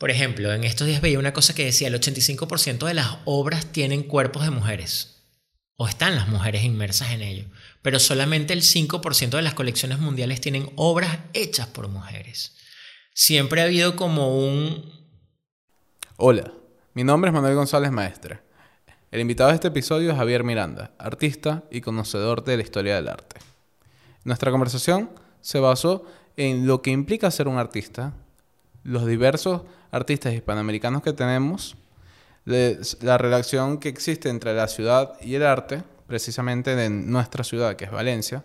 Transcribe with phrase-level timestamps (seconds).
[0.00, 3.66] Por ejemplo, en estos días veía una cosa que decía el 85% de las obras
[3.66, 5.26] tienen cuerpos de mujeres
[5.76, 7.44] o están las mujeres inmersas en ello,
[7.82, 12.56] pero solamente el 5% de las colecciones mundiales tienen obras hechas por mujeres.
[13.12, 14.90] Siempre ha habido como un...
[16.16, 16.50] Hola,
[16.94, 18.40] mi nombre es Manuel González Maestre.
[19.10, 23.08] El invitado de este episodio es Javier Miranda, artista y conocedor de la historia del
[23.08, 23.36] arte.
[24.24, 25.10] Nuestra conversación
[25.42, 26.06] se basó
[26.38, 28.14] en lo que implica ser un artista,
[28.84, 31.76] los diversos artistas hispanoamericanos que tenemos,
[32.44, 37.84] la relación que existe entre la ciudad y el arte, precisamente de nuestra ciudad, que
[37.84, 38.44] es Valencia,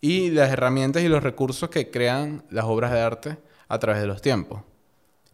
[0.00, 3.36] y las herramientas y los recursos que crean las obras de arte
[3.68, 4.62] a través de los tiempos,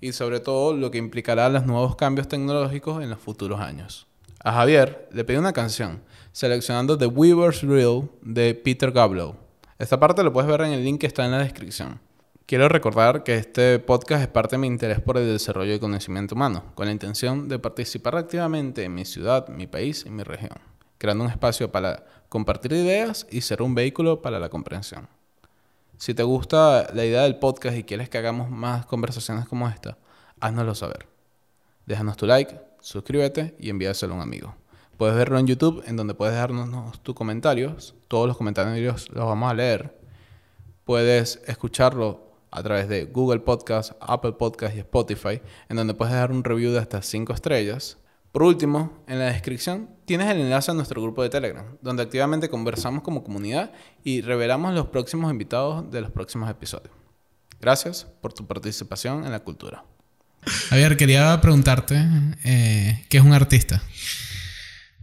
[0.00, 4.06] y sobre todo lo que implicará los nuevos cambios tecnológicos en los futuros años.
[4.42, 9.36] A Javier le pedí una canción, seleccionando The Weaver's Reel de Peter Gablow.
[9.78, 12.00] Esta parte lo puedes ver en el link que está en la descripción.
[12.50, 16.34] Quiero recordar que este podcast es parte de mi interés por el desarrollo del conocimiento
[16.34, 20.58] humano, con la intención de participar activamente en mi ciudad, mi país y mi región,
[20.98, 25.06] creando un espacio para compartir ideas y ser un vehículo para la comprensión.
[25.96, 29.96] Si te gusta la idea del podcast y quieres que hagamos más conversaciones como esta,
[30.40, 31.06] háznoslo saber.
[31.86, 34.56] Déjanos tu like, suscríbete y envíaselo a un amigo.
[34.96, 37.94] Puedes verlo en YouTube, en donde puedes darnos tus comentarios.
[38.08, 39.96] Todos los comentarios los vamos a leer.
[40.84, 46.32] Puedes escucharlo a través de Google Podcast, Apple Podcast y Spotify, en donde puedes dar
[46.32, 47.98] un review de hasta 5 estrellas.
[48.32, 52.48] Por último, en la descripción tienes el enlace a nuestro grupo de Telegram, donde activamente
[52.48, 53.72] conversamos como comunidad
[54.04, 56.94] y revelamos los próximos invitados de los próximos episodios.
[57.60, 59.84] Gracias por tu participación en la cultura.
[60.68, 62.02] Javier, quería preguntarte,
[62.44, 63.82] eh, ¿qué es un artista?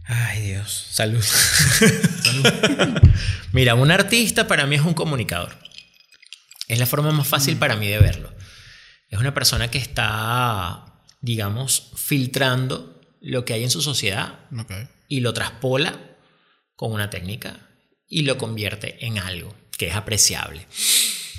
[0.04, 1.22] Ay Dios, salud.
[2.22, 2.46] salud.
[3.52, 5.67] Mira, un artista para mí es un comunicador.
[6.68, 7.58] Es la forma más fácil mm.
[7.58, 8.32] para mí de verlo.
[9.08, 14.40] Es una persona que está, digamos, filtrando lo que hay en su sociedad
[15.08, 15.98] y lo traspola
[16.76, 17.58] con una técnica
[18.06, 20.66] y lo convierte en algo que es apreciable.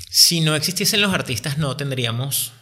[0.10, 2.54] Si no existiesen los artistas, no tendríamos,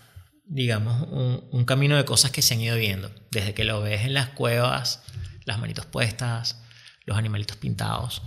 [0.44, 3.09] digamos, un, un camino de cosas que se han ido viendo.
[3.31, 5.02] Desde que lo ves en las cuevas,
[5.46, 6.62] las manitos puestas,
[7.06, 8.22] los animalitos pintados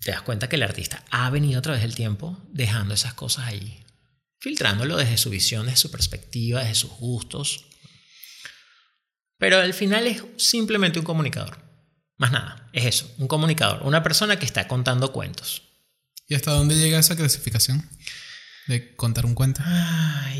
[0.00, 3.46] te das cuenta que el artista ha venido a través del tiempo dejando esas cosas
[3.46, 3.84] ahí,
[4.38, 7.66] filtrándolo desde su visión, desde su perspectiva, desde sus gustos.
[9.38, 11.58] Pero al final es simplemente un comunicador.
[12.16, 15.62] Más nada, es eso, un comunicador, una persona que está contando cuentos.
[16.26, 17.88] ¿Y hasta dónde llega esa clasificación
[18.66, 19.62] de contar un cuento?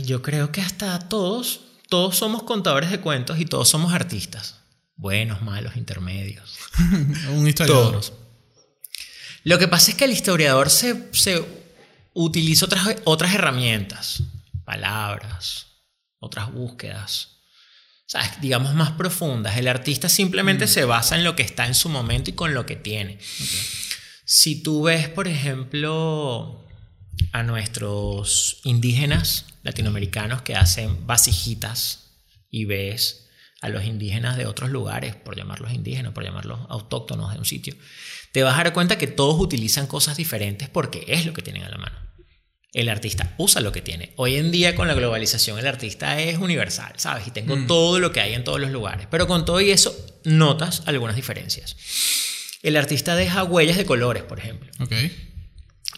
[0.04, 4.56] yo creo que hasta todos, todos somos contadores de cuentos y todos somos artistas.
[4.96, 6.58] Buenos, malos, intermedios.
[7.30, 7.92] un historiador.
[7.92, 8.12] Todos.
[9.48, 11.09] Lo que pasa es que el historiador se,
[12.12, 14.22] utiliza otras, otras herramientas,
[14.66, 15.69] palabras,
[16.19, 17.38] otras búsquedas,
[18.42, 19.56] digamos más profundas.
[19.56, 20.69] El artista simplemente mm.
[20.69, 23.20] se basa en lo que está en su momento y con lo que tiene.
[24.26, 26.69] Si tú ves, por ejemplo,
[27.32, 32.19] a nuestros indígenas latinoamericanos que hacen vasijitas
[32.50, 33.31] y ves
[33.62, 37.75] a los indígenas de otros lugares, por llamarlos indígenas, por llamarlos autóctonos de un sitio,
[38.38, 41.65] te vas a dar cuenta que todos utilizan cosas diferentes porque es lo que tienen
[41.65, 41.99] a la mano.
[42.72, 44.12] El artista usa lo que tiene.
[44.15, 47.26] Hoy en día con la globalización el artista es universal, ¿sabes?
[47.26, 47.66] Y tengo mm.
[47.66, 49.09] todo lo que hay en todos los lugares.
[49.10, 51.75] Pero con todo y eso notas algunas diferencias.
[52.62, 54.70] El artista deja huellas de colores, por ejemplo.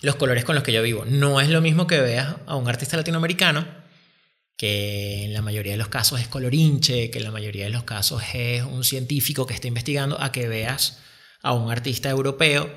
[0.01, 1.05] Los colores con los que yo vivo.
[1.05, 3.69] No es lo mismo que veas a un artista latinoamericano
[4.57, 7.83] que en la mayoría de los casos es colorinche, que en la mayoría de los
[7.83, 11.01] casos es un científico que está investigando, a que veas
[11.43, 12.71] a un artista europeo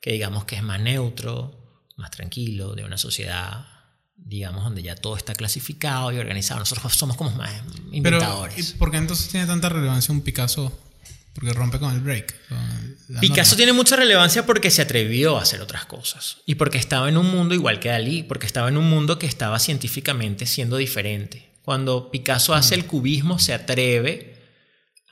[0.00, 1.62] que digamos que es más neutro,
[1.96, 3.66] más tranquilo, de una sociedad,
[4.16, 6.60] digamos, donde ya todo está clasificado y organizado.
[6.60, 7.52] Nosotros somos como más
[7.92, 8.54] inventadores.
[8.54, 10.76] Pero, ¿y ¿Por qué entonces tiene tanta relevancia un Picasso?
[11.34, 12.34] Porque rompe con el break.
[13.20, 16.38] Picasso tiene mucha relevancia porque se atrevió a hacer otras cosas.
[16.44, 19.26] Y porque estaba en un mundo igual que Dalí, porque estaba en un mundo que
[19.26, 21.50] estaba científicamente siendo diferente.
[21.62, 22.80] Cuando Picasso hace mm.
[22.80, 24.31] el cubismo, se atreve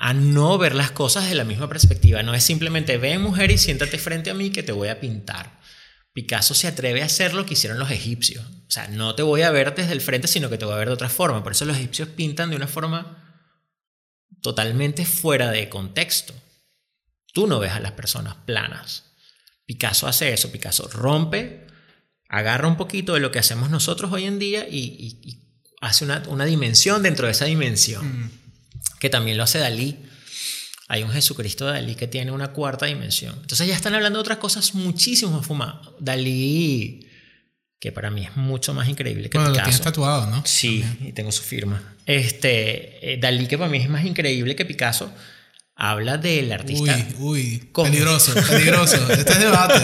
[0.02, 2.22] a no ver las cosas de la misma perspectiva.
[2.22, 5.60] No es simplemente ve mujer y siéntate frente a mí que te voy a pintar.
[6.14, 8.44] Picasso se atreve a hacer lo que hicieron los egipcios.
[8.44, 10.78] O sea, no te voy a ver desde el frente, sino que te voy a
[10.78, 11.42] ver de otra forma.
[11.42, 13.44] Por eso los egipcios pintan de una forma
[14.40, 16.32] totalmente fuera de contexto.
[17.34, 19.04] Tú no ves a las personas planas.
[19.66, 21.66] Picasso hace eso, Picasso rompe,
[22.26, 25.46] agarra un poquito de lo que hacemos nosotros hoy en día y,
[25.82, 28.30] hace una, dimensión dentro de esa dimensión, mm.
[29.00, 29.96] Que también lo hace Dalí.
[30.86, 33.34] Hay un Jesucristo de Dalí que tiene una cuarta dimensión.
[33.40, 35.88] Entonces ya están hablando de otras cosas muchísimo más fumadas.
[35.98, 37.06] Dalí
[37.80, 39.70] que para mí es mucho más increíble que Bueno, lo Picasso.
[39.70, 40.42] tienes tatuado, ¿no?
[40.44, 41.82] Sí, y tengo su firma.
[42.04, 45.10] Este, eh, Dalí, que para mí es más increíble que Picasso,
[45.76, 46.94] habla del artista.
[47.18, 47.84] Uy, uy.
[47.84, 48.96] Peligroso, peligroso.
[49.12, 49.80] Este es debate.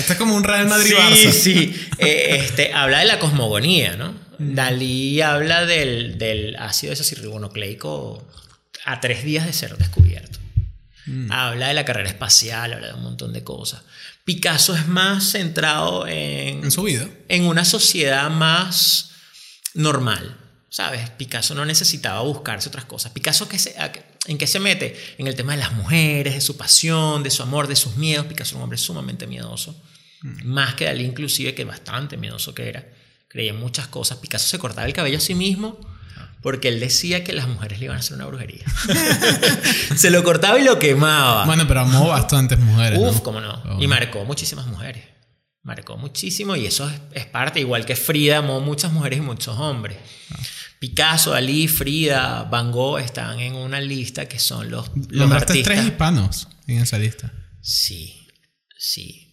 [0.00, 1.76] Este es como un Real Madrid Sí, sí.
[1.98, 4.14] Eh, este, habla de la cosmogonía, ¿no?
[4.38, 4.54] Mm.
[4.54, 8.26] Dalí habla del, del ácido desacilribonucleico
[8.84, 10.38] a tres días de ser descubierto.
[11.06, 11.32] Mm.
[11.32, 13.82] Habla de la carrera espacial, habla de un montón de cosas.
[14.24, 17.08] Picasso es más centrado en, En su vida.
[17.28, 19.10] en una sociedad más
[19.74, 20.36] normal.
[20.70, 21.08] ¿Sabes?
[21.10, 23.12] Picasso no necesitaba buscarse otras cosas.
[23.12, 23.74] Picasso, ¿qué se-
[24.26, 24.94] ¿en qué se mete?
[25.16, 28.26] En el tema de las mujeres, de su pasión, de su amor, de sus miedos.
[28.26, 29.74] Picasso era un hombre sumamente miedoso.
[30.44, 32.86] Más que Dalí, inclusive, que bastante miedoso que era.
[33.28, 34.18] Creía en muchas cosas.
[34.18, 35.80] Picasso se cortaba el cabello a sí mismo
[36.42, 38.64] porque él decía que las mujeres le iban a hacer una brujería.
[39.96, 41.44] se lo cortaba y lo quemaba.
[41.46, 42.98] Bueno, pero amó bastantes mujeres.
[42.98, 43.22] Uf, ¿no?
[43.22, 43.62] cómo no.
[43.64, 43.82] Oh.
[43.82, 45.04] Y marcó muchísimas mujeres.
[45.62, 49.58] Marcó muchísimo y eso es, es parte, igual que Frida amó muchas mujeres y muchos
[49.58, 49.98] hombres.
[50.32, 50.36] Ah.
[50.78, 55.64] Picasso, Dalí, Frida, Van Gogh están en una lista que son los, los artistas.
[55.64, 57.32] tres hispanos en esa lista.
[57.60, 58.28] Sí,
[58.78, 59.24] sí.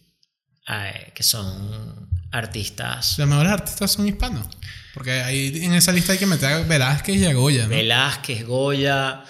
[0.68, 3.16] Eh, que son artistas.
[3.18, 4.48] Los mejores artistas son hispanos.
[4.96, 7.68] Porque ahí en esa lista hay que meter a Velázquez y a Goya, ¿no?
[7.68, 9.24] Velázquez, Goya.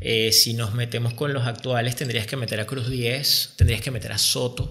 [0.00, 3.90] eh, si nos metemos con los actuales, tendrías que meter a Cruz 10, tendrías que
[3.90, 4.70] meter a Soto,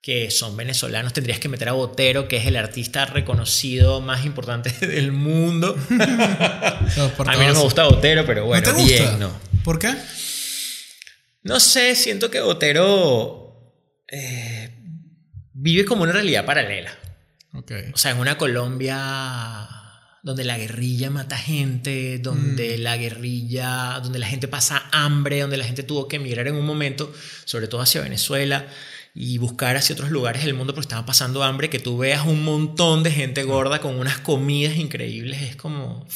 [0.00, 4.70] que son venezolanos, tendrías que meter a Botero, que es el artista reconocido más importante
[4.86, 5.74] del mundo.
[5.90, 9.02] A mí no me gusta Botero, pero bueno, ¿No te gusta?
[9.02, 9.32] bien, no.
[9.64, 9.92] ¿Por qué?
[11.42, 13.72] No sé, siento que Botero
[14.06, 14.70] eh,
[15.54, 16.96] vive como una realidad paralela.
[17.56, 17.72] Ok.
[17.94, 19.68] O sea, en una Colombia
[20.22, 25.64] donde la guerrilla mata gente, donde la guerrilla, donde la gente pasa hambre, donde la
[25.64, 27.12] gente tuvo que emigrar en un momento,
[27.44, 28.66] sobre todo hacia Venezuela,
[29.14, 32.44] y buscar hacia otros lugares del mundo porque estaban pasando hambre, que tú veas un
[32.44, 36.06] montón de gente gorda con unas comidas increíbles, es como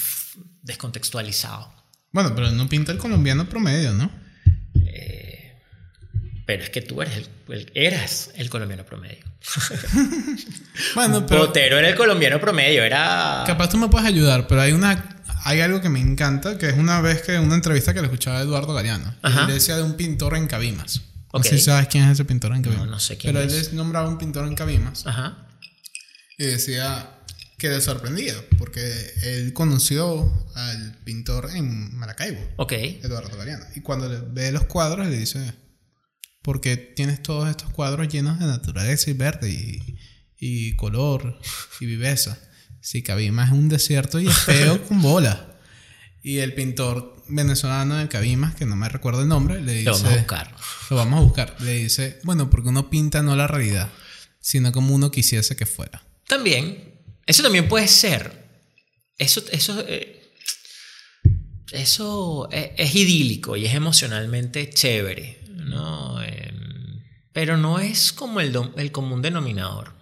[0.62, 1.72] descontextualizado.
[2.10, 4.10] Bueno, pero no pinta el colombiano promedio, ¿no?
[6.50, 9.24] Pero es que tú eres el, el- eras el colombiano promedio.
[10.96, 13.44] Bueno, pero Botero era el colombiano promedio, era...
[13.46, 16.74] capaz tú me puedes ayudar, pero hay una hay algo que me encanta, que es
[16.76, 19.14] una vez que una entrevista que le escuchaba a Eduardo Galeano.
[19.22, 19.42] Ajá.
[19.42, 21.02] Él decía de un pintor en Cabimas.
[21.32, 21.44] No Ok.
[21.44, 22.88] sé si sabes quién es ese pintor en Cabimas.
[22.88, 23.68] no sé quién Pero es.
[23.68, 25.46] él nombraba un pintor en Cabimas Ajá.
[26.36, 27.10] y decía
[27.58, 28.82] que le sorprendía, porque
[29.22, 32.40] él conoció al pintor en Maracaibo.
[32.56, 32.72] Ok.
[32.72, 33.64] Eduardo Galeano.
[33.76, 35.52] Y cuando ve los cuadros, le dice,
[36.42, 39.96] porque tienes todos estos cuadros llenos de naturaleza y verde y,
[40.38, 41.38] y color
[41.80, 42.38] y viveza.
[42.80, 45.38] Si Cabimas es un desierto y es feo con bolas.
[46.22, 49.84] Y el pintor venezolano de Cabimas, que no me recuerdo el nombre, le dice...
[49.84, 50.56] Lo vamos a buscar.
[50.90, 51.56] Lo vamos a buscar.
[51.60, 53.90] Le dice, bueno, porque uno pinta no la realidad,
[54.40, 56.02] sino como uno quisiese que fuera.
[56.26, 56.94] También,
[57.26, 58.48] eso también puede ser.
[59.18, 60.32] Eso, eso, eh,
[61.72, 66.22] eso es, es idílico y es emocionalmente chévere, ¿no?
[66.22, 66.52] Eh,
[67.32, 69.94] pero no es como el, el común denominador.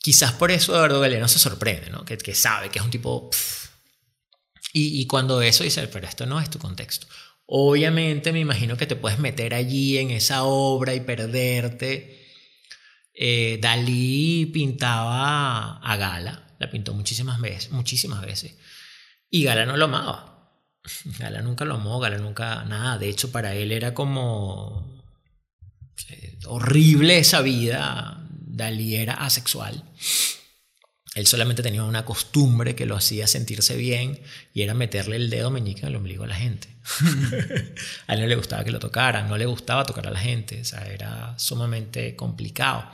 [0.00, 2.04] Quizás por eso Eduardo Galeano se sorprende, ¿no?
[2.04, 3.30] Que, que sabe que es un tipo...
[4.72, 7.06] Y, y cuando eso dice, pero esto no es tu contexto.
[7.46, 12.26] Obviamente me imagino que te puedes meter allí en esa obra y perderte.
[13.14, 18.56] Eh, Dalí pintaba a Gala, la pintó muchísimas veces, muchísimas veces.
[19.30, 20.37] Y Gala no lo amaba.
[21.18, 22.98] Gala nunca lo amó, Gala nunca nada.
[22.98, 25.02] De hecho, para él era como
[26.46, 28.24] horrible esa vida.
[28.30, 29.84] Dalí era asexual.
[31.14, 34.20] Él solamente tenía una costumbre que lo hacía sentirse bien
[34.54, 36.68] y era meterle el dedo meñique el ombligo a la gente.
[38.06, 40.60] a él no le gustaba que lo tocaran, no le gustaba tocar a la gente,
[40.60, 42.90] o sea, era sumamente complicado.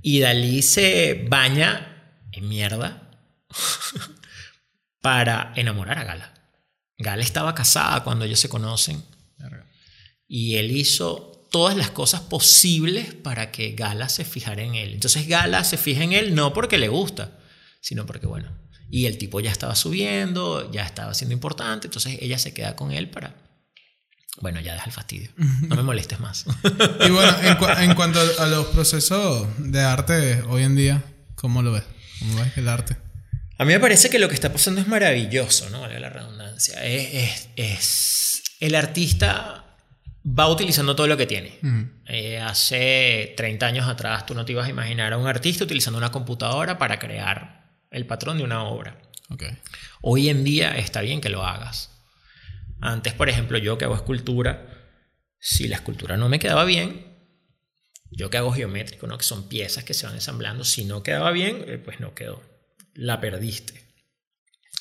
[0.00, 3.10] Y Dalí se baña en mierda
[5.00, 6.31] para enamorar a Gala.
[6.98, 9.02] Gala estaba casada cuando ellos se conocen
[10.28, 14.94] y él hizo todas las cosas posibles para que Gala se fijara en él.
[14.94, 17.38] Entonces Gala se fija en él no porque le gusta,
[17.80, 18.50] sino porque, bueno,
[18.90, 22.92] y el tipo ya estaba subiendo, ya estaba siendo importante, entonces ella se queda con
[22.92, 23.34] él para,
[24.40, 26.46] bueno, ya deja el fastidio, no me molestes más.
[27.06, 31.02] Y bueno, en, cua- en cuanto a los procesos de arte hoy en día,
[31.34, 31.84] ¿cómo lo ves?
[32.20, 32.96] ¿Cómo ves el arte?
[33.58, 35.82] A mí me parece que lo que está pasando es maravilloso, ¿no?
[35.82, 36.10] Valga la
[36.56, 39.64] Es, es- es- el artista
[40.24, 41.58] va utilizando todo lo que tiene.
[41.62, 41.88] Ujú.
[42.06, 45.98] Eh, hace 30 años atrás tú no te ibas a imaginar a un artista utilizando
[45.98, 48.98] una computadora para crear el patrón de una obra.
[50.02, 51.90] Hoy en día está bien que lo hagas.
[52.80, 54.68] Antes, por ejemplo, yo que hago escultura,
[55.38, 57.10] si la escultura no me quedaba bien,
[58.14, 59.16] Yo que hago geométrico, ¿no?
[59.16, 60.64] Que son piezas que se van ensamblando.
[60.64, 62.42] Si no quedaba bien, eh, pues no quedó.
[62.92, 63.86] La perdiste.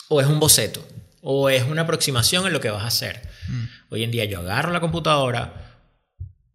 [0.10, 0.86] O es un boceto.
[1.22, 3.22] O es una aproximación en lo que vas a hacer.
[3.48, 3.64] Mm.
[3.90, 5.80] Hoy en día yo agarro la computadora,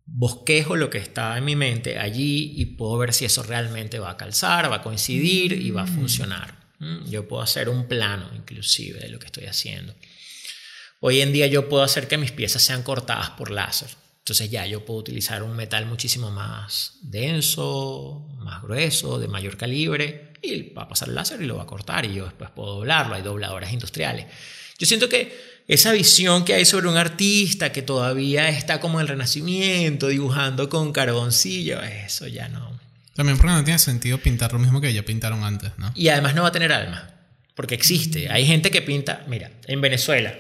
[0.05, 4.11] bosquejo lo que está en mi mente allí y puedo ver si eso realmente va
[4.11, 6.55] a calzar, va a coincidir y va a funcionar.
[6.79, 7.09] ¿Mm?
[7.09, 9.95] Yo puedo hacer un plano inclusive de lo que estoy haciendo.
[11.01, 13.91] Hoy en día yo puedo hacer que mis piezas sean cortadas por láser.
[14.19, 20.33] Entonces ya yo puedo utilizar un metal muchísimo más denso, más grueso, de mayor calibre,
[20.47, 22.77] y va a pasar el láser y lo va a cortar y yo después puedo
[22.77, 23.15] doblarlo.
[23.15, 24.27] Hay dobladoras industriales.
[24.79, 29.03] Yo siento que esa visión que hay sobre un artista que todavía está como en
[29.03, 32.79] el renacimiento, dibujando con carboncillo, eso ya no.
[33.15, 35.91] También porque no tiene sentido pintar lo mismo que ya pintaron antes, ¿no?
[35.95, 37.11] Y además no va a tener alma,
[37.55, 38.31] porque existe.
[38.31, 40.35] Hay gente que pinta, mira, en Venezuela,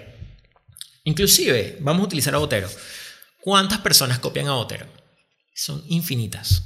[1.04, 2.68] inclusive, vamos a utilizar a Botero.
[3.40, 4.86] ¿Cuántas personas copian a Botero?
[5.54, 6.62] Son infinitas.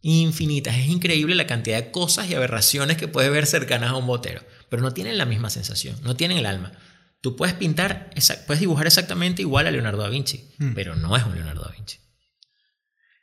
[0.00, 0.76] Infinitas.
[0.76, 4.42] Es increíble la cantidad de cosas y aberraciones que puedes ver cercanas a un Botero,
[4.68, 6.72] pero no tienen la misma sensación, no tienen el alma.
[7.20, 8.10] Tú puedes pintar,
[8.46, 10.72] puedes dibujar exactamente igual a Leonardo da Vinci, Hmm.
[10.74, 11.98] pero no es un Leonardo da Vinci.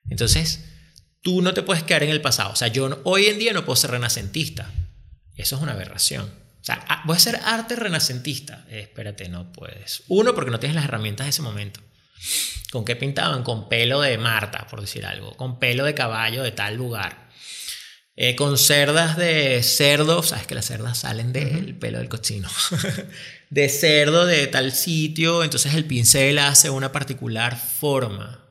[0.10, 0.66] Entonces,
[1.22, 2.52] tú no te puedes quedar en el pasado.
[2.52, 4.72] O sea, yo no- hoy en día no puedo ser renacentista.
[5.36, 6.26] Eso es una aberración.
[6.26, 8.66] O sea, ah, voy a ser arte renacentista.
[8.70, 10.04] Eh, espérate, no puedes.
[10.08, 11.80] Uno, porque no tienes las herramientas de ese momento.
[12.72, 13.44] ¿Con qué pintaban?
[13.44, 15.36] Con pelo de Marta, por decir algo.
[15.38, 17.30] Con pelo de caballo de tal lugar.
[18.16, 20.24] Eh, con cerdas de cerdo.
[20.24, 22.50] Sabes que las cerdas salen del pelo del cochino.
[23.50, 25.44] de cerdo de tal sitio.
[25.44, 28.45] Entonces el pincel hace una particular forma.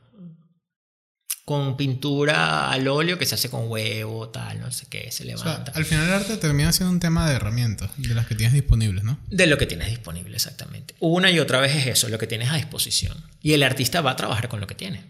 [1.45, 5.37] Con pintura al óleo que se hace con huevo, tal, no sé qué, se O
[5.39, 5.73] sea, levanta.
[5.75, 9.05] al final el arte termina siendo un tema de herramientas, de las que tienes disponibles,
[9.05, 9.19] ¿no?
[9.29, 10.95] De lo que tienes disponible, exactamente.
[11.01, 13.23] Una y otra vez es eso, lo que tienes a disposición.
[13.43, 15.05] Y el artista va a trabajar con lo que tiene.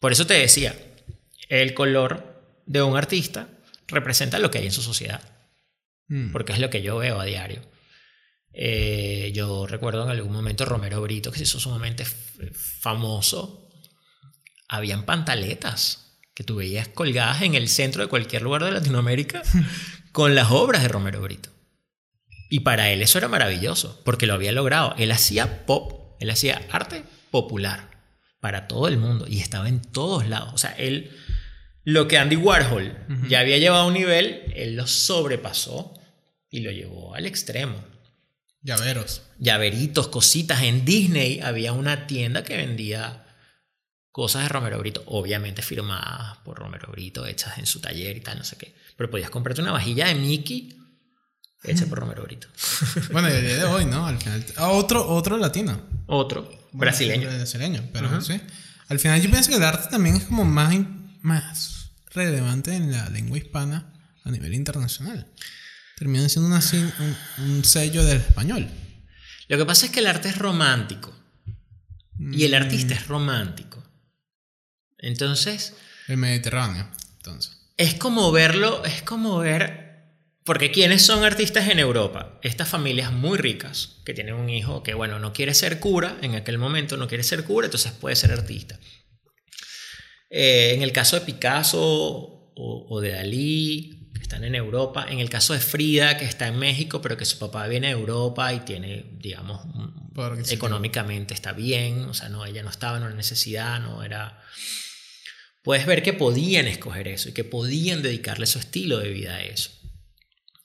[0.00, 0.74] Por eso te decía,
[1.50, 3.48] el color de un artista
[3.86, 5.20] representa lo que hay en su sociedad,
[6.08, 6.32] Mm.
[6.32, 7.60] porque es lo que yo veo a diario.
[8.52, 12.04] Eh, yo recuerdo en algún momento Romero Brito, que se hizo sumamente
[12.80, 13.63] famoso,
[14.68, 19.42] habían pantaletas que tú veías colgadas en el centro de cualquier lugar de Latinoamérica
[20.12, 21.50] con las obras de Romero Brito.
[22.50, 24.94] Y para él eso era maravilloso, porque lo había logrado.
[24.98, 27.90] Él hacía pop, él hacía arte popular
[28.40, 30.52] para todo el mundo y estaba en todos lados.
[30.52, 31.10] O sea, él,
[31.82, 32.96] lo que Andy Warhol
[33.28, 35.94] ya había llevado a un nivel, él lo sobrepasó
[36.50, 37.82] y lo llevó al extremo.
[38.60, 39.22] Llaveros.
[39.38, 40.62] Llaveritos, cositas.
[40.62, 43.23] En Disney había una tienda que vendía
[44.14, 48.38] cosas de Romero Brito, obviamente firmadas por Romero Brito, hechas en su taller y tal,
[48.38, 48.72] no sé qué.
[48.96, 50.78] Pero podías comprarte una vajilla de Mickey
[51.64, 52.46] hecha por Romero Brito.
[53.10, 54.06] Bueno, el día de hoy, ¿no?
[54.06, 54.46] Al final.
[54.54, 55.82] ah, otro, otro latino.
[56.06, 57.28] Otro, brasileño.
[57.28, 58.40] Brasileño, pero sí.
[58.86, 60.76] Al final yo pienso que el arte también es como más,
[61.22, 63.92] más relevante en la lengua hispana
[64.22, 65.26] a nivel internacional.
[65.96, 67.16] Termina siendo una un,
[67.46, 68.70] un sello del español.
[69.48, 71.12] Lo que pasa es que el arte es romántico
[72.20, 73.83] y el artista es romántico.
[75.04, 75.74] Entonces,
[76.08, 77.58] El Mediterráneo, entonces.
[77.76, 79.82] es como verlo, es como ver...
[80.44, 82.38] Porque ¿quiénes son artistas en Europa?
[82.42, 86.34] Estas familias muy ricas que tienen un hijo que, bueno, no quiere ser cura, en
[86.34, 88.78] aquel momento no quiere ser cura, entonces puede ser artista.
[90.28, 95.06] Eh, en el caso de Picasso o, o de Dalí, que están en Europa.
[95.08, 97.94] En el caso de Frida, que está en México, pero que su papá viene de
[97.94, 99.62] Europa y tiene, digamos,
[100.50, 102.04] económicamente está bien.
[102.04, 104.40] O sea, no, ella no estaba en una necesidad, no era...
[105.64, 109.42] Puedes ver que podían escoger eso y que podían dedicarle su estilo de vida a
[109.42, 109.70] eso.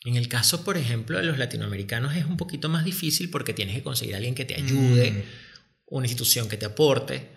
[0.06, 3.76] En el caso, por ejemplo, de los latinoamericanos es un poquito más difícil porque tienes
[3.76, 5.24] que conseguir a alguien que te ayude, Mm.
[5.88, 7.30] una institución que te aporte.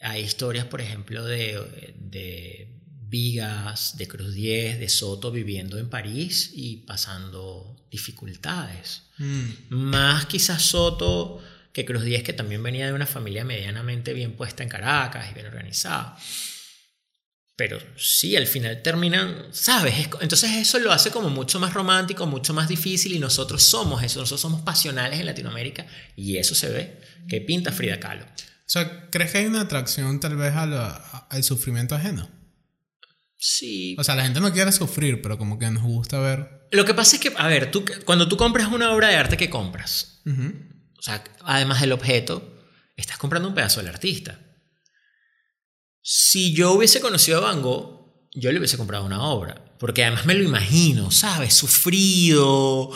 [0.00, 2.70] Hay historias, por ejemplo, de, de
[3.06, 9.02] Vigas, de Cruz 10, de Soto viviendo en París y pasando dificultades.
[9.18, 9.48] Mm.
[9.70, 14.62] Más quizás Soto que Cruz 10, que también venía de una familia medianamente bien puesta
[14.62, 16.16] en Caracas y bien organizada.
[17.56, 19.94] Pero sí, al final terminan, ¿sabes?
[20.20, 24.18] Entonces eso lo hace como mucho más romántico, mucho más difícil y nosotros somos eso,
[24.18, 28.24] nosotros somos pasionales en Latinoamérica y eso se ve, que pinta Frida Kahlo.
[28.24, 32.28] O sea, ¿crees que hay una atracción tal vez a la- a- al sufrimiento ajeno?
[33.36, 33.94] Sí.
[33.98, 36.66] O sea, la gente no quiere sufrir, pero como que nos gusta ver.
[36.70, 39.36] Lo que pasa es que, a ver, tú, cuando tú compras una obra de arte,
[39.36, 40.22] ¿qué compras?
[40.98, 42.64] O sea, además del objeto,
[42.96, 44.40] estás comprando un pedazo del artista.
[46.06, 49.74] Si yo hubiese conocido a Van Gogh, yo le hubiese comprado una obra.
[49.78, 51.54] Porque además me lo imagino, ¿sabes?
[51.54, 52.90] Sufrido,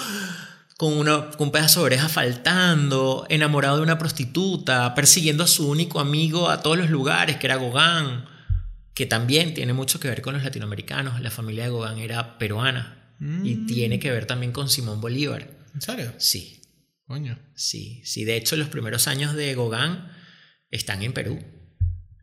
[0.76, 5.70] con, una, con un pedazo de oreja faltando, enamorado de una prostituta, persiguiendo a su
[5.70, 8.24] único amigo a todos los lugares, que era Gauguin.
[8.92, 11.22] que también tiene mucho que ver con los latinoamericanos.
[11.22, 15.48] La familia de Gauguin era peruana y tiene que ver también con Simón Bolívar.
[15.74, 16.12] ¿En serio?
[16.18, 16.60] Sí,
[17.06, 17.38] Coño.
[17.54, 18.24] sí, sí.
[18.24, 20.04] De hecho, los primeros años de Gauguin
[20.70, 21.42] están en Perú.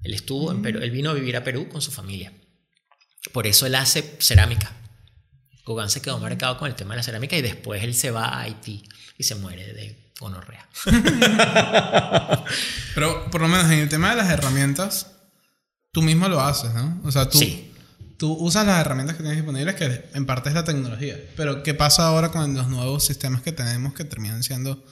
[0.06, 2.32] Él estuvo en Perú, él vino a vivir a Perú con su familia.
[3.34, 4.72] Por eso él hace cerámica.
[5.66, 8.26] Gauguin se quedó marcado con el tema de la cerámica y después él se va
[8.28, 10.70] a Haití y se muere de gonorrea.
[12.94, 15.12] Pero por lo menos en el tema de las herramientas,
[15.92, 17.02] tú mismo lo haces, ¿no?
[17.04, 17.72] O sea, tú, Sí.
[18.18, 21.18] tú usas las herramientas que tienes disponibles, que en parte es la tecnología.
[21.36, 24.86] Pero ¿qué pasa ahora con los nuevos sistemas que tenemos que terminan siendo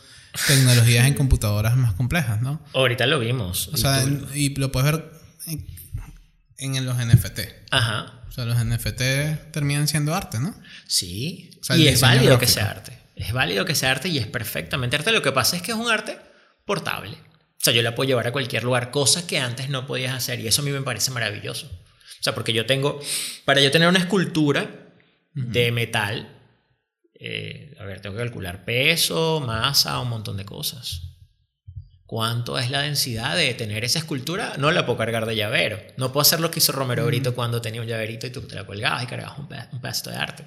[0.48, 2.62] tecnologías en computadoras más complejas, ¿no?
[2.74, 3.68] Ahorita lo vimos.
[3.70, 5.12] O sea, en- y lo puedes ver
[5.48, 7.40] en, en los NFT.
[7.72, 8.22] Ajá.
[8.28, 10.56] O sea, los NFT terminan siendo arte, ¿no?
[10.88, 11.52] Sí.
[11.62, 12.98] O sea, el y es válido que sea arte.
[13.16, 15.12] Es válido que sea arte y es perfectamente arte.
[15.12, 16.18] Lo que pasa es que es un arte
[16.66, 17.12] portable.
[17.12, 20.40] O sea, yo la puedo llevar a cualquier lugar, cosas que antes no podías hacer.
[20.40, 21.68] Y eso a mí me parece maravilloso.
[21.68, 23.00] O sea, porque yo tengo.
[23.46, 24.90] Para yo tener una escultura
[25.36, 26.28] de metal,
[27.16, 31.02] eh, a ver, tengo que calcular peso, masa, un montón de cosas.
[32.06, 34.56] ¿Cuánto es la densidad de tener esa escultura?
[34.58, 35.80] No la puedo cargar de llavero.
[35.98, 38.56] No puedo hacer lo que hizo Romero Brito cuando tenía un llaverito y tú te
[38.56, 40.46] la colgabas y cargabas un pedazo de arte.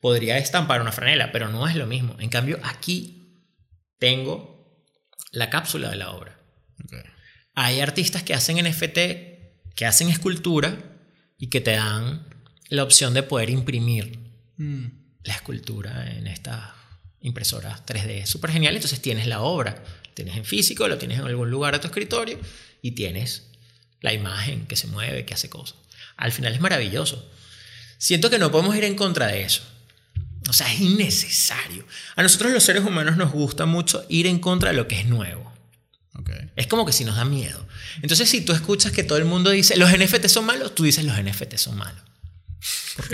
[0.00, 2.16] Podría estampar una franela, pero no es lo mismo.
[2.18, 3.46] En cambio, aquí
[3.98, 4.82] tengo
[5.30, 6.40] la cápsula de la obra.
[7.54, 10.76] Hay artistas que hacen NFT, que hacen escultura
[11.38, 12.28] y que te dan
[12.68, 14.24] la opción de poder imprimir
[14.56, 15.03] Mm.
[15.24, 16.70] La escultura en estas
[17.20, 18.26] impresoras 3D.
[18.26, 18.74] Súper genial.
[18.74, 19.82] Entonces tienes la obra,
[20.14, 22.38] tienes en físico, lo tienes en algún lugar de tu escritorio
[22.82, 23.48] y tienes
[24.00, 25.76] la imagen que se mueve, que hace cosas.
[26.16, 27.28] Al final es maravilloso.
[27.98, 29.62] Siento que no podemos ir en contra de eso.
[30.48, 31.86] O sea, es innecesario.
[32.16, 35.06] A nosotros los seres humanos nos gusta mucho ir en contra de lo que es
[35.06, 35.52] nuevo.
[36.56, 37.66] Es como que si nos da miedo.
[38.00, 41.04] Entonces, si tú escuchas que todo el mundo dice, los NFT son malos, tú dices,
[41.04, 42.00] los NFT son malos.
[42.96, 43.08] ¿Por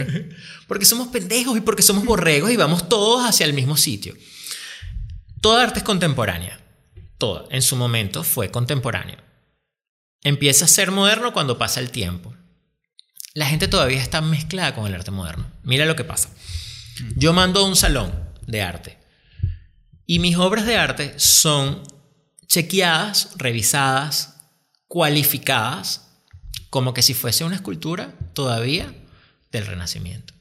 [0.66, 4.14] porque somos pendejos y porque somos borregos y vamos todos hacia el mismo sitio.
[5.40, 6.60] Toda arte es contemporánea.
[7.18, 9.24] Toda, en su momento, fue contemporánea.
[10.22, 12.34] Empieza a ser moderno cuando pasa el tiempo.
[13.34, 15.50] La gente todavía está mezclada con el arte moderno.
[15.62, 16.30] Mira lo que pasa.
[17.16, 18.12] Yo mando a un salón
[18.46, 18.98] de arte
[20.06, 21.82] y mis obras de arte son
[22.46, 24.36] chequeadas, revisadas,
[24.88, 26.08] cualificadas,
[26.68, 28.92] como que si fuese una escultura todavía
[29.50, 30.34] del Renacimiento.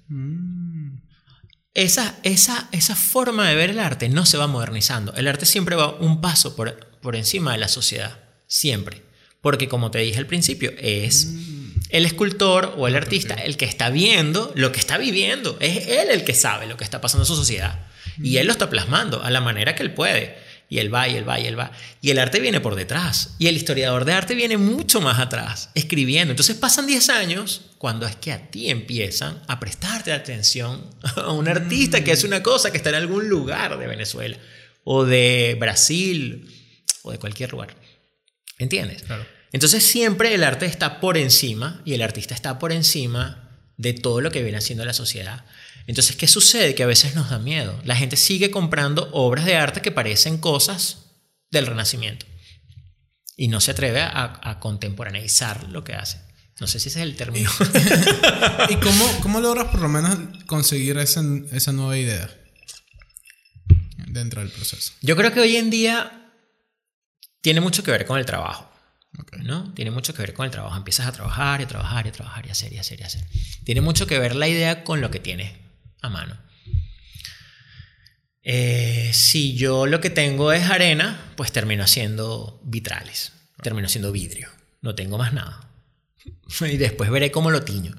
[1.74, 5.14] Esa, esa, esa forma de ver el arte no se va modernizando.
[5.16, 8.20] El arte siempre va un paso por, por encima de la sociedad.
[8.48, 9.04] Siempre.
[9.42, 11.30] Porque como te dije al principio, es
[11.90, 15.58] el escultor o el artista el que está viendo lo que está viviendo.
[15.60, 17.88] Es él el que sabe lo que está pasando en su sociedad.
[18.22, 20.38] Y él lo está plasmando a la manera que él puede.
[20.72, 21.72] Y él va, y él va, y él va.
[22.00, 23.36] Y el arte viene por detrás.
[23.40, 26.32] Y el historiador de arte viene mucho más atrás, escribiendo.
[26.32, 31.48] Entonces pasan 10 años cuando es que a ti empiezan a prestarte atención a un
[31.48, 34.38] artista que hace una cosa que está en algún lugar de Venezuela,
[34.84, 36.48] o de Brasil,
[37.02, 37.76] o de cualquier lugar.
[38.60, 39.02] ¿Entiendes?
[39.04, 39.26] Claro.
[39.52, 44.22] Entonces siempre el arte está por encima y el artista está por encima de todo
[44.22, 45.46] lo que viene haciendo la sociedad.
[45.90, 46.76] Entonces, ¿qué sucede?
[46.76, 47.82] Que a veces nos da miedo.
[47.84, 51.08] La gente sigue comprando obras de arte que parecen cosas
[51.50, 52.28] del Renacimiento
[53.36, 56.22] y no se atreve a, a contemporaneizar lo que hace.
[56.60, 57.50] No sé si ese es el término.
[58.70, 62.30] ¿Y cómo, cómo logras por lo menos conseguir esa, esa nueva idea
[64.10, 64.94] dentro del proceso?
[65.02, 66.36] Yo creo que hoy en día
[67.42, 68.72] tiene mucho que ver con el trabajo.
[69.18, 69.38] Ok.
[69.38, 69.74] ¿no?
[69.74, 70.78] Tiene mucho que ver con el trabajo.
[70.78, 73.00] Empiezas a trabajar y a trabajar y a trabajar y a hacer y a hacer
[73.00, 73.26] y a hacer.
[73.64, 75.69] Tiene mucho que ver la idea con lo que tienes
[76.02, 76.38] a mano.
[78.42, 83.34] Eh, si yo lo que tengo es arena, pues termino haciendo vitrales.
[83.62, 84.50] Termino haciendo vidrio.
[84.82, 85.66] No tengo más nada.
[86.62, 87.96] Y después veré cómo lo tiño.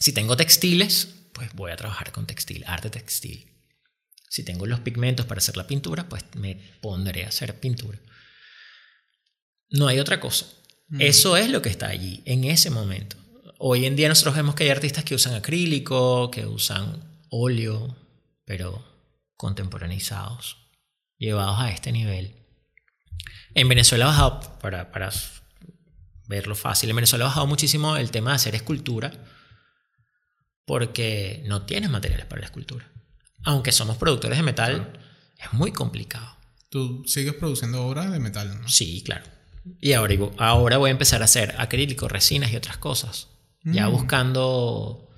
[0.00, 3.50] Si tengo textiles, pues voy a trabajar con textil, arte textil.
[4.28, 7.98] Si tengo los pigmentos para hacer la pintura, pues me pondré a hacer pintura.
[9.70, 10.46] No hay otra cosa.
[10.98, 13.16] Eso es lo que está allí en ese momento.
[13.66, 17.96] Hoy en día nosotros vemos que hay artistas que usan acrílico, que usan óleo,
[18.44, 18.84] pero
[19.38, 20.58] contemporaneizados,
[21.16, 22.34] llevados a este nivel.
[23.54, 25.10] En Venezuela ha bajado, para, para
[26.26, 29.12] verlo fácil, en Venezuela ha bajado muchísimo el tema de hacer escultura
[30.66, 32.92] porque no tienes materiales para la escultura.
[33.44, 35.00] Aunque somos productores de metal,
[35.38, 36.36] es muy complicado.
[36.68, 38.68] Tú sigues produciendo obras de metal, ¿no?
[38.68, 39.24] Sí, claro.
[39.80, 43.28] Y ahora, ahora voy a empezar a hacer acrílico, resinas y otras cosas.
[43.64, 43.92] Ya Mm.
[43.92, 45.08] buscando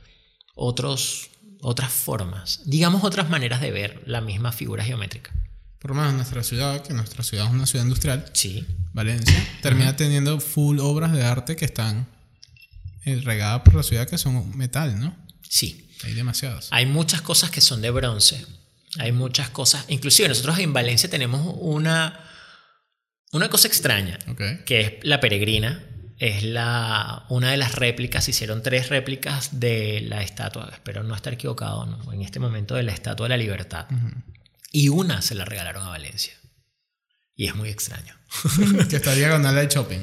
[0.54, 1.30] otros,
[1.60, 2.60] otras formas.
[2.64, 5.32] Digamos otras maneras de ver la misma figura geométrica.
[5.78, 8.66] Por menos nuestra ciudad, que nuestra ciudad es una ciudad industrial, Sí.
[8.92, 12.08] Valencia, termina teniendo full obras de arte que están
[13.04, 15.16] eh, regadas por la ciudad que son metal, ¿no?
[15.48, 15.90] Sí.
[16.04, 16.68] Hay demasiadas.
[16.72, 18.44] Hay muchas cosas que son de bronce.
[18.98, 19.84] Hay muchas cosas.
[19.88, 22.18] Inclusive nosotros en Valencia tenemos una,
[23.32, 24.18] una cosa extraña,
[24.64, 25.84] que es la peregrina.
[26.18, 31.14] Es la, una de las réplicas, se hicieron tres réplicas de la estatua, espero no
[31.14, 32.12] estar equivocado, ¿no?
[32.12, 33.86] en este momento de la Estatua de la Libertad.
[34.72, 36.32] Y una se la regalaron a Valencia.
[37.34, 38.14] Y es muy extraño.
[38.88, 40.00] que está diagonal de shopping.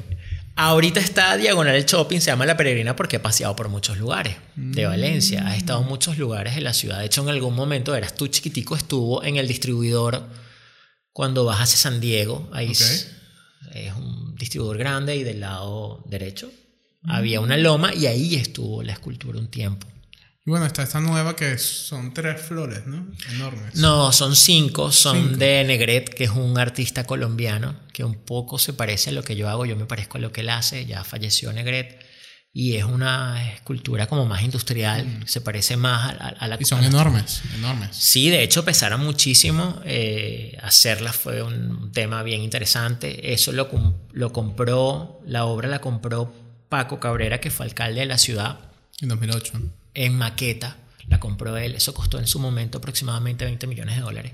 [0.56, 4.36] Ahorita está diagonal el shopping, se llama La Peregrina porque ha paseado por muchos lugares
[4.56, 5.47] de Valencia.
[5.47, 6.99] Ha estado en muchos lugares de la ciudad.
[6.99, 10.30] De hecho, en algún momento, eras tú chiquitico, estuvo en el distribuidor
[11.12, 12.47] cuando vas hacia San Diego.
[12.54, 13.12] Ahí es,
[13.73, 16.51] es un distribuidor grande y del lado derecho
[17.05, 19.87] había una loma y ahí estuvo la escultura un tiempo.
[20.45, 23.07] Y bueno, está esta nueva que son tres flores, ¿no?
[23.31, 23.75] Enormes.
[23.75, 24.91] No, son cinco.
[24.91, 25.37] Son Cinco.
[25.37, 29.37] de Negret, que es un artista colombiano que un poco se parece a lo que
[29.37, 29.65] yo hago.
[29.65, 30.85] Yo me parezco a lo que él hace.
[30.85, 32.02] Ya falleció Negret.
[32.55, 35.23] Y es una escultura como más industrial.
[35.25, 36.61] Se parece más a, a- a la Mm.
[36.61, 37.95] Y son enormes, enormes.
[37.95, 39.81] Sí, de hecho pesaron muchísimo.
[39.85, 43.33] eh, hacerlas fue un tema bien interesante.
[43.33, 43.69] Eso lo,
[44.11, 46.31] lo compró, la obra la compró
[46.69, 48.59] Paco Cabrera, que fue alcalde de la ciudad
[49.01, 49.53] En 2008.
[49.95, 50.77] en maqueta.
[51.07, 51.73] La compró él.
[51.75, 54.31] Eso costó en su momento aproximadamente 20 millones de dólares.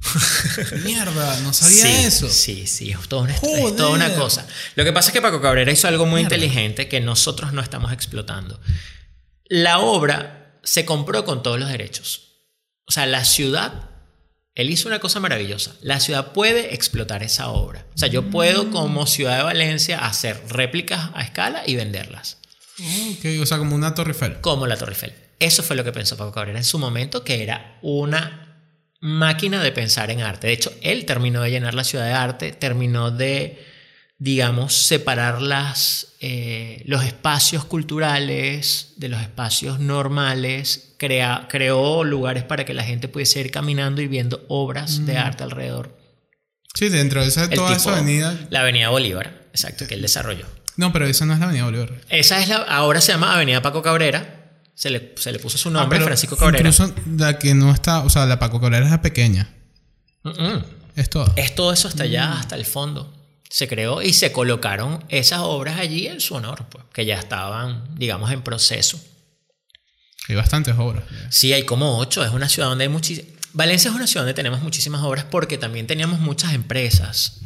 [0.84, 2.28] Mierda, no sabía sí, eso.
[2.28, 4.46] Sí, sí, es toda, una, es toda una cosa.
[4.74, 7.92] Lo que pasa es que Paco Cabrera hizo algo muy inteligente que nosotros no estamos
[7.92, 8.60] explotando.
[9.44, 12.28] La obra se compró con todos los derechos.
[12.86, 13.90] O sea, la ciudad,
[14.54, 15.74] él hizo una cosa maravillosa.
[15.82, 17.86] La ciudad puede explotar esa obra.
[17.94, 22.38] O sea, yo puedo como ciudad de Valencia hacer réplicas a escala y venderlas.
[22.78, 24.40] Ok, o sea, como una Torre Eiffel.
[24.40, 25.14] como la Torre Eiffel.
[25.40, 28.47] Eso fue lo que pensó Paco Cabrera en su momento, que era una
[29.00, 30.48] máquina de pensar en arte.
[30.48, 33.64] De hecho, él terminó de llenar la ciudad de arte, terminó de,
[34.18, 42.64] digamos, separar las, eh, los espacios culturales de los espacios normales, crea- creó lugares para
[42.64, 45.96] que la gente pudiese ir caminando y viendo obras de arte alrededor.
[46.74, 48.38] Sí, dentro de esa, El toda tipo- esa avenida.
[48.50, 50.46] La Avenida Bolívar, exacto, que él desarrolló.
[50.76, 51.92] No, pero esa no es la avenida Bolívar.
[52.08, 54.37] Esa es la, ahora se llama Avenida Paco Cabrera.
[54.78, 56.58] Se le, se le puso su nombre, Ah, Francisco Cabrera.
[56.58, 59.52] Incluso la que no está, o sea, la Paco Cabrera es la pequeña.
[60.22, 60.64] Mm, mm.
[60.94, 61.32] Es toda.
[61.34, 63.12] Es todo eso hasta allá, hasta el fondo.
[63.50, 67.88] Se creó y se colocaron esas obras allí en su honor, pues, que ya estaban,
[67.96, 69.00] digamos, en proceso.
[70.28, 71.02] Hay bastantes obras.
[71.28, 72.24] Sí, hay como ocho.
[72.24, 73.32] Es una ciudad donde hay muchísimas.
[73.58, 77.40] Valencia es una ciudad donde tenemos muchísimas obras porque también teníamos muchas empresas.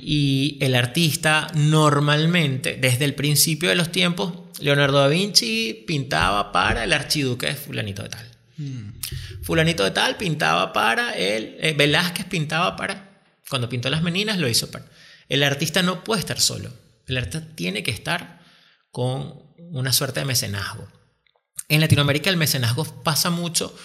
[0.00, 6.84] Y el artista normalmente, desde el principio de los tiempos, Leonardo da Vinci pintaba para
[6.84, 8.26] el archiduque de fulanito de tal.
[9.42, 11.56] Fulanito de tal pintaba para él.
[11.58, 13.24] eh, Velázquez pintaba para.
[13.50, 14.86] Cuando pintó las meninas lo hizo para.
[15.28, 16.72] El artista no puede estar solo.
[17.08, 18.44] El artista tiene que estar
[18.92, 20.86] con una suerte de mecenazgo.
[21.68, 23.76] En Latinoamérica el mecenazgo pasa mucho.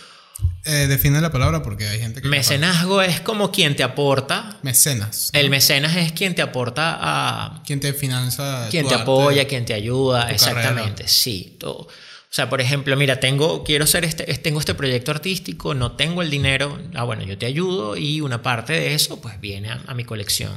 [0.65, 2.27] Eh, define la palabra porque hay gente que.
[2.27, 4.57] Mecenazgo es como quien te aporta.
[4.63, 5.31] Mecenas.
[5.33, 5.39] ¿no?
[5.39, 7.63] El mecenas es quien te aporta a.
[7.65, 8.67] Quien te financia.
[8.69, 9.03] Quien tu te arte.
[9.03, 10.29] apoya, quien te ayuda.
[10.31, 11.55] Exactamente, sí.
[11.59, 11.87] todo.
[12.29, 15.93] O sea, por ejemplo, mira, tengo, quiero hacer este, es- tengo este proyecto artístico, no
[15.93, 16.77] tengo el dinero.
[16.93, 20.03] Ah, bueno, yo te ayudo y una parte de eso, pues viene a, a mi
[20.03, 20.51] colección.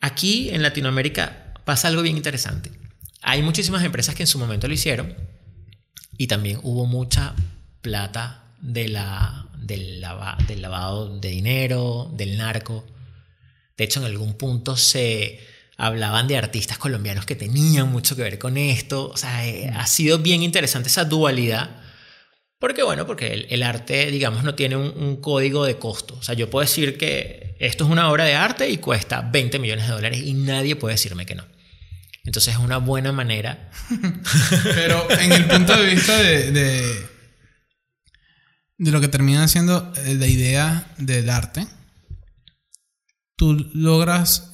[0.00, 2.70] Aquí en Latinoamérica pasa algo bien interesante.
[3.22, 5.14] Hay muchísimas empresas que en su momento lo hicieron
[6.18, 7.34] y también hubo mucha
[7.86, 12.84] plata de la, del, lava- del lavado de dinero, del narco.
[13.76, 15.38] De hecho, en algún punto se
[15.76, 19.08] hablaban de artistas colombianos que tenían mucho que ver con esto.
[19.10, 21.70] O sea, eh, ha sido bien interesante esa dualidad.
[22.58, 26.16] Porque, bueno, porque el, el arte, digamos, no tiene un, un código de costo.
[26.18, 29.60] O sea, yo puedo decir que esto es una obra de arte y cuesta 20
[29.60, 31.44] millones de dólares y nadie puede decirme que no.
[32.24, 33.70] Entonces es una buena manera.
[34.74, 37.06] Pero en el punto de vista de, de,
[38.78, 41.66] de lo que termina siendo eh, la idea del arte,
[43.36, 44.52] tú logras.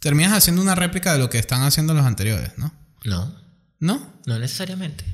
[0.00, 2.72] Terminas haciendo una réplica de lo que están haciendo los anteriores, ¿no?
[3.04, 3.34] No,
[3.80, 4.20] ¿No?
[4.26, 5.04] no necesariamente.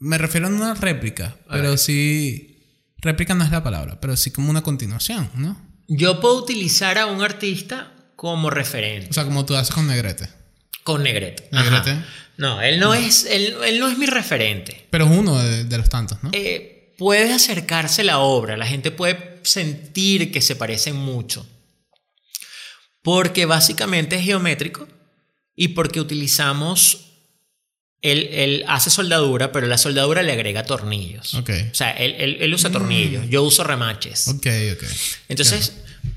[0.00, 1.78] Me refiero a una réplica, A pero ver.
[1.78, 2.46] sí.
[2.98, 5.56] Réplica no es la palabra, pero sí como una continuación, ¿no?
[5.88, 9.12] Yo puedo utilizar a un artista como O referente.
[9.12, 10.28] sea, como tú haces con Negrete.
[10.92, 11.48] Con Negrete.
[11.52, 11.96] Negrete.
[12.36, 14.86] No, él no, Es, él, él no es mi referente.
[14.90, 16.30] Pero es uno de, de los tantos, ¿no?
[16.32, 21.46] Eh, puede acercarse la obra, la gente puede sentir que se parecen mucho.
[23.02, 24.86] Porque básicamente es geométrico
[25.56, 27.06] y porque utilizamos.
[28.02, 31.34] Él, él hace soldadura, pero la soldadura le agrega tornillos.
[31.34, 31.50] Ok.
[31.70, 34.26] O sea, él, él- él usa tornillos, yo uso remaches.
[34.28, 34.84] Ok, ok.
[35.28, 35.74] Entonces,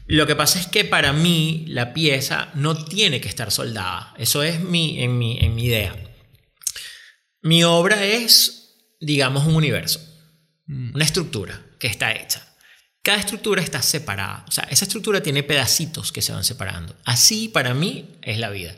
[0.07, 4.13] Lo que pasa es que para mí la pieza no tiene que estar soldada.
[4.17, 5.95] Eso es mi, en, mi, en mi idea.
[7.41, 9.99] Mi obra es, digamos, un universo,
[10.67, 12.47] una estructura que está hecha.
[13.01, 14.45] Cada estructura está separada.
[14.47, 16.95] O sea, esa estructura tiene pedacitos que se van separando.
[17.03, 18.75] Así, para mí, es la vida.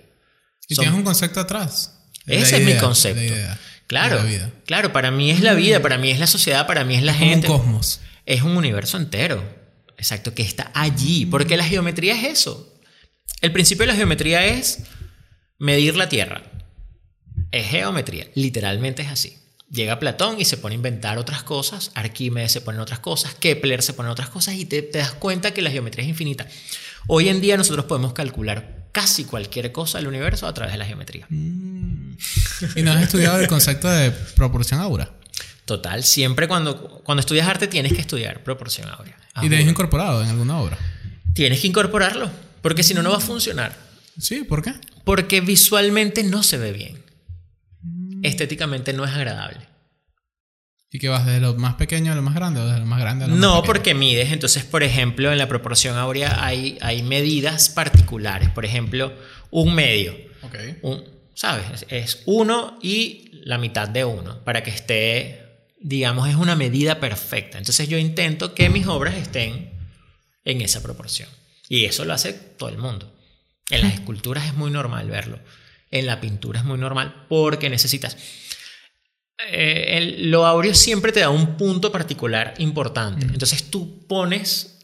[0.68, 2.00] Y Son- tienes un concepto atrás.
[2.26, 3.22] Ese es mi concepto.
[3.22, 4.20] idea Claro,
[4.66, 7.14] claro, para mí es la vida, para mí es la sociedad, para mí es la
[7.14, 7.48] Como un gente.
[7.48, 8.00] cosmos.
[8.26, 9.55] Es un universo entero.
[9.98, 11.26] Exacto, que está allí.
[11.26, 12.74] Porque la geometría es eso.
[13.42, 14.84] El principio de la geometría es
[15.58, 16.44] medir la Tierra.
[17.52, 18.28] Es geometría.
[18.36, 19.38] Literalmente es así.
[19.72, 21.92] Llega Platón y se pone a inventar otras cosas.
[21.96, 23.36] Arquímedes se pone en otras cosas.
[23.36, 24.56] Kepler se pone en otras cosas.
[24.56, 26.48] Y te, te das cuenta que la geometría es infinita.
[27.08, 30.86] Hoy en día nosotros podemos calcular casi cualquier cosa del universo a través de la
[30.86, 31.28] geometría.
[31.30, 35.12] Y no has estudiado el concepto de proporción aura.
[35.66, 39.18] Total, siempre cuando, cuando estudias arte tienes que estudiar proporción áurea.
[39.42, 40.78] Y te has incorporado en alguna obra.
[41.34, 42.30] Tienes que incorporarlo,
[42.62, 43.76] porque si no, no va a funcionar.
[44.18, 44.74] Sí, ¿por qué?
[45.04, 47.04] Porque visualmente no se ve bien.
[48.24, 49.60] Estéticamente no es agradable.
[50.92, 53.00] ¿Y que vas desde lo más pequeño a lo más grande o desde lo más
[53.02, 54.32] grande a lo más No, porque mides.
[54.32, 58.50] Entonces, por ejemplo, en la proporción áurea hay, hay medidas particulares.
[58.50, 59.14] Por ejemplo,
[59.52, 60.16] un medio.
[60.44, 60.56] Ok.
[60.84, 61.66] Un, ¿Sabes?
[61.74, 64.42] Es- Es uno y la mitad de uno.
[64.46, 65.45] Para que esté,
[65.80, 67.58] digamos, es una medida perfecta.
[67.58, 69.72] Entonces yo intento que mis obras estén
[70.44, 71.30] en esa proporción.
[71.70, 73.12] Y eso lo hace todo el mundo.
[73.70, 75.40] En las esculturas es muy normal verlo.
[75.92, 78.18] En la pintura es muy normal porque necesitas...
[79.52, 83.26] Eh, el- lo áureo siempre te da un punto particular importante.
[83.26, 84.80] Entonces tú pones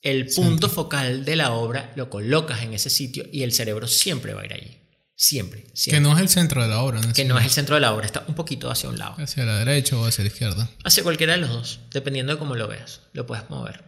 [0.00, 4.32] el punto focal de la obra, lo colocas en ese sitio y el cerebro siempre
[4.34, 4.78] va a ir allí.
[5.22, 5.62] Siempre.
[5.62, 6.00] Que siempre.
[6.00, 7.00] no es el centro de la obra.
[7.14, 9.14] Que no es el centro de la obra, está un poquito hacia un lado.
[9.18, 10.68] Hacia la derecha o hacia la izquierda.
[10.82, 13.02] Hacia cualquiera de los dos, dependiendo de cómo lo veas.
[13.12, 13.84] Lo puedes mover.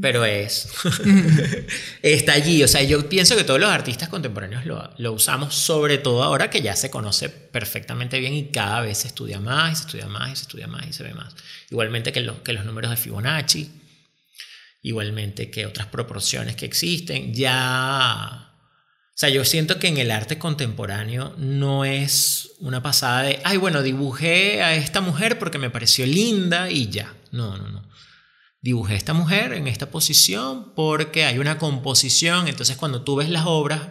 [0.00, 0.68] Pero es.
[2.02, 2.62] está allí.
[2.64, 6.48] O sea, yo pienso que todos los artistas contemporáneos lo, lo usamos, sobre todo ahora
[6.48, 10.06] que ya se conoce perfectamente bien y cada vez se estudia más y se estudia
[10.08, 11.34] más y se estudia más y se ve más.
[11.70, 13.70] Igualmente que, lo- que los números de Fibonacci,
[14.80, 17.34] igualmente que otras proporciones que existen.
[17.34, 18.43] Ya.
[19.14, 23.58] O sea, yo siento que en el arte contemporáneo no es una pasada de, ay,
[23.58, 27.14] bueno, dibujé a esta mujer porque me pareció linda y ya.
[27.30, 27.88] No, no, no.
[28.60, 32.48] Dibujé a esta mujer en esta posición porque hay una composición.
[32.48, 33.82] Entonces, cuando tú ves las obras,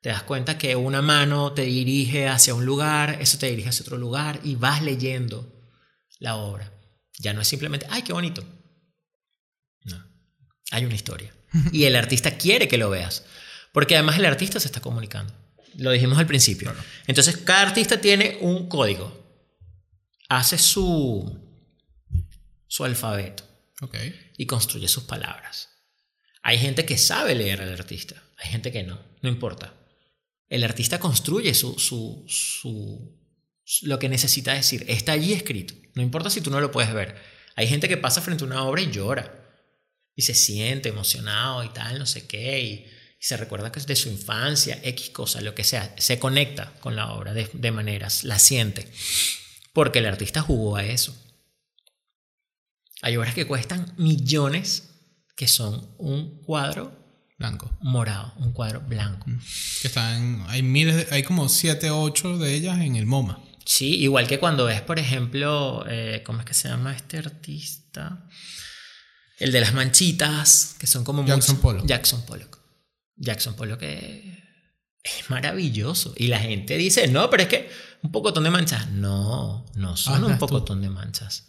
[0.00, 3.82] te das cuenta que una mano te dirige hacia un lugar, eso te dirige hacia
[3.82, 5.52] otro lugar y vas leyendo
[6.20, 6.72] la obra.
[7.18, 8.44] Ya no es simplemente, ay, qué bonito.
[9.82, 10.00] No,
[10.70, 11.34] hay una historia.
[11.72, 13.24] Y el artista quiere que lo veas.
[13.76, 15.34] Porque además el artista se está comunicando.
[15.76, 16.74] Lo dijimos al principio.
[17.06, 19.12] Entonces, cada artista tiene un código.
[20.30, 21.38] Hace su,
[22.66, 23.44] su alfabeto
[24.38, 25.68] y construye sus palabras.
[26.42, 29.74] Hay gente que sabe leer al artista, hay gente que no, no importa.
[30.48, 33.14] El artista construye su, su, su-
[33.82, 37.14] lo que necesita decir, está allí escrito, no importa si tú no lo puedes ver.
[37.56, 39.44] Hay gente que pasa frente a una obra y llora
[40.14, 43.96] y se siente emocionado y tal, no sé qué, y se recuerda que es de
[43.96, 48.24] su infancia, X cosa, lo que sea, se conecta con la obra de, de maneras,
[48.24, 48.90] la siente,
[49.72, 51.14] porque el artista jugó a eso.
[53.02, 54.90] Hay obras que cuestan millones
[55.36, 56.96] que son un cuadro
[57.38, 57.76] Blanco.
[57.82, 59.26] morado, un cuadro blanco.
[59.82, 60.44] Que están.
[60.48, 60.96] Hay miles.
[60.96, 63.42] de- hay como 7, 8 de ellas en el MoMA.
[63.66, 68.26] Sí, igual que cuando ves, por ejemplo, eh, ¿cómo es que se llama este artista?
[69.38, 71.26] El de las manchitas, que son como...
[71.26, 71.84] Jackson Pollock.
[71.86, 72.55] Jackson Pollock.
[73.16, 74.42] Jackson Pollock que
[75.02, 76.12] es maravilloso.
[76.16, 77.70] Y la gente dice, no, pero es que
[78.02, 78.90] un pocotón de manchas.
[78.90, 80.38] No, no son un tú.
[80.40, 81.48] pocotón de manchas.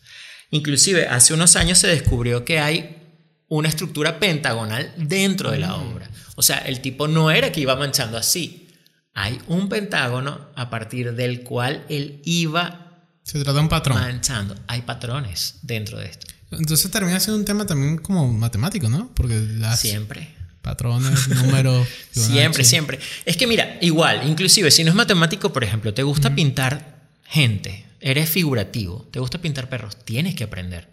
[0.51, 3.03] Inclusive, hace unos años se descubrió que hay
[3.49, 5.91] una estructura pentagonal dentro de la Mm.
[5.93, 6.09] obra.
[6.35, 8.69] O sea, el tipo no era que iba manchando así.
[9.13, 13.97] Hay un pentágono a partir del cual él iba Se trata de un patrón.
[13.99, 14.55] manchando.
[14.67, 16.27] Hay patrones dentro de esto.
[16.51, 19.11] Entonces termina siendo un tema también como matemático, ¿no?
[19.15, 20.35] Porque las Siempre.
[20.67, 21.87] Patrones, números.
[22.11, 22.99] Siempre, siempre.
[23.25, 27.85] Es que mira, igual, inclusive si no es matemático, por ejemplo, te gusta pintar gente,
[28.01, 30.89] eres figurativo, te gusta pintar perros, tienes que aprender.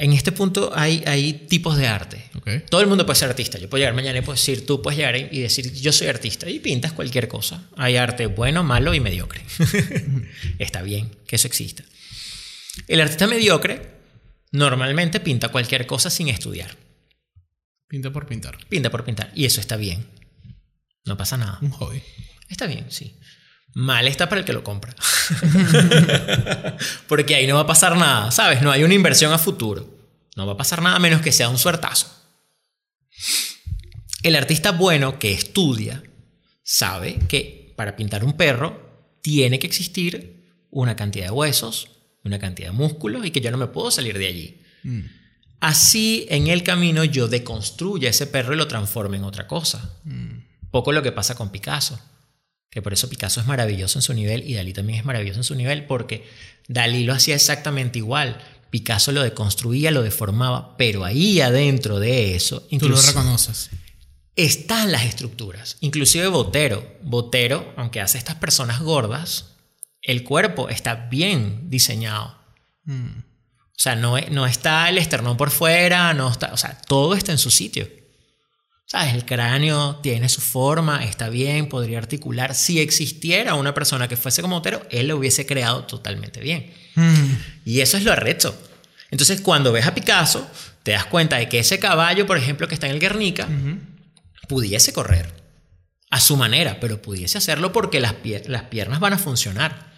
[0.00, 2.24] En este punto hay, hay tipos de arte.
[2.68, 3.58] Todo el mundo puede ser artista.
[3.58, 6.48] Yo puedo llegar mañana y puedo decir, tú puedes llegar y decir, yo soy artista
[6.48, 7.68] y pintas cualquier cosa.
[7.76, 9.42] Hay arte bueno, malo y mediocre.
[10.58, 11.84] Está bien que eso exista.
[12.86, 14.01] El artista mediocre
[14.52, 16.76] normalmente pinta cualquier cosa sin estudiar.
[17.88, 18.56] Pinta por pintar.
[18.68, 19.30] Pinta por pintar.
[19.34, 20.06] Y eso está bien.
[21.04, 21.58] No pasa nada.
[21.60, 22.02] Un hobby.
[22.48, 23.18] Está bien, sí.
[23.74, 24.94] Mal está para el que lo compra.
[27.08, 28.62] Porque ahí no va a pasar nada, ¿sabes?
[28.62, 29.88] No hay una inversión a futuro.
[30.36, 32.06] No va a pasar nada menos que sea un suertazo.
[34.22, 36.02] El artista bueno que estudia
[36.62, 41.90] sabe que para pintar un perro tiene que existir una cantidad de huesos,
[42.24, 44.60] una cantidad de músculos y que yo no me puedo salir de allí.
[44.82, 45.00] Mm.
[45.60, 49.96] Así en el camino yo deconstruyo ese perro y lo transformo en otra cosa.
[50.70, 52.00] Poco lo que pasa con Picasso.
[52.68, 55.44] Que por eso Picasso es maravilloso en su nivel y Dalí también es maravilloso en
[55.44, 56.26] su nivel porque
[56.66, 58.40] Dalí lo hacía exactamente igual.
[58.70, 63.70] Picasso lo deconstruía, lo deformaba, pero ahí adentro de eso Tú lo reconoces.
[64.34, 65.76] están las estructuras.
[65.80, 66.96] Inclusive Botero.
[67.02, 69.51] Botero, aunque hace estas personas gordas,
[70.02, 72.36] el cuerpo está bien diseñado.
[72.84, 73.18] Mm.
[73.18, 77.32] O sea, no, no está el esternón por fuera, no está, o sea, todo está
[77.32, 77.88] en su sitio.
[78.86, 79.14] ¿Sabes?
[79.14, 82.54] El cráneo tiene su forma, está bien, podría articular.
[82.54, 86.72] Si existiera una persona que fuese como Otero, él lo hubiese creado totalmente bien.
[86.96, 87.32] Mm.
[87.64, 88.54] Y eso es lo arrecho.
[89.10, 90.46] Entonces, cuando ves a Picasso,
[90.82, 93.48] te das cuenta de que ese caballo, por ejemplo, que está en el Guernica,
[94.48, 95.32] pudiese correr
[96.10, 99.91] a su manera, pero pudiese hacerlo porque las, pier- las piernas van a funcionar.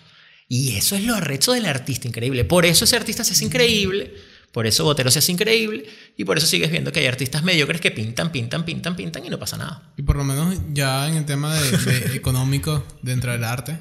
[0.49, 2.45] Y eso es lo arrecho del artista increíble.
[2.45, 4.15] Por eso ese artista se hace increíble,
[4.53, 5.85] por eso Botero se hace increíble,
[6.17, 9.31] y por eso sigues viendo que hay artistas mediocres que pintan, pintan, pintan, pintan y
[9.31, 9.93] no pasa nada.
[9.97, 13.81] Y por lo menos ya en el tema de, de económico dentro del arte,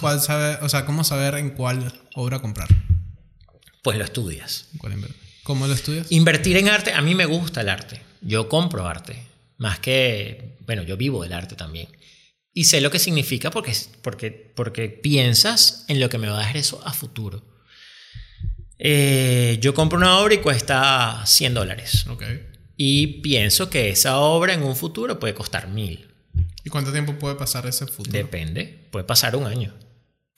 [0.00, 2.68] ¿cuál sabe, o sea, cómo saber en cuál obra comprar?
[3.82, 4.68] Pues lo estudias.
[5.42, 6.06] ¿Cómo lo estudias?
[6.10, 8.00] Invertir en arte, a mí me gusta el arte.
[8.20, 9.26] Yo compro arte.
[9.58, 11.88] Más que, bueno, yo vivo del arte también.
[12.54, 16.46] Y sé lo que significa porque, porque, porque piensas en lo que me va a
[16.46, 17.42] dar eso a futuro.
[18.78, 22.04] Eh, yo compro una obra y cuesta 100 dólares.
[22.76, 26.08] Y pienso que esa obra en un futuro puede costar 1000.
[26.64, 28.16] ¿Y cuánto tiempo puede pasar ese futuro?
[28.16, 28.88] Depende.
[28.90, 29.72] Puede pasar un año.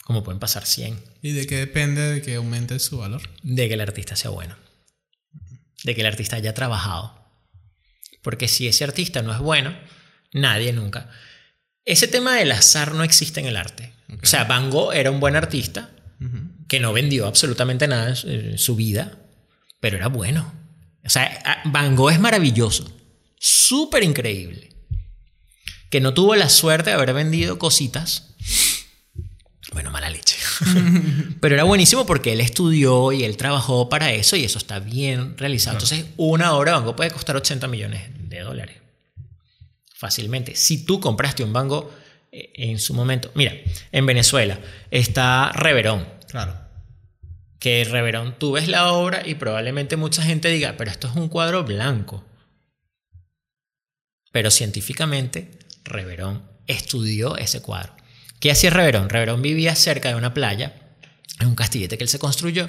[0.04, 1.00] Como pueden pasar 100.
[1.22, 3.22] ¿Y de qué depende de que aumente su valor?
[3.42, 4.56] de que el artista sea bueno.
[5.82, 7.18] De que el artista haya trabajado.
[8.22, 9.74] Porque si ese artista no es bueno,
[10.32, 11.10] nadie nunca.
[11.84, 13.92] Ese tema del azar no existe en el arte.
[14.22, 15.90] O sea, Van Gogh era un buen artista
[16.68, 19.18] que no vendió absolutamente nada en su, vida,
[19.80, 20.52] pero era bueno.
[21.04, 22.90] O sea, Van Gogh es maravilloso,
[23.38, 24.70] súper increíble.
[25.90, 28.34] Que no tuvo la suerte de haber vendido cositas.
[29.72, 30.36] Bueno, mala leche.
[31.40, 35.36] Pero era buenísimo porque él estudió y él trabajó para eso y eso está bien
[35.36, 35.76] realizado.
[35.76, 38.83] Entonces, una obra de Van Gogh puede costar 80 millones de dólares.
[39.94, 40.56] Fácilmente.
[40.56, 41.90] Si tú compraste un Gogh
[42.32, 43.30] eh, en su momento.
[43.34, 43.54] Mira,
[43.92, 44.58] en Venezuela
[44.90, 46.06] está Reverón.
[46.28, 46.58] Claro.
[47.60, 51.28] Que Reverón, tú ves la obra y probablemente mucha gente diga, pero esto es un
[51.28, 52.24] cuadro blanco.
[54.32, 57.94] Pero científicamente, Reverón estudió ese cuadro.
[58.40, 59.08] ¿Qué hacía Reverón?
[59.08, 60.74] Reverón vivía cerca de una playa,
[61.38, 62.66] en un castillete que él se construyó,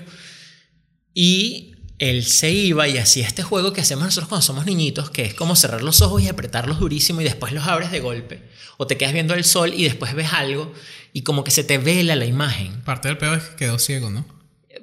[1.13, 5.23] y él se iba y hacía este juego que hacemos nosotros cuando somos niñitos, que
[5.23, 8.41] es como cerrar los ojos y apretarlos durísimo y después los abres de golpe,
[8.77, 10.73] o te quedas viendo el sol y después ves algo
[11.13, 12.81] y como que se te vela la imagen.
[12.81, 14.25] Parte del peor es que quedó ciego, ¿no?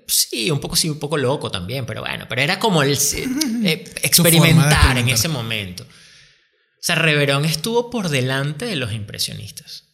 [0.07, 3.85] Sí, un poco sí, un poco loco también, pero bueno, pero era como el eh,
[4.03, 5.85] experimentar en ese momento.
[5.85, 9.85] O sea, Reverón estuvo por delante de los impresionistas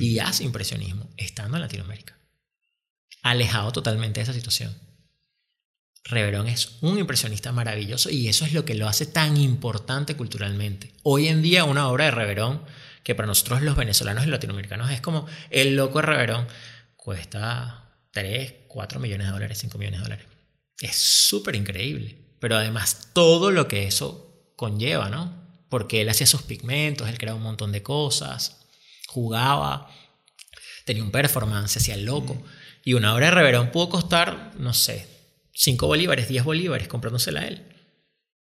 [0.00, 2.16] y hace impresionismo estando en Latinoamérica,
[3.22, 4.74] alejado totalmente de esa situación.
[6.04, 10.92] Reverón es un impresionista maravilloso y eso es lo que lo hace tan importante culturalmente.
[11.02, 12.62] Hoy en día una obra de Reverón,
[13.04, 16.48] que para nosotros los venezolanos y latinoamericanos es como el loco de Reverón,
[16.96, 20.26] cuesta 3, 4 millones de dólares, 5 millones de dólares.
[20.80, 22.18] Es súper increíble.
[22.40, 25.32] Pero además todo lo que eso conlleva, ¿no?
[25.68, 28.66] Porque él hacía sus pigmentos, él creaba un montón de cosas,
[29.06, 29.88] jugaba,
[30.84, 32.42] tenía un performance, hacía el loco.
[32.84, 35.11] Y una obra de Reverón pudo costar, no sé,
[35.54, 37.62] 5 bolívares, 10 bolívares comprándosela a él.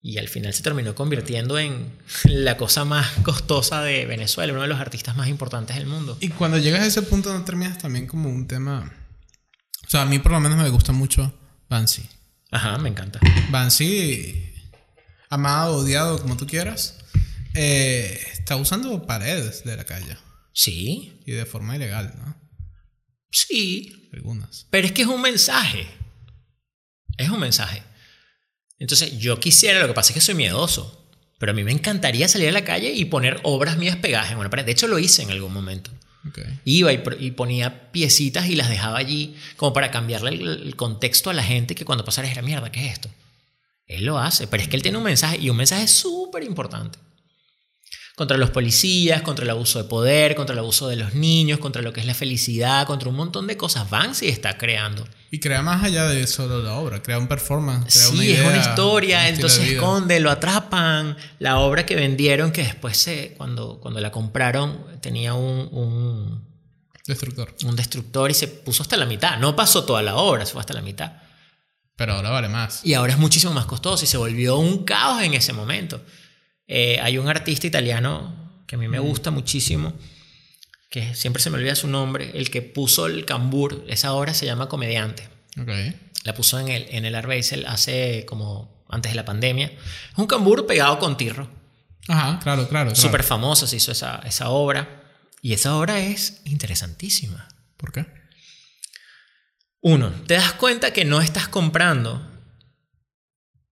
[0.02, 1.90] Y al final se terminó convirtiendo en
[2.24, 6.16] la cosa más costosa de Venezuela, uno de los artistas más importantes del mundo.
[6.20, 8.92] Y cuando llegas a ese punto, ¿no terminas también como un tema?
[9.86, 11.32] O sea, a mí por lo menos me gusta mucho
[11.68, 12.08] Banksy.
[12.52, 13.18] Ajá, me encanta.
[13.50, 14.52] Banksy,
[15.28, 16.98] amado, odiado, como tú quieras,
[17.54, 20.16] eh, está usando paredes de la calle.
[20.52, 22.36] Sí, Y de forma ilegal, ¿no?
[23.30, 24.66] sí, Algunas.
[24.70, 25.86] pero es que es un mensaje.
[27.16, 27.82] Es un mensaje.
[28.78, 31.08] Entonces, yo quisiera, lo que pasa es que soy miedoso,
[31.38, 34.38] pero a mí me encantaría salir a la calle y poner obras mías pegadas en
[34.38, 34.64] una pared.
[34.64, 35.90] De hecho, lo hice en algún momento.
[36.64, 41.34] Iba y, ponía piecitas y las dejaba allí como para cambiarle el, el contexto a
[41.34, 43.08] la gente que cuando pasara era mierda, ¿qué es esto?
[43.86, 46.98] Él lo hace, pero es que él tiene un mensaje y un mensaje súper importante.
[48.16, 51.82] Contra los policías, contra el abuso de poder, contra el abuso de los niños, contra
[51.82, 53.90] lo que es la felicidad, contra un montón de cosas.
[53.90, 55.06] Banksy está creando.
[55.30, 58.30] Y crea más allá de solo la obra, crea un performance, crea Sí, una es
[58.30, 61.14] idea, una un historia, entonces esconde, lo atrapan.
[61.40, 66.46] La obra que vendieron, que después se, cuando, cuando la compraron, tenía un, un,
[67.06, 67.54] Destructor.
[67.66, 69.38] un destructor y se puso hasta la mitad.
[69.38, 71.12] No pasó toda la obra, se fue hasta la mitad.
[71.96, 72.80] Pero ahora vale más.
[72.84, 76.00] Y ahora es muchísimo más costoso y se volvió un caos en ese momento.
[76.66, 79.94] Eh, hay un artista italiano que a mí me gusta muchísimo,
[80.90, 84.46] que siempre se me olvida su nombre, el que puso el cambur, esa obra se
[84.46, 85.28] llama Comediante.
[85.60, 85.70] Ok.
[86.24, 89.66] La puso en el, en el Art Basel hace como antes de la pandemia.
[89.66, 91.48] Es un cambur pegado con tirro.
[92.08, 92.90] Ajá, claro, claro.
[92.90, 92.94] claro.
[92.94, 95.04] Súper famoso se hizo esa, esa obra.
[95.42, 97.48] Y esa obra es interesantísima.
[97.76, 98.06] ¿Por qué?
[99.80, 102.20] Uno, te das cuenta que no estás comprando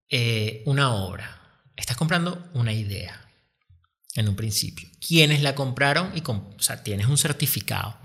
[0.09, 1.43] eh, una obra,
[1.77, 3.20] estás comprando una idea
[4.14, 4.89] en un principio.
[5.07, 6.12] ¿Quiénes la compraron?
[6.16, 7.97] Y o sea, tienes un certificado.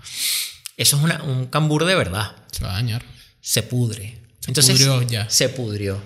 [0.76, 2.36] Eso es una- un cambur de verdad.
[2.52, 3.02] Se va a dañar.
[3.40, 4.18] Se pudre.
[4.40, 5.28] Se Entonces, pudrió ya.
[5.30, 6.02] Se pudrió.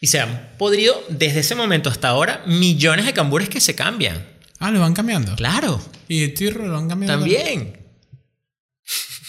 [0.00, 4.26] Y se han podrido desde ese momento hasta ahora millones de cambures que se cambian.
[4.60, 5.34] Ah, lo van cambiando.
[5.36, 7.18] Claro, Y el tirro lo van cambiando.
[7.18, 7.77] también.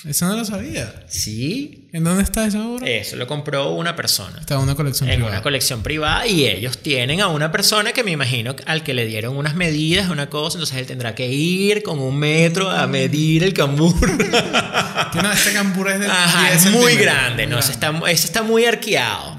[0.05, 1.03] Eso no lo sabía.
[1.07, 2.87] Sí, ¿En dónde está esa obra?
[2.87, 4.39] eso lo compró una persona.
[4.39, 5.33] Está en una colección en privada.
[5.35, 9.05] una colección privada y ellos tienen a una persona que me imagino al que le
[9.05, 13.43] dieron unas medidas, una cosa, entonces él tendrá que ir con un metro a medir
[13.43, 13.93] el cambur.
[15.11, 17.57] Que no, este cambur es de Ajá, 10 es muy grande, ¿no?
[17.57, 19.37] Ese está, ese está muy arqueado.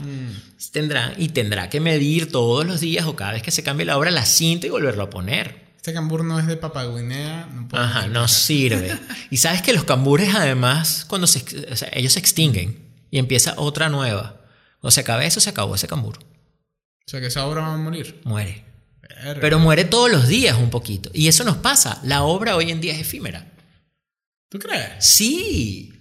[0.72, 3.96] Tendrá, y tendrá que medir todos los días o cada vez que se cambie la
[3.98, 5.69] obra la cinta y volverlo a poner.
[5.80, 7.48] Este cambur no es de Papaguinea.
[7.54, 8.98] No puedo Ajá, no sirve.
[9.30, 13.18] Y sabes que los cambures además, cuando se, ex- o sea, ellos se extinguen y
[13.18, 14.42] empieza otra nueva.
[14.80, 16.18] Cuando se acabe eso, se acabó ese cambur.
[16.18, 18.20] O sea, que esa obra va a morir.
[18.24, 18.64] Muere.
[19.24, 19.40] Verga.
[19.40, 21.10] Pero muere todos los días un poquito.
[21.14, 21.98] Y eso nos pasa.
[22.04, 23.46] La obra hoy en día es efímera.
[24.50, 24.90] ¿Tú crees?
[24.98, 25.94] Sí,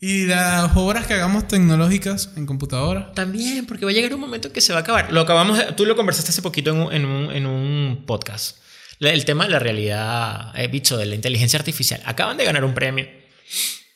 [0.00, 3.12] Y las obras que hagamos tecnológicas en computadora.
[3.12, 5.12] también, porque va a llegar un momento en que se va a acabar.
[5.12, 8.58] Lo acabamos tú lo conversaste hace poquito en un, en un- en un podcast.
[9.00, 12.00] El tema de la realidad, he dicho, de la inteligencia artificial.
[12.04, 13.06] Acaban de ganar un premio.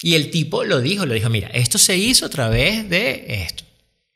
[0.02, 3.64] Y el tipo lo dijo, lo dijo, mira, esto se hizo a través de esto.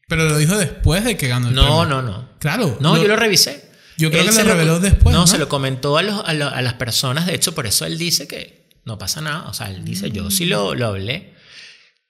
[0.09, 1.85] Pero lo dijo después de que ganó el No, premio.
[1.87, 2.29] no, no.
[2.39, 2.77] Claro.
[2.81, 3.71] No, yo lo revisé.
[3.97, 5.27] Yo creo Él que se lo reveló después, No, ¿no?
[5.27, 7.27] se lo comentó a, los- a lo- a las personas.
[7.27, 9.49] De hecho, por eso él dice que no pasa nada.
[9.49, 11.33] O sea, él dice, yo sí lo, lo hablé.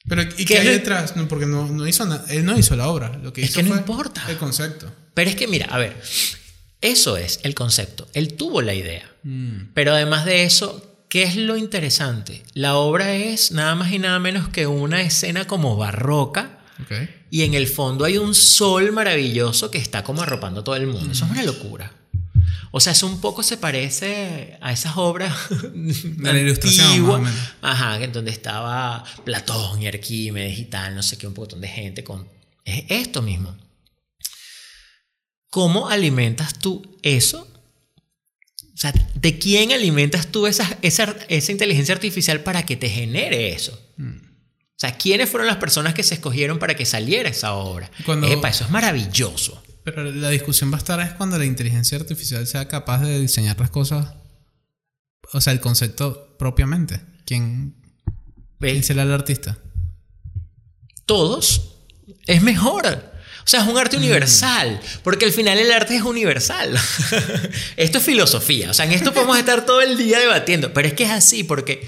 [0.09, 1.17] Pero ¿y ¿Qué hay detrás?
[1.17, 2.25] No, porque no, no hizo nada.
[2.29, 3.17] Él no hizo la obra.
[3.23, 4.25] Lo que Es hizo que no fue importa.
[4.29, 4.93] El concepto.
[5.15, 5.97] Pero es que, mira, a ver,
[6.85, 8.07] eso es el concepto.
[8.13, 9.11] Él tuvo la idea.
[9.23, 9.73] Mm.
[9.73, 12.43] Pero además de eso, ¿qué es lo interesante?
[12.53, 16.59] La obra es nada más y nada menos que una escena como barroca.
[17.31, 21.11] Y en el fondo hay un sol maravilloso que está como arropando todo el mundo.
[21.11, 21.91] Eso es una locura.
[22.71, 25.33] O sea, eso un poco se parece a esas obras
[25.73, 27.25] De la ilustración.
[27.63, 31.69] Ajá, en donde estaba Platón y Arquímedes y tal, no sé qué, un montón de
[31.69, 32.29] gente con...
[32.65, 33.57] Es esto mismo.
[35.55, 37.47] ¿Cómo alimentas tú eso?
[38.75, 43.53] O sea, ¿de quién alimentas tú esa, esa, esa inteligencia artificial para que te genere
[43.53, 43.81] eso?
[44.01, 47.89] O sea, ¿quiénes fueron las personas que se escogieron para que saliera esa obra?
[48.05, 49.63] Cuando- Epa, eso es maravilloso.
[49.85, 53.57] Pero la discusión va a estar es cuando la inteligencia artificial sea capaz de diseñar
[53.61, 54.13] las cosas.
[55.33, 57.01] O sea, el concepto propiamente.
[57.25, 57.77] ¿Quién,
[58.59, 59.57] quién será el artista?
[61.07, 61.77] Todos
[62.27, 63.14] es mejor.
[63.45, 63.79] O sea, es un Mm.
[63.79, 66.75] arte universal, porque al final el arte es universal.
[67.77, 70.95] esto es filosofía, o sea, en esto podemos estar todo el día debatiendo, pero es
[70.95, 71.87] que es así, porque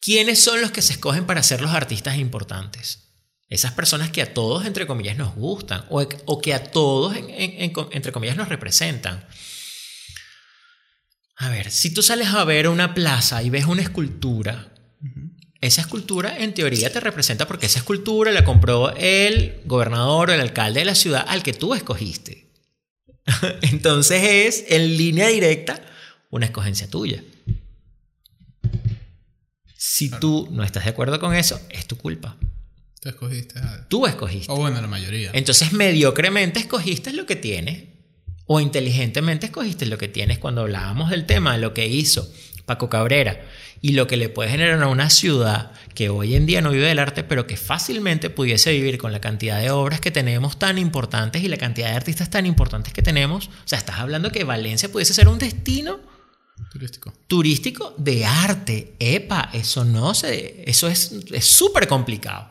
[0.00, 3.04] ¿quiénes son los que se escogen para ser los artistas importantes?
[3.48, 7.30] Esas personas que a todos, entre comillas, nos gustan, o, o que a todos, en-
[7.30, 9.24] en- en- entre comillas, nos representan.
[11.36, 14.72] A ver, si tú sales a ver una plaza y ves una escultura,
[15.60, 20.40] esa escultura en teoría te representa porque esa escultura la compró el gobernador o el
[20.40, 22.46] alcalde de la ciudad al que tú escogiste.
[23.62, 25.80] Entonces es en línea directa
[26.30, 27.22] una escogencia tuya.
[29.76, 32.36] Si tú no estás de acuerdo con eso, es tu culpa.
[33.00, 33.88] Tú escogiste a...
[33.88, 34.52] Tú escogiste.
[34.52, 35.30] O bueno, la mayoría.
[35.32, 37.84] Entonces mediocremente escogiste lo que tienes
[38.46, 42.30] o inteligentemente escogiste lo que tienes cuando hablábamos del tema de lo que hizo
[42.66, 43.40] Paco Cabrera
[43.80, 46.88] y lo que le puede generar a una ciudad que hoy en día no vive
[46.88, 50.76] del arte pero que fácilmente pudiese vivir con la cantidad de obras que tenemos tan
[50.76, 53.46] importantes y la cantidad de artistas tan importantes que tenemos.
[53.46, 56.00] O sea, estás hablando que Valencia pudiese ser un destino
[56.72, 57.12] Turístico.
[57.28, 58.94] turístico de arte.
[58.98, 60.64] Epa, eso no se.
[60.68, 62.48] Eso es es súper complicado.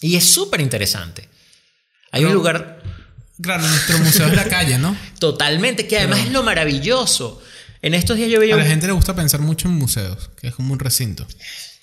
[0.00, 1.28] Y es súper interesante.
[2.12, 2.82] Hay un lugar
[3.42, 4.94] Claro, nuestro museo es la calle, ¿no?
[5.18, 7.42] totalmente, que además Pero- es lo maravilloso.
[7.82, 10.48] En estos días yo veía A la gente le gusta pensar mucho en museos, que
[10.48, 11.26] es como un recinto.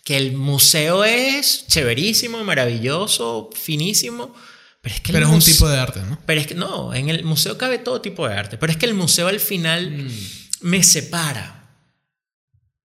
[0.03, 4.33] que el museo es chéverísimo, maravilloso, finísimo,
[4.81, 6.17] pero es que Pero es un tipo de arte, ¿no?
[6.25, 8.85] Pero es que no, en el museo cabe todo tipo de arte, pero es que
[8.85, 10.11] el museo al final Mm.
[10.61, 11.53] me separa.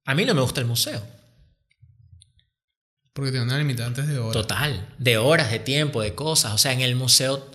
[0.04, 1.06] A mí no me gusta el museo.
[3.12, 4.32] Porque tiene una limitante de horas.
[4.32, 6.52] Total, de horas, de tiempo, de cosas.
[6.54, 7.50] O sea, en el museo,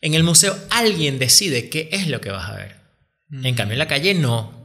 [0.00, 2.76] en el museo alguien decide qué es lo que vas a ver.
[3.30, 4.59] En cambio, en la calle no.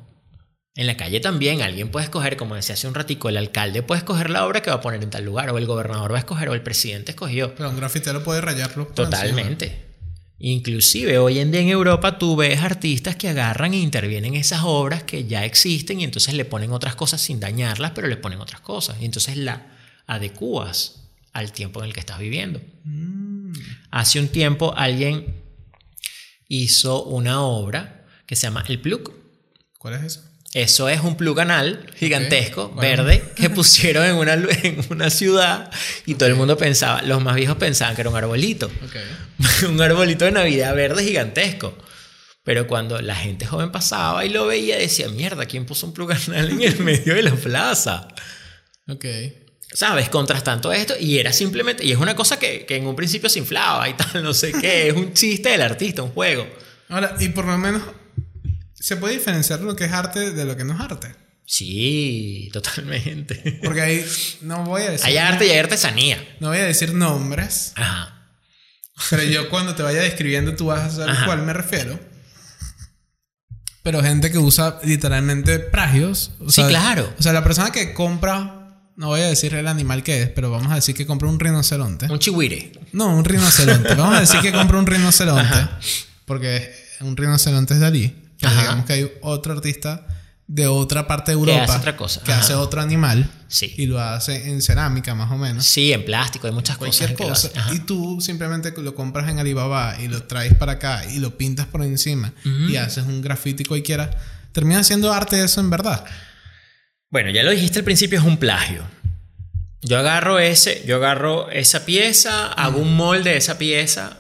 [0.78, 4.00] En la calle también alguien puede escoger, como decía hace un ratico, el alcalde puede
[4.00, 6.20] escoger la obra que va a poner en tal lugar, o el gobernador va a
[6.20, 7.56] escoger, o el presidente escogió.
[7.56, 8.86] Pero un grafitero puede rayarlo.
[8.88, 9.86] Totalmente.
[10.38, 14.64] Inclusive hoy en día en Europa tú ves artistas que agarran e intervienen en esas
[14.66, 18.42] obras que ya existen y entonces le ponen otras cosas sin dañarlas, pero le ponen
[18.42, 18.98] otras cosas.
[19.00, 19.68] Y entonces la
[20.08, 22.60] adecuas al tiempo en el que estás viviendo.
[23.92, 25.42] Hace un tiempo alguien
[26.50, 29.14] hizo una obra que se llama El Plug.
[29.78, 30.35] ¿Cuál es eso?
[30.56, 33.04] Eso es un plug anal gigantesco, bueno.
[33.04, 34.34] verde, que pusieron en una,
[34.64, 35.70] en una ciudad
[36.06, 38.68] y todo el mundo pensaba, los más viejos pensaban que era un arbolito.
[38.68, 38.96] Ok.
[39.70, 41.78] un arbolito de Navidad verde gigantesco.
[42.46, 46.14] Pero cuando la gente joven pasaba y lo veía, decía, mierda, ¿quién puso un plug
[46.14, 48.08] anal en el medio de la plaza?
[48.88, 49.06] Ok.
[49.74, 50.08] ¿Sabes?
[50.08, 50.94] Contrastando esto.
[50.98, 53.96] Y era simplemente, y es una cosa que, que en un principio se inflaba y
[53.96, 54.88] tal, no sé qué.
[54.88, 56.48] Es un chiste del artista, un juego.
[56.88, 57.82] Ahora, y por lo menos
[58.86, 61.16] se puede diferenciar lo que es arte de lo que no es arte.
[61.44, 63.60] Sí, totalmente.
[63.64, 64.06] Porque ahí
[64.42, 65.08] no voy a decir.
[65.08, 66.24] Hay arte y hay artesanía.
[66.40, 67.74] No voy a decir nombres.
[67.78, 68.30] Ajá.
[69.10, 71.24] Pero yo cuando te vaya describiendo tú vas a saber Ajá.
[71.24, 72.00] a cuál me refiero.
[73.82, 76.34] Pero gente que usa literalmente pragios.
[76.40, 77.12] o Sí, sea, claro.
[77.18, 80.52] O sea, la persona que compra, no voy a decir el animal que es, pero
[80.52, 82.06] vamos a decir que compra un rinoceronte.
[82.06, 82.72] Un chihuire.
[82.92, 83.96] No, un rinoceronte.
[83.96, 85.58] vamos a decir que compra un rinoceronte.
[86.26, 86.72] Porque
[87.02, 88.25] un rinoceronte es Dalí.
[88.40, 90.06] Digamos que hay otro artista
[90.48, 92.22] de otra parte de Que Europa hace otra cosa.
[92.24, 92.42] que Ajá.
[92.42, 93.74] hace otro animal Sí.
[93.78, 95.66] y lo hace en cerámica más o menos.
[95.66, 97.12] Sí, en plástico, hay muchas cosas.
[97.14, 97.50] Cosa.
[97.74, 101.66] Y tú simplemente lo compras en Alibaba y lo traes para acá y lo pintas
[101.66, 104.12] por encima y haces un grafiti cualquiera.
[104.52, 106.06] Termina siendo arte eso en verdad.
[107.10, 108.84] Bueno, ya lo dijiste al principio, es un plagio.
[109.82, 114.18] Yo agarro ese, yo agarro esa pieza, hago un molde de esa pieza,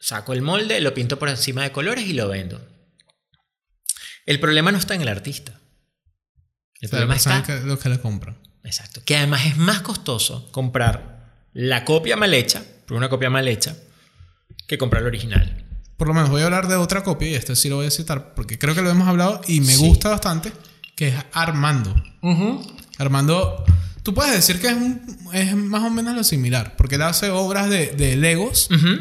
[0.00, 2.60] saco el molde, lo pinto por encima de colores y lo vendo.
[4.26, 5.52] El problema no está en el artista.
[6.80, 8.36] El O sea, problema está, que, los que la compran.
[8.64, 13.46] exacto, que además es más costoso comprar la copia mal hecha, por una copia mal
[13.48, 13.76] hecha,
[14.66, 15.64] que comprar el original.
[15.96, 17.90] Por lo menos voy a hablar de otra copia y este sí lo voy a
[17.90, 19.86] citar porque creo que lo hemos hablado y me Sí.
[19.86, 20.52] gusta bastante,
[20.96, 21.94] que es Armando.
[22.98, 23.64] Armando,
[24.02, 27.30] tú puedes decir que es, un- es más o menos lo similar, porque él hace
[27.30, 28.98] obras de, de Legos Ujú.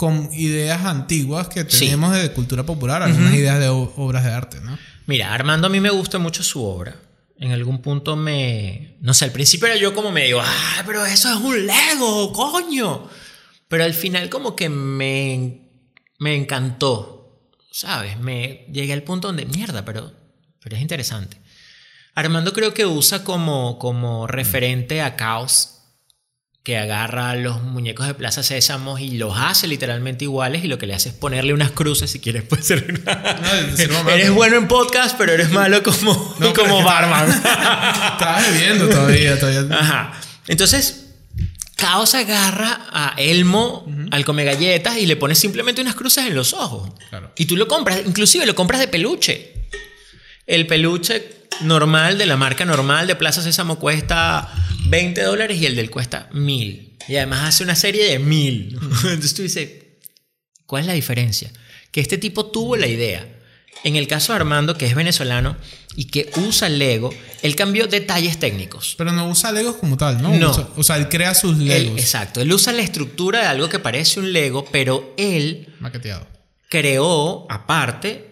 [0.00, 1.84] Con ideas antiguas que Sí.
[1.84, 4.78] tenemos de cultura popular, algunas ideas de obras de arte, ¿no?
[5.04, 6.96] Mira, Armando a mí me gusta mucho su obra.
[7.38, 8.96] En algún punto me...
[9.02, 12.32] No sé, al principio era yo como me digo, ah, pero eso es un Lego,
[12.32, 13.10] coño.
[13.68, 15.68] Pero al final como que me,
[16.18, 17.38] me encantó,
[17.70, 18.18] ¿sabes?
[18.18, 20.10] Me llegué al punto donde, mierda, pero,
[20.62, 21.36] pero es interesante.
[22.14, 25.79] Armando creo que usa como, como referente a Caos,
[26.70, 30.86] que agarra los muñecos de Plaza Sésamos y los hace literalmente iguales y lo que
[30.86, 34.12] le hace es ponerle unas cruces si quieres puede ser No, más.
[34.14, 37.28] eres bueno en podcast pero eres malo como, No, como barman
[38.12, 39.76] Estás bebiendo todavía, todavía.
[39.76, 40.12] Ajá.
[40.46, 41.06] entonces
[41.74, 46.52] Caos agarra a Elmo al come galletas y le pone simplemente unas cruces en los
[46.52, 47.32] ojos Claro.
[47.36, 49.54] y tú lo compras inclusive lo compras de peluche
[50.46, 54.48] el peluche normal de la marca normal de Plaza Sésamo cuesta
[54.86, 56.96] 20 dólares y el del cuesta 1000.
[57.08, 58.78] Y además hace una serie de 1000.
[59.04, 59.70] Entonces tú dices,
[60.66, 61.50] ¿cuál es la diferencia?
[61.90, 63.26] Que este tipo tuvo la idea.
[63.82, 65.56] En el caso de Armando, que es venezolano
[65.96, 68.94] y que usa Lego, él cambió detalles técnicos.
[68.98, 70.34] Pero no usa Legos como tal, ¿no?
[70.36, 70.50] No.
[70.50, 73.70] Usa- o sea, él crea sus Él- Legos exacto, él usa la estructura de algo
[73.70, 76.26] que parece un Lego, pero él maqueteados.
[76.68, 78.29] creó aparte,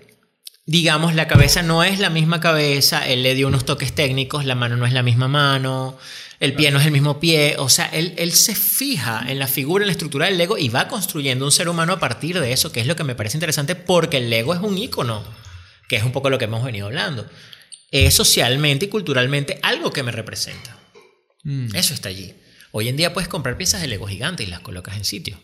[0.68, 4.54] digamos, la cabeza no es la misma cabeza, él le dio unos toques técnicos, la
[4.54, 5.96] mano no es la misma mano,
[6.40, 9.46] el pie no es el mismo pie, o sea, él, él se fija en la
[9.46, 12.52] figura, en la estructura del Lego y va construyendo un ser humano a partir de
[12.52, 15.24] eso, que es lo que me parece interesante porque el Lego es un icono,
[15.88, 17.26] que es un poco lo que hemos venido hablando.
[17.90, 20.76] Es socialmente y culturalmente algo que me representa.
[21.44, 21.74] Mm.
[21.74, 22.34] Eso está allí.
[22.72, 25.40] Hoy en día puedes comprar piezas de Lego gigantes y las colocas en sitio.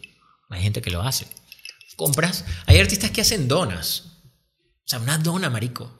[0.50, 1.26] Hay gente que lo hace.
[1.96, 2.44] Compras.
[2.66, 4.13] Hay artistas que hacen donas.
[4.84, 5.98] O sea, una dona, marico.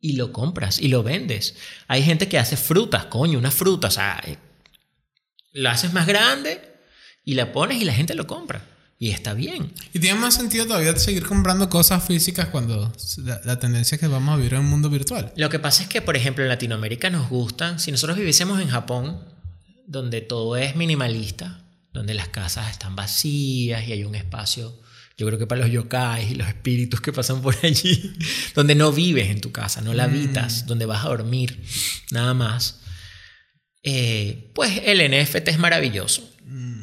[0.00, 1.56] Y lo compras y lo vendes.
[1.88, 3.88] Hay gente que hace frutas, coño, una fruta.
[3.88, 4.36] O sea, eh,
[5.52, 6.60] la haces más grande
[7.24, 8.64] y la pones y la gente lo compra.
[9.00, 9.72] Y está bien.
[9.92, 14.08] Y tiene más sentido todavía seguir comprando cosas físicas cuando la, la tendencia es que
[14.08, 15.32] vamos a vivir en un mundo virtual.
[15.36, 18.68] Lo que pasa es que, por ejemplo, en Latinoamérica nos gustan, si nosotros viviésemos en
[18.68, 19.24] Japón,
[19.86, 24.74] donde todo es minimalista, donde las casas están vacías y hay un espacio,
[25.18, 28.14] yo creo que para los yokais y los espíritus que pasan por allí,
[28.54, 31.60] donde no vives en tu casa, no la habitas, donde vas a dormir,
[32.12, 32.80] nada más,
[33.82, 36.30] eh, pues el NFT es maravilloso.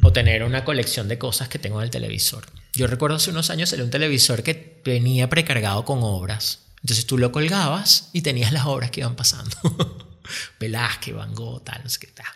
[0.03, 2.45] O tener una colección de cosas que tengo en el televisor.
[2.73, 6.67] Yo recuerdo hace unos años salió un televisor que venía precargado con obras.
[6.81, 9.57] Entonces tú lo colgabas y tenías las obras que iban pasando.
[10.59, 12.27] Velázquez, Van Gogh, tal, no sé qué tal.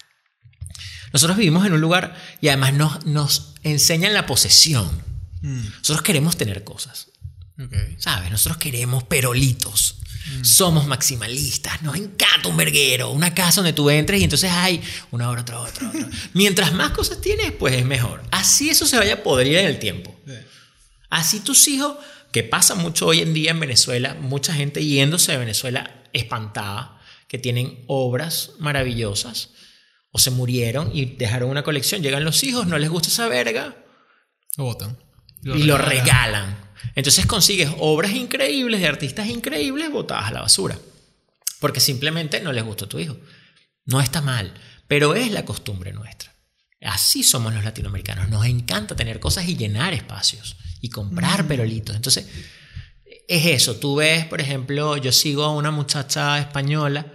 [1.13, 5.08] Nosotros vivimos en un lugar y además nos, nos enseñan la posesión.
[5.41, 7.07] Nosotros queremos tener cosas.
[7.63, 7.75] Ok.
[7.97, 8.31] ¿Sabes?
[8.31, 9.95] Nosotros queremos perolitos.
[10.43, 11.81] Somos maximalistas.
[11.81, 13.09] Nos encanta un verguero.
[13.09, 14.81] Una casa donde tú entres y entonces hay
[15.11, 16.09] una hora, otra, otra, otra.
[16.33, 18.21] Mientras más cosas tienes, pues es mejor.
[18.31, 20.15] Así eso se vaya a podrir en el tiempo.
[21.09, 21.97] Así tus hijos,
[22.31, 27.39] que pasa mucho hoy en día en Venezuela, mucha gente yéndose de Venezuela espantada, que
[27.39, 29.49] tienen obras maravillosas,
[30.11, 32.03] o se murieron y dejaron una colección.
[32.03, 33.75] Llegan los hijos, no les gusta esa verga,
[34.57, 34.65] Lo
[35.43, 36.57] y lo regalan.
[36.95, 40.77] Entonces consigues obras increíbles de artistas increíbles botadas a la basura.
[41.59, 43.17] Porque simplemente no les gustó tu hijo.
[43.85, 44.53] No está mal,
[44.87, 46.33] pero es la costumbre nuestra.
[46.81, 48.29] Así somos los latinoamericanos.
[48.29, 51.95] Nos encanta tener cosas y llenar espacios y comprar perolitos.
[51.95, 52.27] Entonces,
[53.27, 53.75] es eso.
[53.75, 57.05] Tú ves, por ejemplo, yo sigo a una muchacha española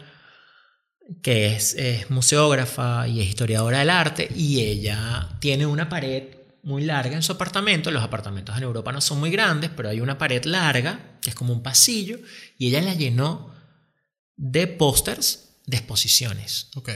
[1.23, 6.25] que es, es museógrafa y es historiadora del arte y ella tiene una pared
[6.65, 7.91] muy larga en su apartamento.
[7.91, 11.37] Los apartamentos en Europa no son muy grandes, pero hay una pared larga, que es
[11.37, 12.19] como un pasillo,
[12.59, 13.55] y ella la llenó
[14.37, 16.69] de pósters de exposiciones.
[16.75, 16.91] Ok.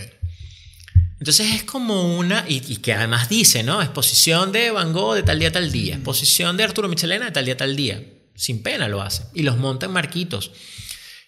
[1.19, 3.83] Entonces es como una, y, y que además dice, ¿no?
[3.83, 7.45] Exposición de Van Gogh de tal día tal día, exposición de Arturo Michelena de tal
[7.45, 8.03] día tal día.
[8.35, 9.25] Sin pena lo hace.
[9.35, 10.53] Y los monta en marquitos.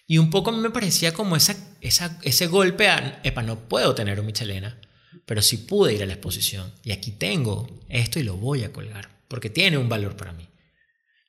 [0.07, 4.19] Y un poco me parecía como esa, esa, ese golpe a, epa, no puedo tener
[4.19, 4.79] un Michelena,
[5.25, 6.71] pero sí pude ir a la exposición.
[6.83, 10.47] Y aquí tengo esto y lo voy a colgar, porque tiene un valor para mí.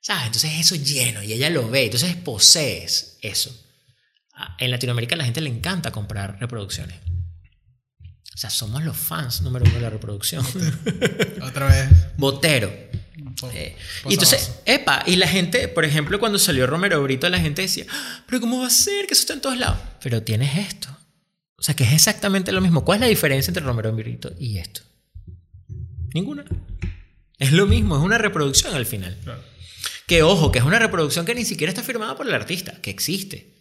[0.01, 0.25] ¿Sabes?
[0.25, 3.57] Entonces eso lleno y ella lo ve, entonces posees eso.
[4.57, 6.97] En Latinoamérica a la gente le encanta comprar reproducciones.
[8.33, 10.43] O sea, somos los fans número uno de la reproducción.
[11.41, 11.89] Otra vez.
[12.17, 12.69] Botero.
[13.39, 13.75] po- Eh,
[14.09, 14.61] y entonces, vaso.
[14.65, 18.41] epa, y la gente, por ejemplo, cuando salió Romero Brito, la gente decía, "Ah, pero
[18.41, 19.77] ¿cómo va a ser que eso está en todos lados?
[20.01, 20.89] Pero tienes esto.
[21.63, 22.83] O sea, que es exactamente lo mismo.
[22.83, 24.81] ¿Cuál es la diferencia entre Romero Brito y esto?
[26.13, 26.43] Ninguna.
[27.39, 29.17] Es lo mismo, es una reproducción al final.
[29.23, 29.41] Claro.
[30.05, 32.89] Que ojo, que es una reproducción que ni siquiera está firmada por el artista, que
[32.89, 33.53] existe.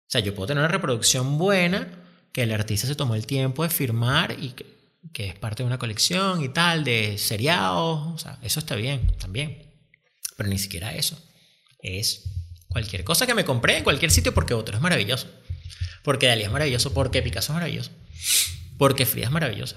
[0.00, 1.88] O sea, yo puedo tener una reproducción buena
[2.32, 4.66] que el artista se tomó el tiempo de firmar y que,
[5.14, 8.08] que es parte de una colección y tal, de seriados.
[8.08, 9.72] O sea, eso está bien, también.
[10.36, 11.18] Pero ni siquiera eso.
[11.78, 12.24] Es
[12.68, 15.28] cualquier cosa que me compré en cualquier sitio porque otro es maravilloso.
[16.08, 17.90] Porque Dalí es maravilloso, porque Picasso es maravilloso.
[18.78, 19.76] Porque Frida es maravillosa.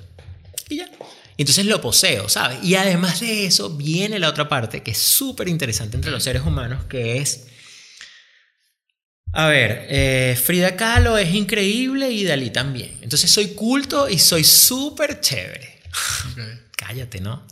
[0.69, 0.89] Y ya.
[1.37, 2.59] Entonces lo poseo, ¿sabes?
[2.63, 6.43] Y además de eso viene la otra parte que es súper interesante entre los seres
[6.43, 7.47] humanos, que es...
[9.33, 12.97] A ver, eh, Frida Kahlo es increíble y Dalí también.
[13.01, 15.81] Entonces soy culto y soy súper chévere.
[16.77, 17.45] Cállate, ¿no?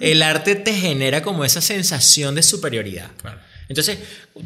[0.00, 3.12] El arte te genera como esa sensación de superioridad.
[3.22, 3.38] Claro.
[3.68, 3.98] Entonces,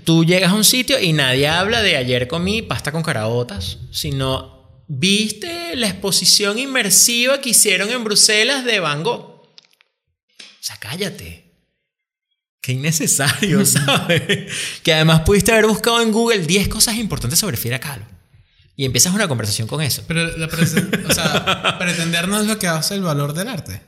[0.04, 4.84] tú llegas a un sitio y nadie habla de ayer comí pasta con caraotas, sino
[4.86, 9.20] viste la exposición inmersiva que hicieron en Bruselas de Van Gogh.
[9.20, 11.44] O sea, cállate.
[12.60, 14.52] Qué innecesario, ¿sabes?
[14.82, 18.04] que además pudiste haber buscado en Google 10 cosas importantes sobre Frida Kahlo.
[18.76, 20.04] Y empiezas una conversación con eso.
[20.06, 23.82] Pero la o sea, pretender no es lo que hace el valor del arte.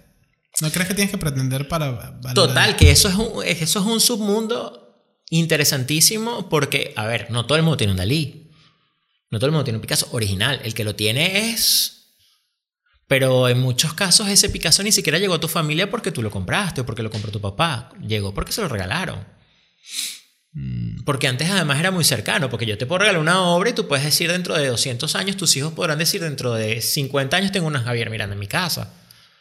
[0.61, 2.35] ¿No crees que tienes que pretender para valorar?
[2.35, 4.90] Total, que eso es un, eso es un submundo
[5.31, 8.51] interesantísimo porque, a ver, no todo el mundo tiene un Dalí.
[9.31, 10.61] No todo el mundo tiene un Picasso original.
[10.65, 11.97] El que lo tiene es...
[13.07, 16.31] Pero en muchos casos ese Picasso ni siquiera llegó a tu familia porque tú lo
[16.31, 17.91] compraste o porque lo compró tu papá.
[18.07, 19.27] Llegó porque se lo regalaron.
[21.05, 23.87] Porque antes además era muy cercano, porque yo te puedo regalar una obra y tú
[23.89, 27.67] puedes decir dentro de 200 años, tus hijos podrán decir dentro de 50 años tengo
[27.67, 28.93] una Javier Miranda en mi casa.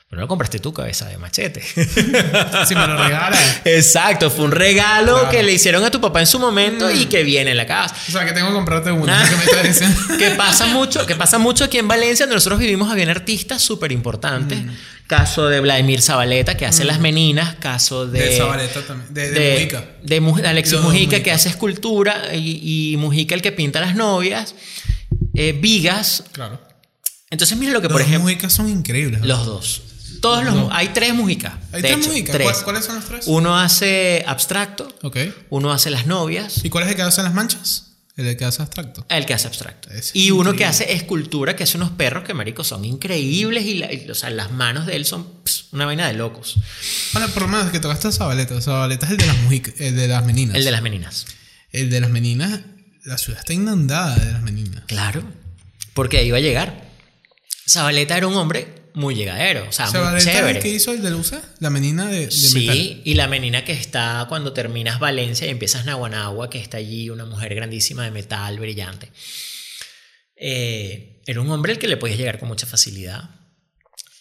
[0.09, 1.61] Pero no compraste tu cabeza de machete.
[2.67, 3.61] Si me lo regalas.
[3.63, 5.29] Exacto, fue un regalo Claro.
[5.29, 7.95] que le hicieron a tu papá en su momento y que viene en la casa.
[8.07, 9.23] O sea, que tengo que comprarte una.
[9.29, 10.17] ¿qué me estás diciendo?
[10.17, 13.91] que pasa mucho, que pasa mucho aquí en Valencia, donde nosotros vivimos, habían artistas súper
[13.91, 14.57] importantes.
[15.05, 18.19] Caso de Vladimir Zabaleta, que hace las meninas, caso de.
[18.19, 19.13] De Zabaleta también.
[19.13, 20.43] De, de, de, Mujica.
[20.43, 21.23] de Alexis Los Mujica, Mujica.
[21.23, 24.53] que hace escultura, y, y Mujica el que pinta las novias.
[25.35, 26.23] Eh, Vigas.
[26.31, 26.59] Claro.
[27.31, 28.21] Entonces, mira lo que, Los por ejemplo.
[28.23, 29.21] Mujicas son increíbles.
[29.21, 29.83] Los dos.
[30.21, 31.53] Todos los, hay tres músicas.
[31.71, 32.35] Hay tres músicas.
[32.35, 32.47] tres.
[32.51, 33.25] ¿Cuál- ¿Cuáles son las tres?
[33.27, 35.17] Uno hace abstracto, Ok.
[35.49, 37.85] uno hace las novias, ¿Y cuál es el que hace las manchas?
[38.17, 39.05] El que hace abstracto.
[39.07, 39.89] el que hace abstracto.
[39.91, 43.75] Es y uno que hace escultura, que hace unos perros que, marico, son increíbles y,
[43.75, 45.25] la- y, o sea, las manos de él son
[45.71, 46.55] una vaina de locos.
[47.13, 48.59] Bueno, por lo menos que tocaste a Zabaleta.
[48.61, 50.57] Zabaleta es el de las mujic- el de las meninas.
[50.57, 51.25] El de las meninas.
[51.71, 52.59] El de las meninas,
[53.05, 54.83] la ciudad está inundada de las meninas.
[54.87, 55.23] Claro,
[55.93, 56.89] porque ahí iba a llegar.
[57.69, 60.59] Zabaleta era un hombre muy llegadero, o sea, muy chévere.
[60.59, 63.01] que hizo el de Luce, la menina de, de Sí, metal.
[63.05, 67.25] y la menina que está cuando terminas Valencia y empiezas Naguanagua, que está allí, una
[67.25, 69.11] mujer grandísima de metal, brillante.
[70.35, 73.29] Eh, era un hombre al que le podías llegar con mucha facilidad.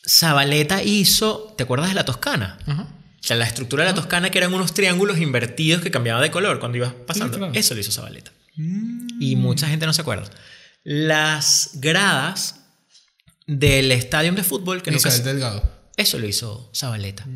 [0.09, 2.59] Zabaleta hizo, ¿te acuerdas de la Toscana?
[2.67, 2.83] Ajá.
[3.21, 6.31] O sea, la estructura de la Toscana que eran unos triángulos invertidos que cambiaban de
[6.31, 7.37] color cuando ibas pasando.
[7.37, 7.53] claro.
[7.55, 8.33] Eso lo hizo Zabaleta.
[8.57, 9.21] Mm.
[9.23, 10.29] Y mucha gente no se acuerda.
[10.85, 12.57] Las gradas
[13.49, 15.63] del estadio de fútbol, que nunca Isabel se- Delgado.
[15.97, 17.27] eso lo hizo Zabaleta.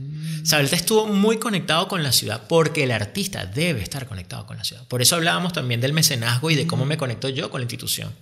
[0.46, 4.62] Zabaleta estuvo muy conectado con la ciudad porque el artista debe estar conectado con la
[4.64, 4.86] ciudad.
[4.88, 8.14] Por eso hablábamos también del mecenazgo y de cómo me conecto yo con la institución.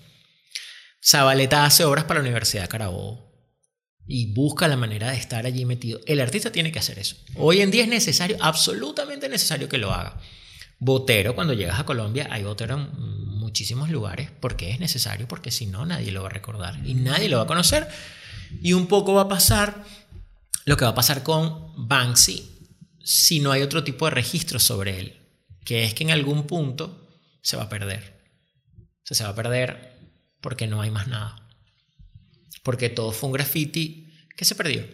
[1.04, 3.28] Zabaleta hace obras para la Universidad de Carabobo
[4.06, 6.00] y busca la manera de estar allí metido.
[6.06, 7.16] El artista tiene que hacer eso.
[7.36, 10.20] Hoy en día es necesario, absolutamente necesario que lo haga.
[10.78, 12.76] Botero, cuando llegas a Colombia, hay botero
[13.50, 17.28] muchísimos lugares porque es necesario, porque si no, nadie lo va a recordar y nadie
[17.28, 17.88] lo va a conocer.
[18.62, 19.84] Y un poco va a pasar
[20.66, 22.48] lo que va a pasar con Banksy
[23.02, 25.20] si no hay otro tipo de registro sobre él,
[25.64, 27.08] que es que en algún punto
[27.42, 28.22] se va a perder.
[29.10, 29.98] O se va a perder
[30.40, 31.34] porque no hay más nada.
[32.62, 34.86] Porque todo fue un graffiti que se perdió,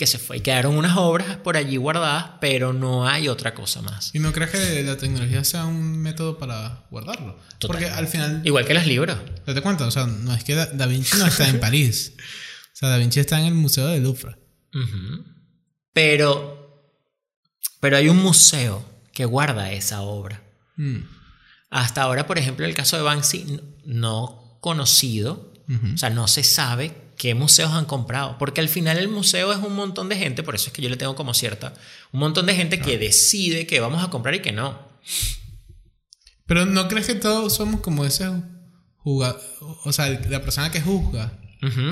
[0.00, 0.38] que se fue.
[0.38, 4.14] Y quedaron unas obras por allí guardadas, pero no hay otra cosa más.
[4.14, 7.38] ¿Y no crees que la tecnología sea un método para guardarlo?
[7.60, 9.18] Porque al final, Igual que los libros.
[9.44, 12.14] te cuento, o sea, no es que Da, Da Vinci no está en París.
[12.16, 12.20] O
[12.72, 14.38] sea, Da Vinci está en el Museo del Louvre.
[15.92, 16.96] Pero,
[17.78, 18.82] pero hay un museo
[19.12, 20.42] que guarda esa obra.
[20.76, 21.00] Mm.
[21.68, 25.52] Hasta ahora, por ejemplo, el caso de Banksy, no conocido,
[25.92, 29.58] o sea, no se sabe qué museos han comprado, porque al final el museo es
[29.58, 31.74] un montón de gente, por eso es que yo le tengo como cierta,
[32.12, 34.78] un montón de gente que decide que vamos a comprar y que no.
[36.46, 38.24] Pero ¿no crees que todos somos como ese
[38.96, 39.38] jugador?
[39.84, 41.32] O sea, la persona que juzga.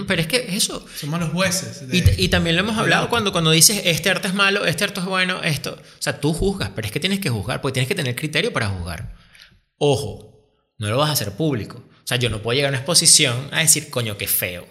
[0.06, 1.86] Pero es que eso, Somos los jueces.
[1.86, 4.64] de- Y, t- y también lo hemos hablado cuando, cuando dices este arte es malo,
[4.64, 5.72] este arte es bueno, esto.
[5.78, 8.50] O sea, tú juzgas, pero es que tienes que juzgar, porque tienes que tener criterio
[8.50, 9.14] para juzgar.
[9.76, 10.48] Ojo,
[10.78, 11.84] no lo vas a hacer público.
[11.86, 14.66] O sea, yo no puedo llegar a una exposición a decir, coño, qué feo.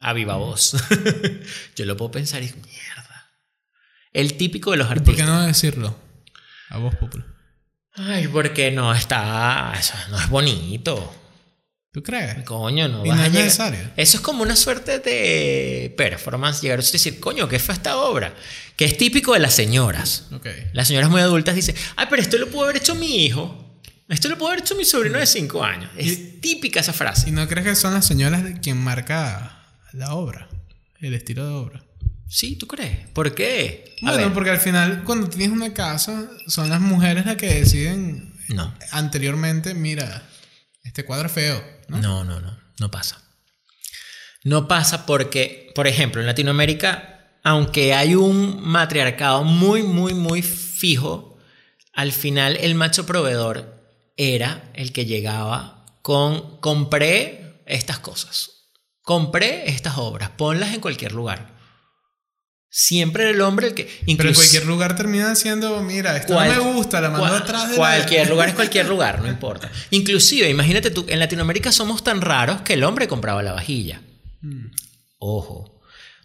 [0.00, 0.76] A viva voz.
[1.76, 3.30] yo lo puedo pensar y digo, mierda.
[4.12, 5.16] El típico de los ¿Y ¿Por artistas.
[5.26, 5.98] qué no decirlo?
[6.70, 7.26] A voz popular.
[7.94, 9.72] Ay, porque no está.
[9.78, 11.14] Eso no es bonito.
[11.90, 12.44] ¿Tú crees?
[12.44, 13.80] Coño, no Y vas no a es llegar- necesario.
[13.96, 16.60] Eso es como una suerte de performance.
[16.62, 18.34] Llegar a decir, coño, ¿qué fue esta obra?
[18.76, 20.26] Que es típico de las señoras.
[20.32, 20.46] Ok.
[20.74, 23.80] Las señoras muy adultas dicen, ay, pero esto lo pudo haber hecho mi hijo.
[24.08, 25.90] Esto lo pudo haber hecho mi sobrino de 5 años.
[25.96, 27.30] Es típica esa ¿Y frase.
[27.32, 29.57] no crees que son las señoras de quien marca
[29.92, 30.48] la obra?
[31.00, 31.84] El estilo de obra.
[32.28, 33.08] Sí, ¿tú crees?
[33.10, 33.94] ¿Por qué?
[34.02, 37.46] A Bueno, ver, porque al final, cuando tienes una casa, son las mujeres las que
[37.54, 40.28] deciden No, anteriormente, mira,
[40.84, 41.62] este cuadro es feo.
[41.88, 41.98] ¿no?
[41.98, 43.22] no, no, no, no pasa.
[44.44, 51.38] No pasa porque, por ejemplo, en Latinoamérica, aunque hay un matriarcado muy, muy, muy fijo,
[51.92, 53.82] al final el macho proveedor
[54.16, 58.57] era el que llegaba con, compré estas cosas,
[59.08, 61.56] compré estas obras, ponlas en cualquier lugar.
[62.68, 63.88] Siempre era el hombre el que...
[64.18, 67.40] Pero en cualquier lugar termina siendo, mira, esto Cual- no me gusta, la mando cual-
[67.42, 69.70] atrás de la- Cualquier lugar es cualquier lugar, no importa.
[69.90, 74.02] Inclusive, imagínate tú, en Latinoamérica somos tan raros que el hombre compraba la vajilla.
[74.42, 74.66] Mm.
[75.20, 75.80] Ojo,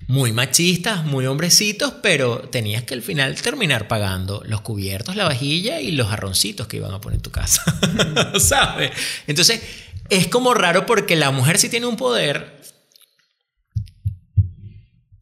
[0.08, 5.80] muy machistas, muy hombrecitos, pero tenías que al final terminar pagando los cubiertos, la vajilla
[5.80, 7.64] y los jarroncitos que iban a poner en tu casa.
[8.42, 8.92] ¿Sabes?
[9.28, 9.62] Entonces,
[10.10, 12.62] es como raro porque la mujer sí tiene un poder,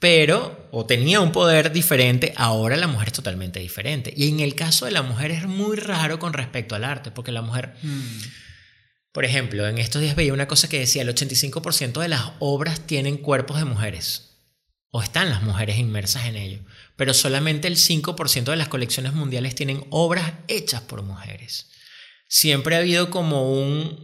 [0.02, 4.12] pero, o tenía un poder diferente, ahora la mujer es totalmente diferente.
[4.18, 7.32] Y en el caso de la mujer es muy raro con respecto al arte, porque
[7.32, 8.18] la mujer, Mm.
[9.12, 12.88] por ejemplo, en estos días veía una cosa que decía, el 85% de las obras
[12.88, 14.40] tienen cuerpos de mujeres,
[14.90, 16.62] o están las mujeres inmersas en ello,
[16.96, 21.70] pero solamente el 5% de las colecciones mundiales tienen obras hechas por mujeres.
[22.28, 24.04] Siempre ha habido como un...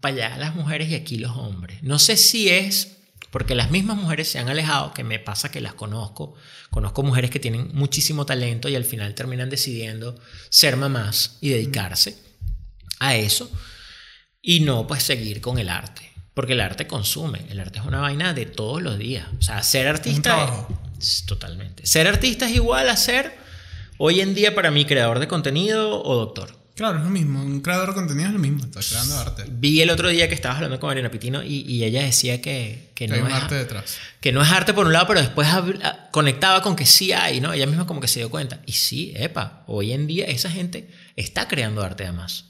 [0.00, 1.80] Para allá las mujeres y aquí los hombres.
[1.84, 2.96] No sé si es
[3.30, 6.34] porque las mismas mujeres se han alejado, que me pasa que las conozco.
[6.70, 10.18] Conozco mujeres que tienen muchísimo talento y al final terminan decidiendo
[10.48, 12.16] ser mamás y dedicarse
[12.98, 13.50] a eso
[14.42, 16.10] y no pues seguir con el arte.
[16.34, 17.40] Porque el arte consume.
[17.50, 19.26] El arte es una vaina de todos los días.
[19.38, 20.66] O sea, ser artista.
[20.98, 21.86] es- totalmente.
[21.86, 23.34] Ser artista es igual a ser,
[23.98, 26.59] hoy en día, para mí, creador de contenido o doctor.
[26.80, 27.42] Claro, es lo mismo.
[27.42, 28.64] Un creador de contenido es lo mismo.
[28.64, 29.44] Está creando arte.
[29.50, 32.88] Vi el otro día que estabas hablando con Marina Pitino y, y ella decía que,
[32.94, 33.98] que Que hay no un es arte detrás.
[34.18, 35.46] que no es arte por un lado, pero después
[36.10, 37.52] conectaba con que sí hay, ¿no?
[37.52, 38.62] Ella misma como que se dio cuenta.
[38.64, 42.46] Y sí, epa, hoy en día esa gente está creando arte además.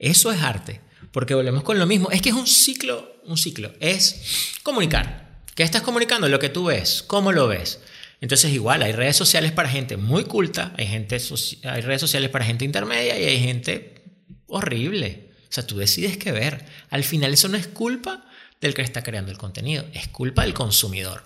[0.00, 0.80] Eso es arte,
[1.12, 2.10] porque volvemos con lo mismo.
[2.10, 3.72] Es que es un ciclo, un ciclo.
[3.78, 5.42] Es comunicar.
[5.54, 6.28] ¿Qué estás comunicando?
[6.28, 7.78] Lo que tú ves, cómo lo ves.
[8.20, 11.18] Entonces igual, hay redes sociales para gente muy culta, hay, gente
[11.64, 14.02] hay redes sociales para gente intermedia y hay gente
[14.46, 15.30] horrible.
[15.42, 16.64] O sea, tú decides qué ver.
[16.90, 18.24] Al final eso no es culpa
[18.60, 21.24] del que está creando el contenido, es culpa del consumidor.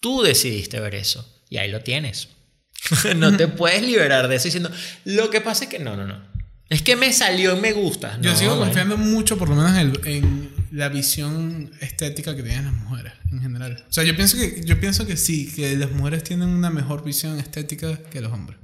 [0.00, 2.28] Tú decidiste ver eso y ahí lo tienes.
[3.16, 4.70] no te puedes liberar de eso diciendo,
[5.04, 6.34] lo que pasa es que no, no, no.
[6.68, 8.18] Es que me salió y me gusta.
[8.20, 8.66] Yo sigo bueno.
[8.66, 13.40] confiando mucho, por lo menos, en, en la visión estética que tienen las mujeres en
[13.40, 13.84] general.
[13.88, 17.04] O sea, yo pienso que, yo pienso que sí, que las mujeres tienen una mejor
[17.04, 18.58] visión estética que los hombres.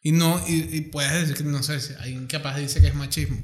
[0.00, 2.94] Y no, y, y puedes decir que, no sé, si alguien capaz dice que es
[2.94, 3.42] machismo.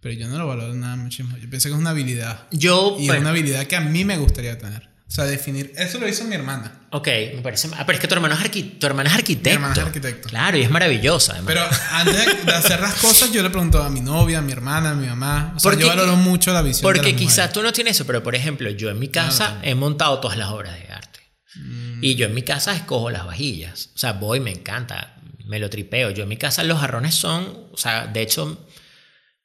[0.00, 1.36] Pero yo no lo valoro nada machismo.
[1.36, 2.48] Yo pienso que es una habilidad.
[2.52, 4.88] Yo, Y es bueno, una habilidad que a mí me gustaría tener.
[5.12, 5.74] O sea, definir.
[5.76, 6.72] Eso lo hizo mi hermana.
[6.90, 7.68] ok, me parece...
[7.76, 9.50] Ah, pero es que tu hermano es, arqui- tu hermana es arquitecto.
[9.50, 10.28] Mi hermana es arquitecto.
[10.30, 11.54] Claro, y es maravillosa además.
[11.54, 14.92] Pero antes de hacer las cosas, yo le preguntaba a mi novia, a mi hermana,
[14.92, 15.52] a mi mamá.
[15.54, 18.22] O sea, Porque yo valoro mucho la visión Porque quizás tú no tienes eso, pero
[18.22, 21.20] por ejemplo, yo en mi casa he montado todas las obras de arte.
[21.56, 22.02] Mm.
[22.02, 23.90] Y yo en mi casa escojo las vajillas.
[23.94, 26.08] O sea, voy, me encanta, me lo tripeo.
[26.10, 28.66] Yo en mi casa los jarrones son, o sea, de hecho,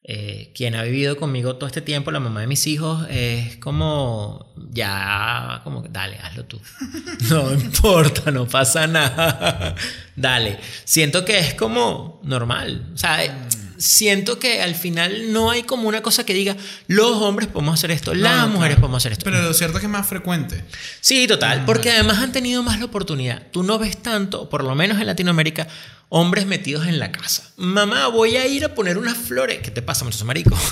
[0.10, 4.54] eh, quien ha vivido conmigo todo este tiempo, la mamá de mis hijos, es como,
[4.72, 6.62] ya, como, dale, hazlo tú.
[7.30, 9.76] No importa, no pasa nada.
[10.16, 10.60] Dale.
[10.86, 12.90] Siento que es como normal.
[12.94, 13.32] O sea, eh,
[13.78, 16.56] siento que al final no hay como una cosa que diga,
[16.88, 18.82] los hombres podemos hacer esto, No, las no, mujeres claro.
[18.82, 19.26] podemos hacer esto.
[19.26, 20.64] Pero lo cierto es que es más frecuente.
[21.02, 23.44] Sí, total, porque además han tenido más la oportunidad.
[23.52, 25.68] Tú no ves tanto, por lo menos en Latinoamérica,
[26.10, 27.52] hombres metidos en la casa.
[27.58, 29.60] Mamá, voy a ir a poner unas flores.
[29.62, 30.56] ¿Qué te pasa, muchacho marico?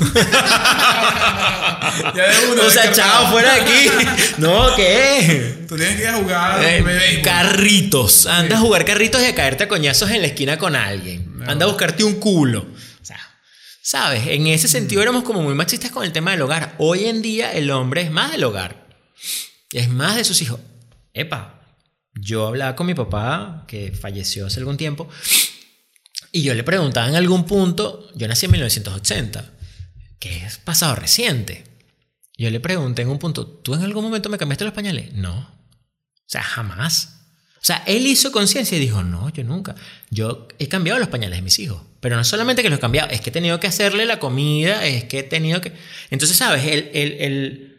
[2.66, 3.90] O sea, chao, fuera de aquí.
[4.38, 5.66] No, ¿qué?
[5.68, 8.26] Tú tienes que ir a jugar Eh, carritos.
[8.26, 11.42] Anda a jugar carritos y a caerte a coñazos en la esquina con alguien.
[11.48, 12.66] Anda a buscarte un culo.
[13.02, 13.20] O sea,
[13.82, 14.28] ¿sabes?
[14.28, 16.76] En ese sentido éramos como muy machistas con el tema del hogar.
[16.80, 18.88] Hoy en día el hombre es más del hogar.
[19.72, 20.60] Es más de sus hijos.
[21.14, 21.55] Epa,
[22.16, 25.08] yo hablaba con mi papá, que falleció hace algún tiempo,
[26.32, 29.54] y yo le preguntaba en algún punto, yo nací en 1980,
[30.20, 31.64] que es pasado reciente.
[32.38, 35.14] Yo le pregunté en un punto, ¿tú en algún momento me cambiaste los pañales?
[35.14, 35.38] No.
[35.40, 37.12] O sea, jamás.
[37.56, 39.76] O sea, él hizo conciencia y dijo, no, yo nunca.
[40.10, 41.82] Yo he cambiado los pañales de mis hijos.
[42.02, 44.86] Pero no solamente que los he cambiado, es que he tenido que hacerle la comida,
[44.86, 45.72] es que he tenido que...
[46.12, 46.66] Entonces, ¿sabes?
[46.66, 47.75] El, el- el-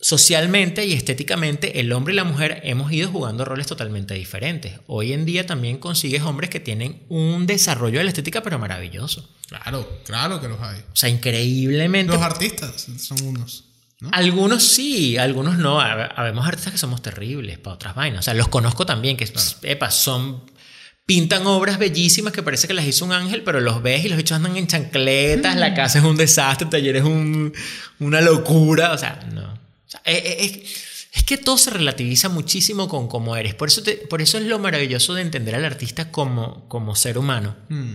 [0.00, 4.80] socialmente y estéticamente, el hombre y la mujer hemos ido jugando roles totalmente diferentes.
[4.86, 9.28] Hoy en día también consigues hombres que tienen un desarrollo de la estética, pero maravilloso.
[9.48, 10.78] Claro, claro que los hay.
[10.80, 13.64] O sea, increíblemente Los artistas son unos.
[14.00, 14.10] ¿no?
[14.12, 15.80] algunos sí, algunos no.
[15.80, 18.20] Hab- Habemos artistas que somos terribles para otras vainas.
[18.20, 19.26] O sea, los conozco también, que
[19.62, 20.42] epa, son.
[21.06, 24.18] Pintan obras bellísimas que parece que las hizo un ángel, pero los ves y los
[24.18, 27.54] bichos andan en chancletas, la casa es un desastre, el taller es un-
[28.00, 28.92] una locura.
[28.92, 29.56] O sea, no.
[29.86, 33.54] O sea, eh, eh, es, es que todo se relativiza muchísimo con cómo eres.
[33.54, 37.18] Por eso, te- por eso es lo maravilloso de entender al artista como, como ser
[37.18, 37.56] humano.
[37.68, 37.94] Mm.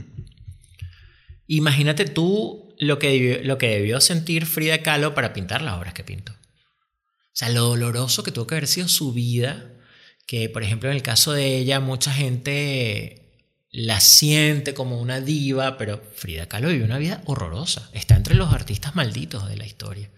[1.48, 5.94] Imagínate tú lo que, debió, lo que debió sentir Frida Kahlo para pintar las obras
[5.94, 6.32] que pintó.
[6.34, 9.70] O sea, lo doloroso que tuvo que haber sido su vida,
[10.26, 13.18] que por ejemplo en el caso de ella mucha gente
[13.70, 17.90] la siente como una diva, pero Frida Kahlo vivió una vida horrorosa.
[17.94, 20.10] Está entre los artistas malditos de la historia.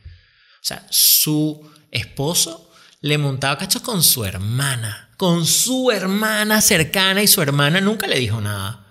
[0.64, 1.62] O sea, su
[1.92, 8.08] esposo le montaba cachos con su hermana, con su hermana cercana y su hermana nunca
[8.08, 8.88] le dijo nada.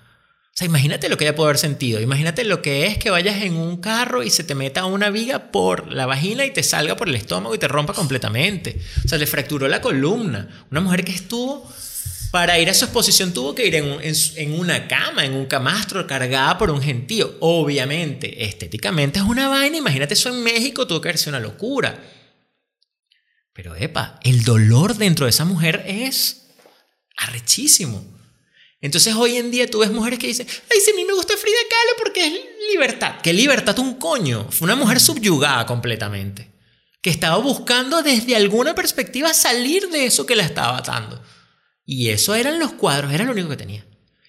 [0.48, 1.98] O sea, imagínate lo que ella puede haber sentido.
[2.02, 5.50] Imagínate lo que es que vayas en un carro y se te meta una viga
[5.50, 8.78] por la vagina y te salga por el estómago y te rompa completamente.
[9.02, 10.66] O sea, le fracturó la columna.
[10.70, 11.66] Una mujer que estuvo,
[12.32, 16.56] para ir a su exposición, tuvo que ir en, una cama, en un camastro, cargada
[16.56, 17.36] por un gentío.
[17.40, 19.76] Obviamente, estéticamente es una vaina.
[19.76, 22.02] Imagínate eso en México, tuvo que haber sido una locura.
[23.52, 26.46] Pero, epa, el dolor dentro de esa mujer es
[27.18, 28.02] arrechísimo.
[28.80, 31.36] Entonces hoy en día tú ves mujeres que dicen, ay, si a mí me gusta
[31.36, 32.32] Frida Kahlo porque es
[32.72, 33.16] libertad.
[33.22, 34.48] ¿Qué libertad un coño?
[34.50, 36.50] Fue una mujer subyugada completamente.
[37.02, 41.22] Que estaba buscando desde alguna perspectiva salir de eso que la estaba atando.
[41.84, 43.84] Y eso eran los cuadros, era lo único que tenía.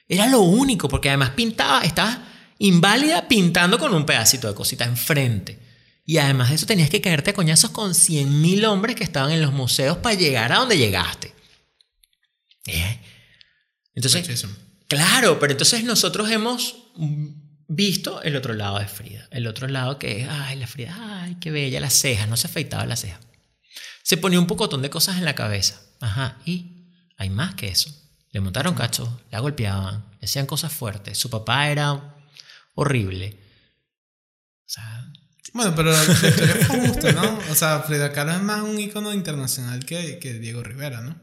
[0.07, 2.27] Era lo único, porque además pintaba, estaba
[2.59, 5.59] inválida pintando con un pedacito de cosita enfrente.
[6.05, 9.41] Y además de eso tenías que caerte a coñazos con 100.000 hombres que estaban en
[9.41, 11.33] los museos para llegar a donde llegaste.
[12.65, 12.99] ¿Eh?
[13.95, 14.53] Entonces, Muchísimo.
[14.87, 16.75] claro, pero entonces nosotros hemos
[17.67, 19.27] visto el otro lado de Frida.
[19.31, 22.47] El otro lado que es, ay, la Frida, ay, qué bella, las cejas, no se
[22.47, 23.19] afeitaba las cejas.
[24.03, 25.81] Se ponía un pocotón de cosas en la cabeza.
[26.01, 26.72] Ajá, y
[27.17, 27.91] hay más que eso.
[28.31, 31.17] Le montaron cachos, la golpeaban, le hacían cosas fuertes.
[31.17, 32.15] Su papá era
[32.75, 33.37] horrible.
[34.65, 35.05] O sea,
[35.53, 37.39] Bueno, pero la historia fue justa, ¿no?
[37.51, 41.15] O sea, Frida Kahlo es más un ícono internacional que, que Diego Rivera, ¿no?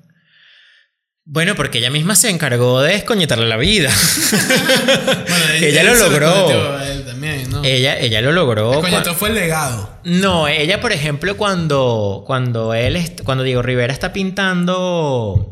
[1.32, 3.90] bueno, porque ella misma se encargó de descoñetarle la vida.
[4.30, 6.32] Bueno, Ella lo se logró.
[6.32, 7.62] cometió a él también, ¿no?
[7.64, 8.84] ella, ella lo logró.
[8.84, 9.98] Esto fue el legado.
[10.04, 15.48] No, ella, por ejemplo, cuando, cuando él, cuando Diego Rivera está pintando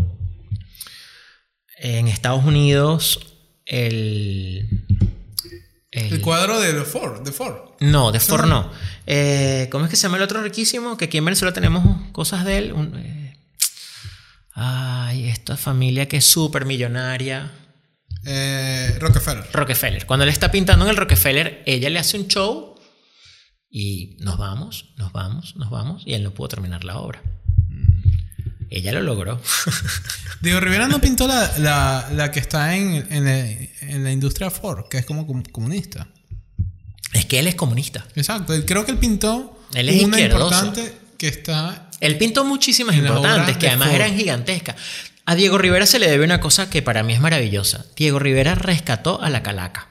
[1.81, 3.21] en Estados Unidos
[3.67, 4.67] el,
[5.91, 7.23] el- El cuadro de de Ford.
[7.81, 8.71] no, de Ford no.
[9.07, 10.97] Eh, ¿Cómo es que se llama el otro riquísimo?
[10.97, 12.73] Que aquí en Venezuela tenemos cosas de él.
[12.73, 13.37] Un- eh,
[14.55, 17.51] ay, esta familia que es súper millonaria.
[18.25, 19.45] Eh, Rockefeller.
[19.53, 20.07] Rockefeller.
[20.07, 22.75] Cuando él está pintando en el Rockefeller, ella le hace un show
[23.71, 27.23] y nos vamos, nos vamos, nos vamos, y él no pudo terminar la obra.
[28.71, 29.41] Ella lo logró.
[30.41, 33.47] Diego Rivera no pintó la, la, la que está en, en, la-
[33.93, 36.07] en la industria Ford, que es como com- comunista.
[37.13, 38.07] es que él es comunista.
[38.15, 38.55] Exacto.
[38.67, 41.91] Creo que él pintó Él es una importante que está.
[42.01, 43.97] Él pintó muchísimas importantes que de además Ford.
[44.01, 44.77] eran gigantescas.
[45.25, 47.85] A Diego Rivera se le debe una cosa que para mí es maravillosa.
[47.97, 49.89] Diego Rivera rescató a la calaca.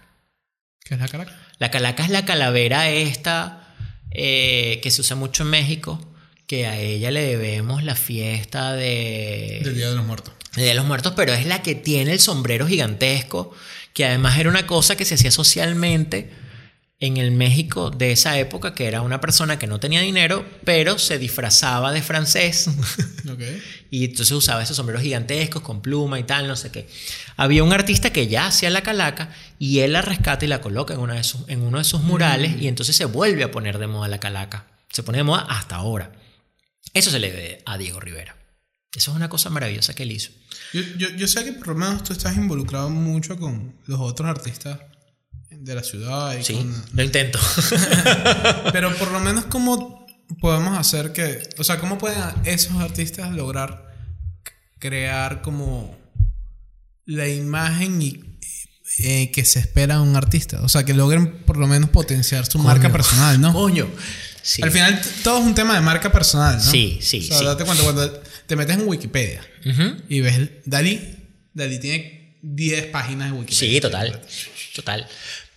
[0.84, 1.36] ¿Qué es la Caracas?
[1.60, 3.74] La calaca es la calavera esta
[4.12, 6.00] eh, que se usa mucho en México,
[6.48, 9.60] que a ella le debemos la fiesta de...
[9.64, 10.34] Del Día de los Muertos.
[10.56, 13.54] El Día de los Muertos, pero es la que tiene el sombrero gigantesco,
[13.94, 16.32] que además era una cosa que se hacía socialmente
[17.00, 20.98] en el México de esa época, que era una persona que no tenía dinero, pero
[20.98, 22.70] se disfrazaba de francés
[23.30, 23.42] Ok.
[23.92, 26.88] y entonces usaba esos sombreros gigantescos con pluma y tal, no sé qué.
[27.36, 29.30] Había un artista que ya hacía la calaca
[29.60, 32.02] y él la rescata y la coloca en, una de sus- en uno de sus
[32.02, 34.66] murales y entonces se vuelve a poner de moda la calaca.
[34.90, 36.12] Se pone de moda hasta ahora.
[36.98, 38.36] Eso se le debe a Diego Rivera.
[38.96, 40.32] Eso es una cosa maravillosa que él hizo.
[40.74, 44.28] Yo, yo, yo sé que por lo menos tú estás involucrado mucho con los otros
[44.30, 44.80] artistas
[45.52, 47.40] de la ciudad y Sí, con- lo intento.
[48.72, 50.06] Pero por lo menos, ¿cómo
[50.40, 51.48] podemos hacer que.
[51.58, 53.94] O sea, ¿cómo pueden esos artistas lograr
[54.80, 55.96] crear como
[57.06, 58.40] la imagen y,
[59.00, 60.62] eh, que se espera de un artista?
[60.64, 63.54] O sea, que logren por lo menos potenciar su marca personal, ¿no?
[63.54, 63.88] Coño.
[64.48, 64.64] Sí.
[64.64, 66.64] Al final, todo es un tema de marca personal, ¿no?
[66.64, 67.44] Sí, sí, O sea, sí.
[67.44, 68.10] date cuenta, cuando
[68.46, 69.46] te metes en Wikipedia
[70.08, 71.02] y ves Dalí,
[71.54, 73.74] Dalí tiene 10 páginas de Wikipedia.
[73.74, 74.22] Sí, total.
[74.74, 75.08] Total.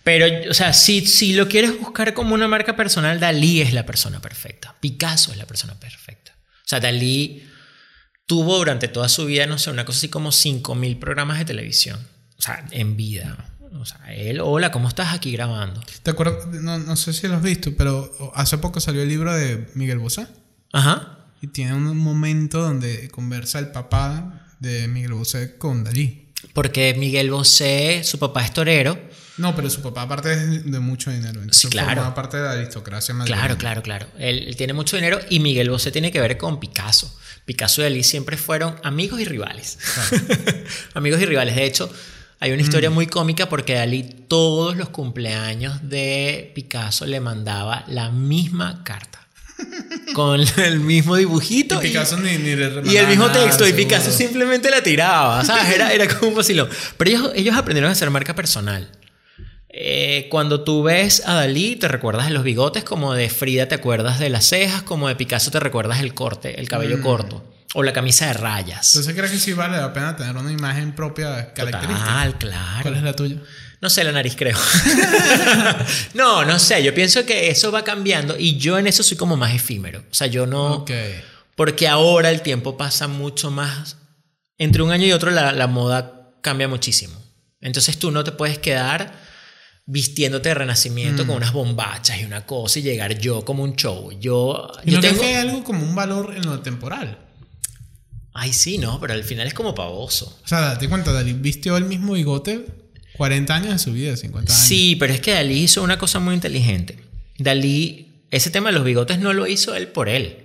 [0.03, 3.85] Pero, o sea, si, si lo quieres buscar como una marca personal, Dalí es la
[3.85, 4.75] persona perfecta.
[4.81, 6.35] Picasso es la persona perfecta.
[6.41, 7.47] O sea, Dalí
[8.25, 11.97] tuvo durante toda su vida, no sé, una cosa así como 5.000 programas de televisión.
[12.37, 13.50] O sea, en vida.
[13.79, 15.81] O sea, él, hola, ¿cómo estás aquí grabando?
[16.03, 16.47] ¿Te acuerdas?
[16.47, 19.99] No, no sé si lo has visto, pero hace poco salió el libro de Miguel
[19.99, 20.27] Bosé.
[20.73, 21.19] Ajá.
[21.41, 26.29] Y tiene un momento donde conversa el papá de Miguel Bosé con Dalí.
[26.53, 28.97] Porque Miguel Bosé, su papá es torero.
[29.37, 31.41] No, pero su papá aparte es de mucho dinero.
[31.51, 31.89] Sí, claro.
[31.89, 33.41] formaba parte de la aristocracia madrileña.
[33.41, 34.07] Claro, claro, claro.
[34.19, 37.17] Él, él tiene mucho dinero y Miguel Bosé tiene que ver con Picasso.
[37.45, 39.79] Picasso y Dalí siempre fueron amigos y rivales.
[40.93, 41.55] amigos y rivales.
[41.55, 41.91] De hecho,
[42.41, 48.09] hay una historia muy cómica porque Dalí todos los cumpleaños de Picasso le mandaba la
[48.09, 49.19] misma carta.
[50.15, 51.75] con el mismo dibujito.
[51.83, 53.73] Y Picasso ni, ni le Y el mismo nada, texto, y.
[53.73, 55.69] Picasso simplemente la tiraba, ¿sabes?
[55.75, 56.67] Era, era como un vacilón.
[56.97, 58.89] Pero ellos, ellos aprendieron a hacer marca personal.
[59.69, 63.75] Eh, cuando tú ves a Dalí, te recuerdas de los bigotes, como de Frida te
[63.75, 67.01] acuerdas de las cejas, como de Picasso te recuerdas el corte, el cabello Mm.
[67.03, 68.93] corto, o la camisa de rayas.
[68.93, 71.99] Entonces, ¿crees que sí vale la pena tener una imagen propia característica?
[71.99, 72.81] Total, claro.
[72.81, 73.35] ¿Cuál es la tuya?
[73.81, 74.57] No sé, la nariz creo.
[76.13, 79.37] no, no sé, yo pienso que eso va cambiando y yo en eso soy como
[79.37, 80.03] más efímero.
[80.11, 80.85] O sea, yo no...
[81.55, 83.97] Porque ahora el tiempo pasa mucho más.
[84.57, 87.13] Entre un año y otro la, la moda cambia muchísimo.
[87.59, 89.13] Entonces tú no te puedes quedar
[89.85, 91.27] vistiéndote de renacimiento Mm.
[91.27, 94.11] con unas bombachas y una cosa y llegar yo como un show.
[94.19, 95.19] Yo, ¿Y yo no tengo...
[95.21, 97.17] que hay algo como un valor en lo temporal?
[98.33, 100.39] Ay, sí, no, pero al final es como pavoso.
[100.43, 102.65] O sea, date cuenta, Dalí vistió el mismo bigote
[103.17, 104.65] 40 años de su vida, 50 años.
[104.67, 106.97] Sí, pero es que Dalí hizo una cosa muy inteligente.
[107.37, 110.37] Dalí, ese tema de los bigotes no lo hizo él por él.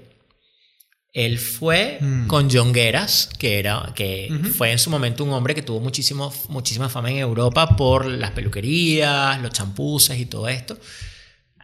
[1.12, 2.26] Él fue Mm.
[2.26, 6.34] con John Gueras, que, era, que fue en su momento un hombre que tuvo muchísimo,
[6.49, 10.78] muchísima fama en Europa por las peluquerías, los champuses y todo esto.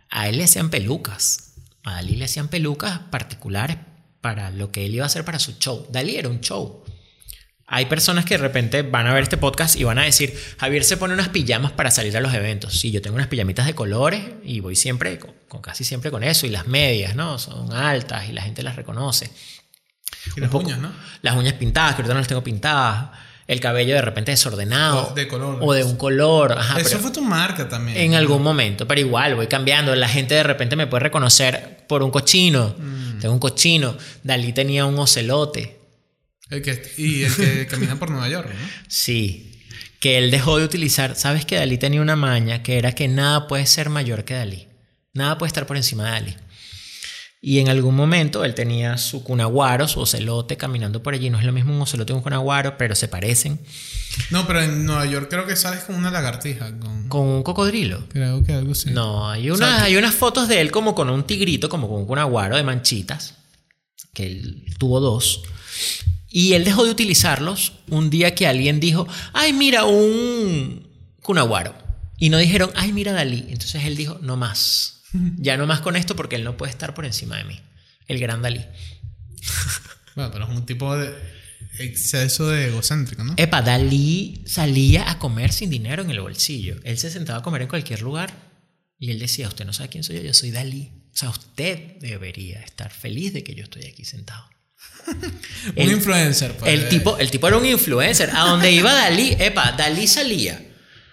[0.08, 1.54] A él le hacían pelucas.
[1.84, 3.76] A Dalí le hacían pelucas particulares
[4.22, 5.86] para lo que él iba a hacer para su show.
[5.90, 6.82] Dalí era un show.
[7.66, 10.84] Hay personas que de repente van a ver este podcast y van a decir, Javier
[10.84, 12.78] se pone unas pijamas para salir a los eventos.
[12.78, 16.22] Sí, yo tengo unas pijamitas de colores y voy siempre, con, con casi siempre con
[16.22, 16.46] eso.
[16.46, 17.38] Y las medias, ¿no?
[17.38, 19.30] Son altas y la gente las reconoce.
[20.36, 20.92] Y las poco- uñas, ¿no?
[21.22, 23.10] Las uñas pintadas, que ahorita no las tengo pintadas.
[23.48, 25.08] El cabello de repente desordenado.
[25.10, 25.58] O de color.
[25.62, 26.52] O de un color.
[26.52, 27.96] Ajá, Eso fue tu marca también.
[27.98, 29.94] en algún momento, pero igual voy cambiando.
[29.96, 32.74] La gente de repente me puede reconocer por un cochino.
[32.78, 33.18] Mm.
[33.18, 33.98] Tengo un cochino.
[34.22, 35.78] Dalí tenía un ocelote.
[36.48, 38.68] El que, y el que camina por Nueva York, ¿no?
[38.88, 39.60] Sí.
[40.00, 41.16] Que él dejó de utilizar.
[41.16, 44.68] ¿Sabes que Dalí tenía una maña que era que nada puede ser mayor que Dalí?
[45.12, 46.36] Nada puede estar por encima de Dalí.
[47.44, 51.28] Y en algún momento él tenía su cunaguaro, su ocelote caminando por allí.
[51.28, 53.60] No es lo mismo un ocelote que un cunaguaro, pero se parecen.
[54.30, 56.78] No, pero en Nueva York creo que sales con una lagartija.
[56.78, 57.08] Con...
[57.08, 58.06] Con un cocodrilo.
[58.10, 58.90] Creo que algo así.
[58.90, 61.88] No, hay, O unas, sea, hay unas fotos de él como con un tigrito, como
[61.88, 63.34] con un cunaguaro de manchitas,
[64.14, 65.42] que él tuvo dos.
[66.30, 70.86] Y él dejó de utilizarlos un día que alguien dijo, ay, mira, un
[71.20, 71.74] cunaguaro.
[72.18, 73.46] Y no dijeron, ay, mira Dalí.
[73.48, 75.01] Entonces él dijo, no más.
[75.36, 77.60] Ya no más con esto porque él no puede estar por encima de mí.
[78.06, 78.64] El gran Dalí.
[80.14, 81.10] Bueno, pero es un tipo de
[81.78, 83.32] exceso de egocéntrico, ¿no?
[83.38, 86.76] Epa, Dalí salía a comer sin dinero en el bolsillo.
[86.84, 88.30] Él se sentaba a comer en cualquier lugar
[88.98, 90.92] y él decía, usted no sabe quién soy yo, yo soy Dalí.
[91.12, 94.44] O sea, usted debería estar feliz de que yo estoy aquí sentado.
[95.76, 96.56] un influencer.
[96.56, 96.72] pues.
[96.72, 98.30] El tipo, el tipo era un influencer.
[98.30, 100.62] A donde iba Dalí, epa, Dalí salía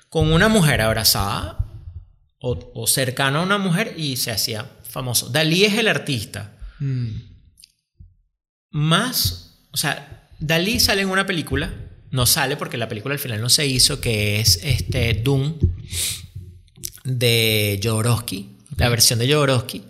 [0.09, 1.68] con una mujer abrazada
[2.39, 5.29] o, o cercano a una mujer y se hacía famoso.
[5.29, 7.09] Dalí es el artista Mm.
[8.71, 11.73] más, o sea, Dalí sale en una película,
[12.11, 15.55] no sale porque la película al final no se hizo, que es este Doom
[17.03, 19.83] de Jodorowsky, la versión de Jodorowsky.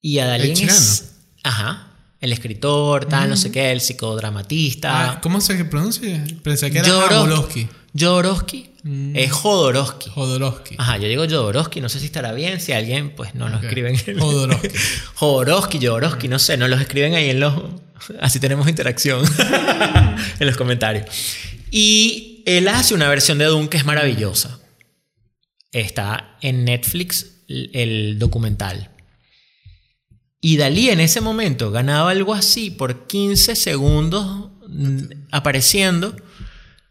[0.00, 5.10] Y a Dalí es- ajá, el escritor, tal, no sé qué, el psicodramatista.
[5.12, 6.24] Ah, ¿Cómo se pronuncia?
[6.42, 7.68] Pensé que era Jodorowsky.
[7.98, 9.16] Jodorowsky Mm.
[9.16, 10.10] es Jodorowsky.
[10.10, 10.76] Jodorowsky.
[10.78, 13.64] Ajá, yo digo Jodorowsky, no sé si estará bien, si alguien pues no lo Ok.
[13.64, 13.96] escriben.
[14.06, 14.68] en- Jodorowsky.
[15.14, 17.54] Jodorowsky, Jodorowsky, no sé, nos los escriben ahí en los...
[18.20, 19.24] Así tenemos interacción
[20.38, 21.06] en los comentarios.
[21.70, 24.60] Y él hace una versión de Doom que es maravillosa.
[25.72, 28.90] Está en Netflix el- el documental.
[30.40, 34.98] Y Dalí en ese momento ganaba algo así por 15 segundos mm,
[35.32, 36.14] apareciendo,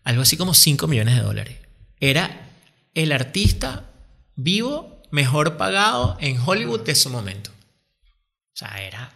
[0.04, 1.58] algo así como 5 millones de dólares.
[2.06, 2.52] Era
[2.94, 3.90] el artista
[4.36, 7.50] vivo mejor pagado en Hollywood de su momento.
[7.50, 9.12] O sea, era...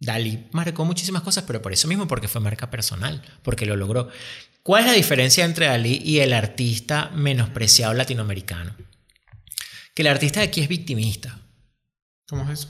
[0.00, 4.08] Dalí marcó muchísimas cosas, pero por eso mismo, porque fue marca personal, porque lo logró.
[4.64, 8.74] ¿Cuál es la diferencia entre Dalí y el artista menospreciado latinoamericano?
[9.94, 11.38] Que el artista de aquí es victimista.
[12.26, 12.68] ¿Cómo es eso?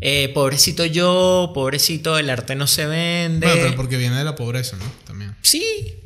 [0.00, 3.46] Eh, pobrecito yo, pobrecito, el arte no se vende.
[3.46, 4.90] Bueno, pero porque viene de la pobreza, ¿no?
[5.04, 5.36] También.
[5.42, 6.00] Sí.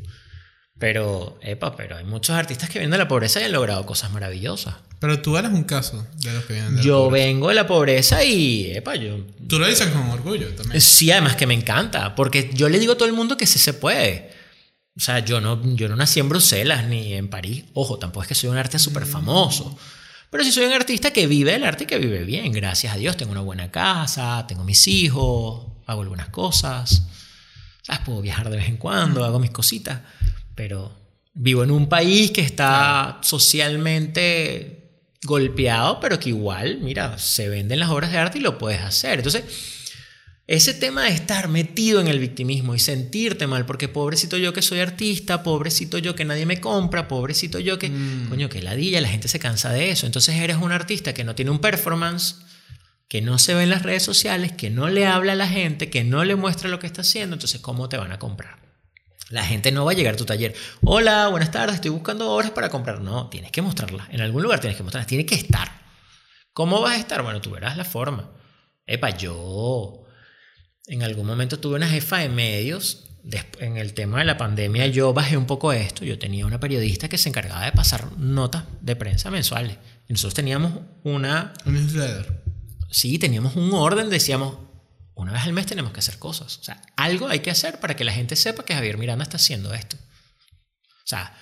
[0.78, 4.12] Pero, epa, pero hay muchos artistas que vienen de la pobreza y han logrado cosas
[4.12, 4.76] maravillosas.
[5.00, 7.24] Pero tú eres un caso de los que vienen de la Yo pobreza.
[7.26, 9.18] vengo de la pobreza y, epa, yo...
[9.48, 10.80] Tú lo dices con orgullo también.
[10.80, 13.58] Sí, además que me encanta, porque yo le digo a todo el mundo que sí
[13.58, 14.30] se puede.
[14.96, 17.64] O sea, yo no, yo no nací en Bruselas ni en París.
[17.74, 19.76] Ojo, tampoco es que soy un artista súper famoso.
[20.30, 22.52] Pero sí soy un artista que vive el arte y que vive bien.
[22.52, 27.04] Gracias a Dios tengo una buena casa, tengo mis hijos, hago algunas cosas.
[27.82, 28.02] ¿Sabes?
[28.04, 30.00] Puedo viajar de vez en cuando, hago mis cositas.
[30.58, 30.90] Pero
[31.34, 37.90] vivo en un país que está socialmente golpeado, pero que igual, mira, se venden las
[37.90, 39.20] obras de arte y lo puedes hacer.
[39.20, 39.44] Entonces,
[40.48, 44.62] ese tema de estar metido en el victimismo y sentirte mal, porque pobrecito yo que
[44.62, 47.92] soy artista, pobrecito yo que nadie me compra, pobrecito yo que,
[48.28, 50.06] coño, que ladilla, la gente se cansa de eso.
[50.06, 52.34] Entonces eres un artista que no tiene un performance,
[53.06, 55.88] que no se ve en las redes sociales, que no le habla a la gente,
[55.88, 58.67] que no le muestra lo que está haciendo, entonces ¿cómo te van a comprar?
[59.30, 60.54] La gente no va a llegar a tu taller.
[60.82, 63.00] Hola, buenas tardes, estoy buscando obras para comprar.
[63.02, 64.08] No, tienes que mostrarlas.
[64.10, 65.06] En algún lugar tienes que mostrarlas.
[65.06, 65.70] Tiene que estar.
[66.54, 67.22] ¿Cómo vas a estar?
[67.22, 68.30] Bueno, tú verás la forma.
[68.86, 70.04] Epa, yo
[70.86, 73.04] en algún momento tuve una jefa de medios.
[73.58, 76.06] En el tema de la pandemia yo bajé un poco esto.
[76.06, 79.76] Yo tenía una periodista que se encargaba de pasar notas de prensa mensuales.
[80.08, 80.72] Y nosotros teníamos
[81.04, 82.42] una Un newsletter.
[82.90, 84.56] sí, teníamos un orden, decíamos,
[85.18, 86.58] una vez al mes tenemos que hacer cosas.
[86.58, 89.36] O sea, algo hay que hacer para que la gente sepa que Javier Miranda está
[89.36, 89.96] haciendo esto.
[89.96, 91.34] O sea,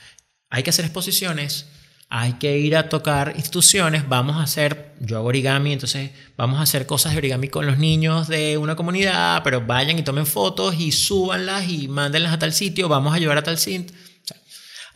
[0.48, 1.66] hay que hacer exposiciones,
[2.08, 6.62] hay que ir a tocar instituciones, vamos a hacer, yo hago origami, entonces vamos a
[6.62, 10.76] hacer cosas de origami con los niños de una comunidad, pero vayan y tomen fotos
[10.78, 13.94] y súbanlas y mándenlas a tal sitio, vamos a llevar a tal sitio.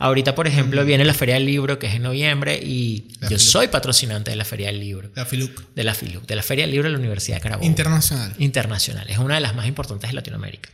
[0.00, 3.36] Ahorita, por ejemplo, viene la Feria del Libro, que es en noviembre, y La yo
[3.38, 3.52] FILUC.
[3.52, 5.74] soy patrocinante de la Feria del Libro, La FILUC.
[5.74, 7.66] de la FILUC, de la Feria del Libro de la Universidad de Carabobo.
[7.66, 8.34] Internacional.
[8.38, 9.08] internacional.
[9.10, 10.70] Es una de las más importantes de Latinoamérica.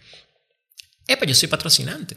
[1.09, 2.17] Epa, yo soy patrocinante.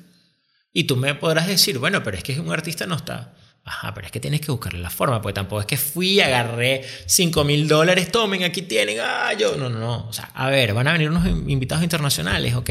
[0.72, 3.34] Y tú me podrás decir, bueno, pero es que un artista no está.
[3.70, 6.84] Ajá, pero es que tienes que buscarle la forma, porque tampoco es que fui, agarré
[7.06, 9.56] 5 mil dólares, tomen, aquí tienen, ah, yo.
[9.58, 10.08] No, no, no.
[10.08, 12.70] O sea, a ver, van a venir unos invitados internacionales, ok.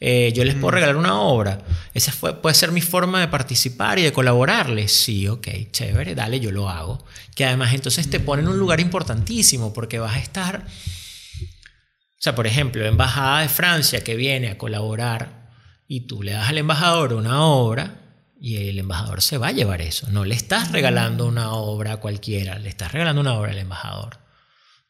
[0.00, 1.60] Eh, yo les puedo regalar una obra.
[1.92, 4.90] Esa fue, puede ser mi forma de participar y de colaborarles.
[4.90, 7.04] Sí, ok, chévere, dale, yo lo hago.
[7.34, 12.34] Que además entonces te pone en un lugar importantísimo, porque vas a estar o sea,
[12.34, 15.50] por ejemplo, Embajada de Francia que viene a colaborar
[15.86, 18.09] y tú le das al embajador una obra
[18.40, 20.08] y el embajador se va a llevar eso.
[20.10, 24.18] No le estás regalando una obra a cualquiera, le estás regalando una obra al embajador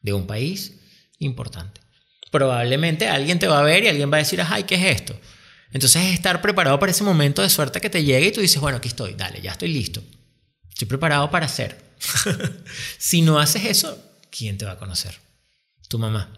[0.01, 0.79] de un país
[1.19, 1.81] importante.
[2.31, 5.19] Probablemente alguien te va a ver y alguien va a decir, ay, ¿qué es esto?
[5.73, 8.61] Entonces es estar preparado para ese momento de suerte que te llegue y tú dices,
[8.61, 10.01] bueno, aquí estoy, dale, ya estoy listo.
[10.69, 11.77] Estoy preparado para hacer.
[12.97, 15.19] si no haces eso, ¿quién te va a conocer?
[15.89, 16.31] Tu mamá.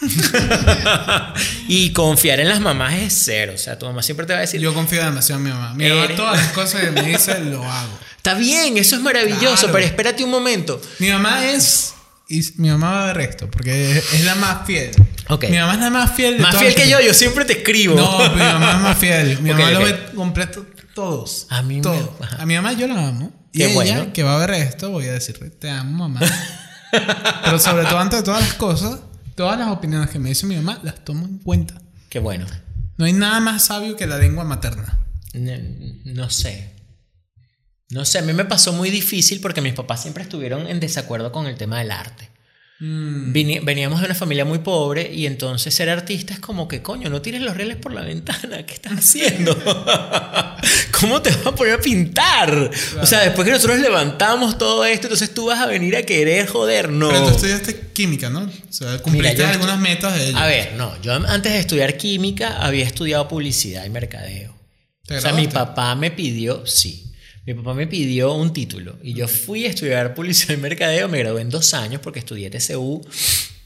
[1.68, 3.52] y confiar en las mamás es cero.
[3.54, 5.74] O sea, tu mamá siempre te va a decir, Yo confío demasiado en mi mamá.
[5.74, 7.98] Mi mamá, todas las cosas que me dice, lo hago.
[8.16, 9.72] está bien, eso es maravilloso, Claro.
[9.72, 10.80] pero espérate un momento.
[10.98, 11.94] Mi mamá es.
[12.30, 14.90] Y mi mamá va a ver esto, porque es, es la más fiel.
[15.28, 15.44] Ok.
[15.48, 17.94] Mi mamá es la más fiel de Más fiel que yo, yo siempre te escribo.
[17.96, 19.38] No, mi mamá es más fiel.
[19.40, 19.84] Mi Ok, mamá lo ok.
[19.86, 21.46] ve completo todos.
[21.48, 22.18] A mí todo.
[22.38, 23.32] A mi mamá yo la amo.
[23.52, 24.12] Y Qué ella, bueno.
[24.12, 26.20] que va a ver esto, voy a decirle, te amo, mamá.
[27.44, 28.98] Pero sobre todo, antes de todas las cosas,
[29.38, 31.80] todas las opiniones que me dice mi mamá, las tomo en cuenta.
[32.08, 32.44] Qué bueno.
[32.96, 34.98] No hay nada más sabio que la lengua materna.
[35.32, 35.52] No,
[36.06, 36.72] no sé.
[37.88, 41.30] No sé, a mí me pasó muy difícil porque mis papás siempre estuvieron en desacuerdo
[41.30, 42.28] con el tema del arte.
[42.80, 43.32] Mm.
[43.64, 47.20] Veníamos de una familia muy pobre y entonces ser artista es como que, coño, no
[47.20, 49.56] tires los reales por la ventana, ¿qué estás haciendo?
[51.00, 52.70] ¿Cómo te vas a poner a pintar?
[53.00, 56.46] O sea, después que nosotros levantamos todo esto, entonces tú vas a venir a querer
[56.46, 57.08] joder, no.
[57.08, 58.40] Pero tú estudiaste química, ¿no?
[58.42, 60.32] O sea, cumpliste estu- algunas metas de.
[60.36, 64.56] A ver, no, yo antes de estudiar química había estudiado publicidad y mercadeo.
[65.06, 67.07] ¿Te O sea, mi papá me pidió, sí,
[67.54, 71.18] mi papá me pidió un título y yo fui a estudiar publicidad y mercadeo, me
[71.18, 73.00] gradué en dos años porque estudié TCU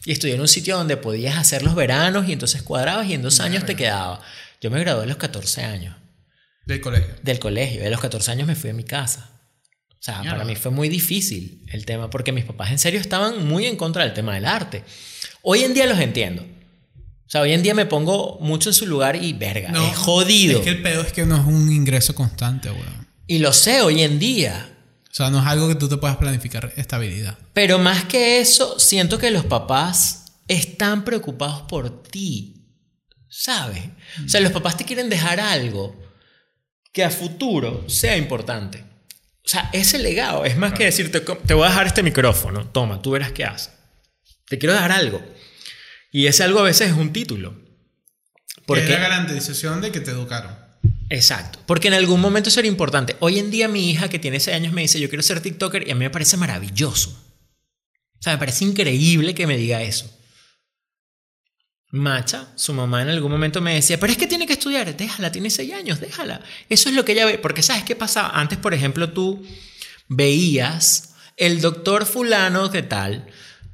[0.04, 3.22] y estudié en un sitio donde podías hacer los veranos y entonces cuadrabas y en
[3.22, 4.20] dos años te quedaba.
[4.60, 5.96] Yo me gradué a los 14 años
[6.64, 7.14] Del colegio.
[7.22, 9.30] del colegio a los 14 años me fui a mi casa.
[9.90, 10.36] O sea, Mierda.
[10.38, 13.76] para mí fue muy difícil el tema porque mis papás en serio estaban muy en
[13.76, 14.82] contra del tema del arte.
[15.42, 16.42] Hoy en día los entiendo.
[16.42, 19.96] O sea, hoy en día me pongo mucho en su lugar y verga, No, es
[19.96, 20.59] jodido.
[20.59, 23.01] Es que el pedo es que no es un ingreso constante, weón.
[23.32, 24.76] Y lo sé hoy en día.
[25.10, 27.38] O sea, no es algo que tú te puedas planificar estabilidad.
[27.54, 32.66] Pero más que eso, siento que los papás están preocupados por ti.
[33.30, 33.84] ¿Sabes?
[34.22, 35.98] O sea, los papás te quieren dejar algo
[36.92, 38.84] que a futuro sea importante.
[39.44, 42.66] O sea, ese legado es más que decirte, "Co- te voy a dejar este micrófono,
[42.68, 43.70] toma, tú verás qué haces.
[44.46, 45.22] Te quiero dejar algo.
[46.10, 47.59] Y ese algo a veces es un título.
[48.66, 50.54] Porque es la garantización de que te educaron.
[51.12, 51.59] Exacto.
[51.66, 53.16] Porque en algún momento será importante.
[53.20, 55.86] Hoy en día mi hija que tiene 6 años me dice, yo quiero ser TikToker
[55.86, 57.10] y a mí me parece maravilloso.
[57.10, 60.10] O sea, me parece increíble que me diga eso.
[61.90, 65.30] Macha, su mamá en algún momento me decía, pero es que tiene que estudiar, déjala,
[65.30, 66.40] tiene 6 años, déjala.
[66.68, 67.39] Eso es lo que ella ve.
[67.39, 68.30] Porque ¿sabes qué pasaba?
[68.30, 69.44] Antes, por ejemplo, tú
[70.09, 73.26] veías el doctor fulano de tal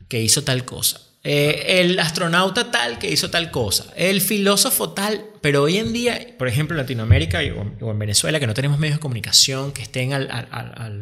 [0.08, 1.00] que hizo tal cosa.
[1.24, 3.92] Eh, el astronauta tal que hizo tal cosa.
[3.96, 5.24] El filósofo tal.
[5.40, 7.40] Pero hoy en día, por ejemplo, en Latinoamérica
[7.80, 10.96] o, en Venezuela, que no tenemos medios de comunicación que estén a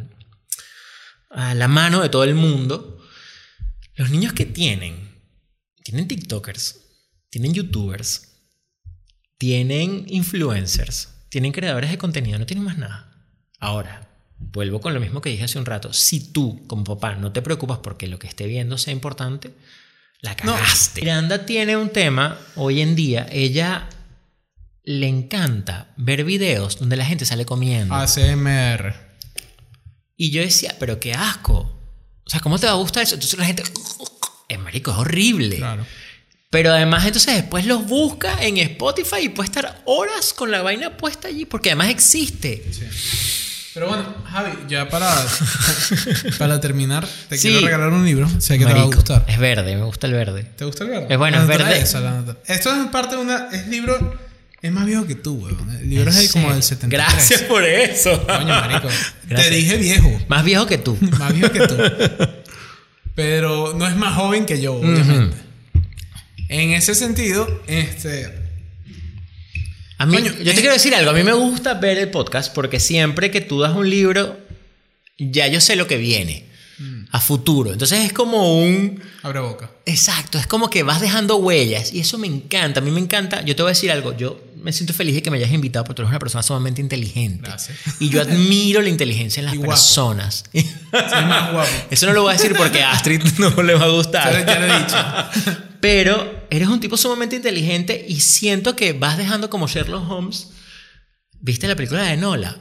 [1.54, 2.96] la mano de todo el mundo,
[3.94, 5.22] los niños que tienen,
[5.82, 6.80] tienen TikTokers,
[7.30, 8.36] tienen YouTubers,
[9.38, 13.12] tienen influencers, tienen creadores de contenido, no tienen más nada.
[13.58, 15.92] Ahora, vuelvo con lo mismo que dije hace un rato.
[15.92, 19.54] Si tú, como papá, no te preocupas porque lo que esté viendo sea importante,
[20.20, 20.54] la No.
[20.54, 21.00] cagaste.
[21.00, 23.26] Miranda tiene un tema hoy en día.
[23.30, 23.88] Ella
[24.84, 27.94] le encanta ver videos donde la gente sale comiendo.
[27.94, 28.94] ACMR.
[30.16, 31.72] Y yo decía, pero qué asco.
[32.24, 33.14] O sea, ¿cómo te va a gustar eso?
[33.14, 33.62] Entonces la gente...
[34.48, 35.56] Es marico, es horrible.
[35.56, 35.84] Claro.
[36.50, 40.96] Pero además entonces después los busca en Spotify y puede estar horas con la vaina
[40.96, 42.64] puesta allí porque además existe.
[42.72, 42.84] Sí.
[43.76, 45.14] Pero bueno, Javi, ya para,
[46.38, 47.48] para terminar, te Sí.
[47.50, 48.26] quiero regalar un libro.
[48.40, 49.26] Sé que te va a gustar.
[49.28, 50.44] Es verde, me gusta el verde.
[50.56, 51.06] ¿Te gusta el verde?
[51.10, 51.78] Es bueno, La es verde.
[52.46, 53.50] Esto es parte de una.
[53.52, 54.18] Es libro.
[54.62, 55.68] Es más viejo que tú, weón.
[55.78, 56.80] El libro es ¿En de como del serio?
[56.80, 56.90] 73.
[56.90, 58.26] Gracias por eso.
[58.26, 58.88] Coño, marico.
[59.28, 59.50] Gracias.
[59.50, 60.20] Te dije viejo.
[60.26, 60.96] Más viejo que tú.
[61.18, 61.76] Más viejo que tú.
[63.14, 65.36] Pero no es más joven que yo, obviamente.
[66.48, 68.45] En ese sentido, este.
[69.98, 72.52] A mí, Coño, yo te quiero decir algo, a mí me gusta ver el podcast
[72.54, 74.38] porque siempre que tú das un libro,
[75.18, 76.44] ya yo sé lo que viene
[77.10, 77.72] a futuro.
[77.72, 79.02] Entonces es como un...
[79.22, 79.70] Abre boca.
[79.86, 83.42] Exacto, es como que vas dejando huellas y eso me encanta, a mí me encanta.
[83.42, 85.84] Yo te voy a decir algo, yo me siento feliz de que me hayas invitado
[85.84, 87.48] porque tú eres una persona sumamente inteligente.
[87.48, 87.78] Gracias.
[88.00, 90.44] Y yo admiro la inteligencia en las Y personas.
[90.52, 91.70] Soy más guapo.
[91.90, 94.44] Eso no lo voy a decir porque a Astrid no le va a gustar.
[94.44, 95.62] Ya lo he dicho.
[95.80, 100.48] Pero eres un tipo sumamente inteligente y siento que vas dejando como Sherlock Holmes.
[101.40, 102.58] ¿Viste la película de Nola?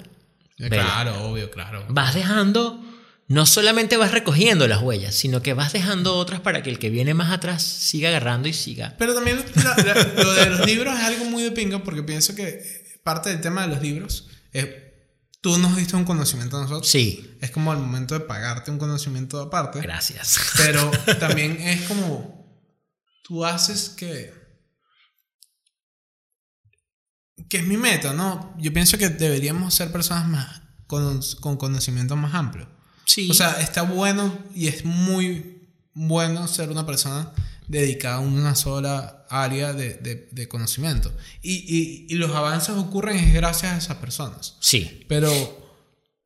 [0.57, 0.83] Vela.
[0.83, 1.85] Claro, obvio, claro.
[1.89, 2.83] Vas dejando,
[3.27, 6.89] no solamente vas recogiendo las huellas, sino que vas dejando otras para que el que
[6.89, 8.95] viene más atrás siga agarrando y siga.
[8.97, 12.35] Pero también la- la- lo de los libros es algo muy de pinga porque pienso
[12.35, 12.61] que
[13.03, 14.67] parte del tema de los libros es
[15.41, 16.87] tú nos diste un conocimiento a nosotros.
[16.89, 19.79] Sí, Es como el momento de pagarte un conocimiento aparte.
[19.81, 20.39] gracias.
[20.57, 20.89] Pero
[21.19, 22.34] también es como
[23.27, 24.33] tú haces que
[27.49, 28.55] que es mi meta, ¿no?
[28.57, 32.67] Yo pienso que deberíamos ser personas más con, con conocimiento más amplio.
[33.05, 33.29] Sí.
[33.29, 37.31] O sea, está bueno y es muy bueno ser una persona
[37.67, 41.15] dedicada a una sola área de, de- de conocimiento.
[41.41, 44.55] Y, y- y los avances ocurren es gracias a esas personas.
[44.61, 45.05] sí.
[45.07, 45.29] Pero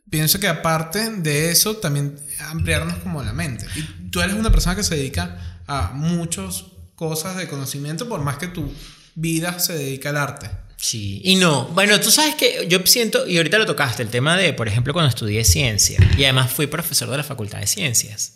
[0.09, 3.65] pienso que aparte de eso, también ampliarnos como la mente.
[3.75, 6.65] Y tú eres una persona que se dedica a muchas
[6.99, 8.69] cosas de conocimiento, por más que tu
[9.15, 10.49] vida se dedica al arte.
[10.75, 11.63] Sí, y no.
[11.67, 14.91] Bueno, tú sabes que yo siento, y ahorita lo tocaste, el tema de, por ejemplo,
[14.91, 18.35] cuando estudié ciencia, y además fui profesor de la Facultad de Ciencias.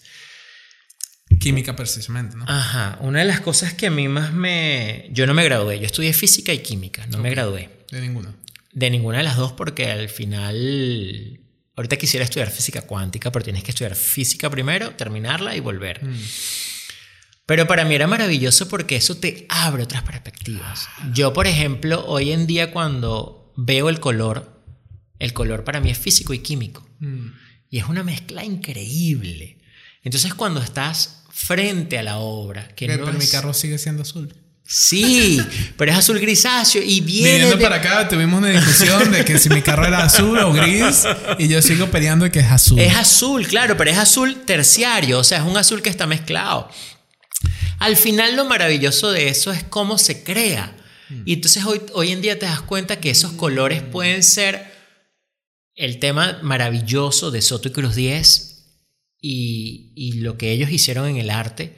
[1.41, 2.45] Química precisamente, ¿no?
[2.47, 5.09] Ajá, una de las cosas que a mí más me...
[5.11, 7.69] Yo no me gradué, yo estudié física y química, no me gradué.
[7.91, 8.33] De ninguno.
[8.71, 11.41] De ninguna de las dos porque al final...
[11.75, 15.99] Ahorita quisiera estudiar física cuántica, pero tienes que estudiar física primero, terminarla y volver.
[17.45, 20.87] Pero para mí era maravilloso porque eso te abre otras perspectivas.
[21.13, 24.61] Yo, por ejemplo, hoy en día cuando veo el color,
[25.19, 26.87] el color para mí es físico y químico.
[26.99, 27.27] Mm.
[27.69, 29.57] Y es una mezcla increíble.
[30.03, 33.77] Entonces cuando estás frente a la obra, que Ok, no pero mi es- carro sigue
[33.77, 34.33] siendo azul.
[34.65, 35.41] Sí,
[35.77, 39.37] pero es azul grisáceo y viene Viniendo de- para acá tuvimos una discusión de que
[39.37, 41.03] si mi carro era azul o gris
[41.37, 42.79] y yo sigo peleando que es azul.
[42.79, 46.69] Es azul, claro, pero es azul terciario, o sea, es un azul que está mezclado.
[47.79, 50.77] Al final lo maravilloso de eso es cómo se crea.
[51.25, 54.73] Y entonces hoy, hoy en día te das cuenta que esos colores pueden ser
[55.75, 58.53] el tema maravilloso de Soto y Cruz 10
[59.19, 61.77] y, y lo que ellos hicieron en el arte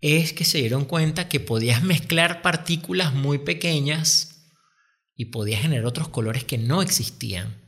[0.00, 4.32] es que se dieron cuenta que podías mezclar partículas muy pequeñas
[5.16, 7.62] y podías generar otros colores que no existían.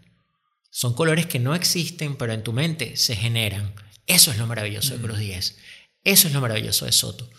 [0.70, 3.74] Son colores que no existen, pero en tu mente se generan.
[4.06, 5.56] Eso es lo maravilloso de Cruz 10.
[6.02, 7.30] Eso es lo maravilloso de Soto.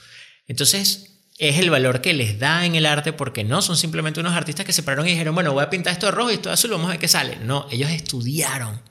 [0.48, 4.34] Entonces, es el valor que les da en el arte porque no son simplemente unos
[4.34, 6.50] artistas que se pararon y dijeron, bueno, voy a pintar esto de rojo y esto
[6.50, 7.38] de azul, vamos a ver qué sale.
[7.38, 8.82] No, ellos estudiaron.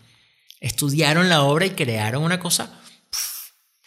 [0.60, 2.80] Estudiaron la obra y crearon una cosa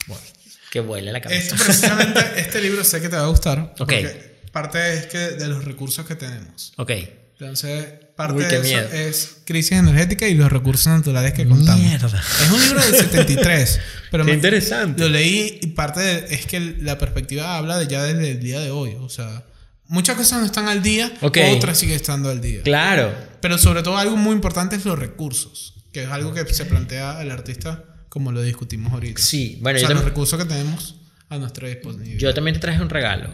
[0.07, 0.23] bueno,
[0.71, 1.55] que vuela la cabeza.
[1.55, 3.73] Esto precisamente, este libro sé que te va a gustar.
[3.73, 3.77] Ok.
[3.77, 6.73] Porque parte es que de los recursos que tenemos.
[6.77, 6.91] Ok.
[7.39, 8.89] Entonces, parte Uy, de eso miedo.
[8.91, 11.79] es crisis energética y los recursos naturales que contamos.
[11.81, 12.21] Mierda.
[12.43, 13.79] Es un libro del 73,
[14.11, 15.01] pero Qué interesante.
[15.01, 18.59] lo leí y parte de- es que la perspectiva habla de ya desde el día
[18.59, 18.95] de hoy.
[18.99, 19.45] O sea,
[19.87, 21.37] muchas cosas no están al día, Ok.
[21.55, 22.63] otras siguen estando al día.
[22.63, 23.13] Claro.
[23.39, 27.21] Pero sobre todo algo muy importante es los recursos, que es algo que se plantea
[27.21, 29.21] el artista como lo discutimos ahorita.
[29.21, 30.95] Sí, bueno, o sea, yo, los recursos que tenemos
[31.29, 32.17] a nuestra disposición.
[32.19, 33.29] yo también te traje un regalo.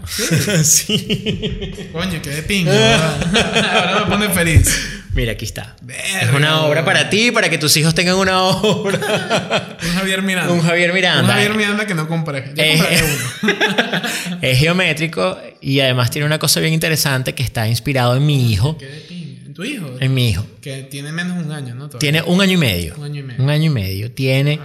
[0.64, 1.74] sí.
[1.92, 2.72] Coño, qué de pinga.
[2.72, 3.76] ¿verdad?
[3.88, 5.00] Ahora me pone feliz.
[5.14, 5.76] Mira, aquí está.
[5.84, 9.78] Verga, es una obra para ti, para que tus hijos tengan una obra.
[9.84, 10.52] Un Javier Miranda.
[10.54, 11.22] Un Javier Miranda.
[11.22, 12.52] Un Javier Miranda que no compré.
[12.56, 13.04] Yo Eh, compraré
[13.44, 14.40] uno.
[14.42, 18.76] es geométrico y además tiene una cosa bien interesante que está inspirado en mi hijo.
[18.80, 19.46] Qué de pinga.
[19.46, 19.96] ¿En tu hijo?
[20.00, 20.48] En mi hijo.
[20.62, 21.90] Que tiene menos de un año, ¿no?
[21.90, 22.00] Todavía.
[22.00, 22.96] Tiene un año y medio.
[22.98, 23.44] Un año y medio.
[23.44, 24.12] Un año y medio.
[24.12, 24.60] Tiene.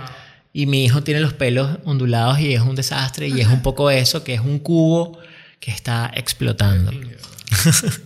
[0.60, 3.28] Y mi hijo tiene los pelos ondulados y es un desastre.
[3.28, 5.16] Y es un poco eso, que es un cubo
[5.60, 6.90] que está explotando.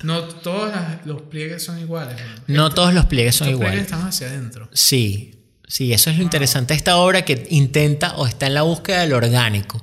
[0.03, 2.17] No todos las- los pliegues son iguales.
[2.47, 2.55] ¿no?
[2.65, 3.93] No todos los pliegues son Los pliegues iguales.
[3.93, 4.69] están hacia adentro.
[4.73, 5.35] Sí,
[5.67, 9.01] sí, eso es lo interesante de esta obra que intenta o está en la búsqueda
[9.01, 9.83] del orgánico.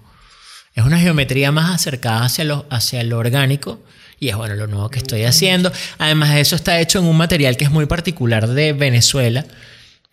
[0.76, 3.84] Es una geometría más acercada hacia lo, hacia lo orgánico
[4.20, 5.72] y es bueno lo nuevo que estoy haciendo.
[5.98, 9.44] Además de eso está hecho en un material que es muy particular de Venezuela,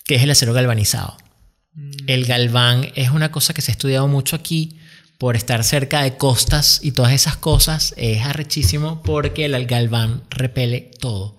[0.07, 1.19] que es el acero galvanizado.
[2.07, 4.79] El galván es una cosa que se ha estudiado mucho aquí
[5.19, 7.95] por estar cerca de costas y todas esas cosas.
[7.97, 11.39] Es arrechísimo porque el galván repele todo.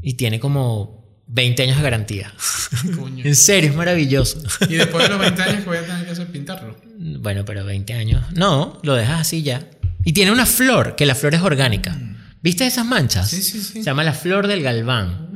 [0.00, 2.32] Y tiene como 20 años de garantía.
[2.96, 3.24] Coño.
[3.24, 4.42] En serio, es maravilloso.
[4.68, 6.76] Y después de los 20 años que voy a tener que hacer pintarlo.
[6.98, 8.24] Bueno, pero 20 años.
[8.32, 9.68] No, lo dejas así ya.
[10.04, 11.96] Y tiene una flor, que la flor es orgánica.
[12.42, 13.30] ¿Viste esas manchas?
[13.30, 13.72] Sí, sí, sí.
[13.74, 15.30] Se llama la flor del galván.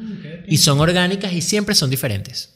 [0.48, 2.52] Y son orgánicas y siempre son diferentes.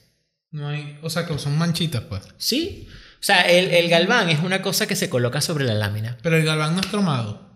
[0.50, 2.22] No hay, o sea, que son manchitas, pues.
[2.38, 2.88] ¿Sí?
[2.90, 6.16] O sea, el, el galván es una cosa que se coloca sobre la lámina.
[6.22, 7.50] Pero el galván no es cromado.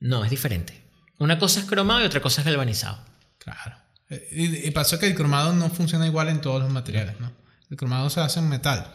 [0.00, 0.82] No, es diferente.
[1.18, 2.98] Una cosa es cromado y otra cosa es galvanizado.
[3.38, 3.76] Claro.
[4.10, 7.32] Eh, Y, y pasó que el cromado no funciona igual en todos los materiales, ¿no?
[7.70, 8.92] El cromado se hace en metal.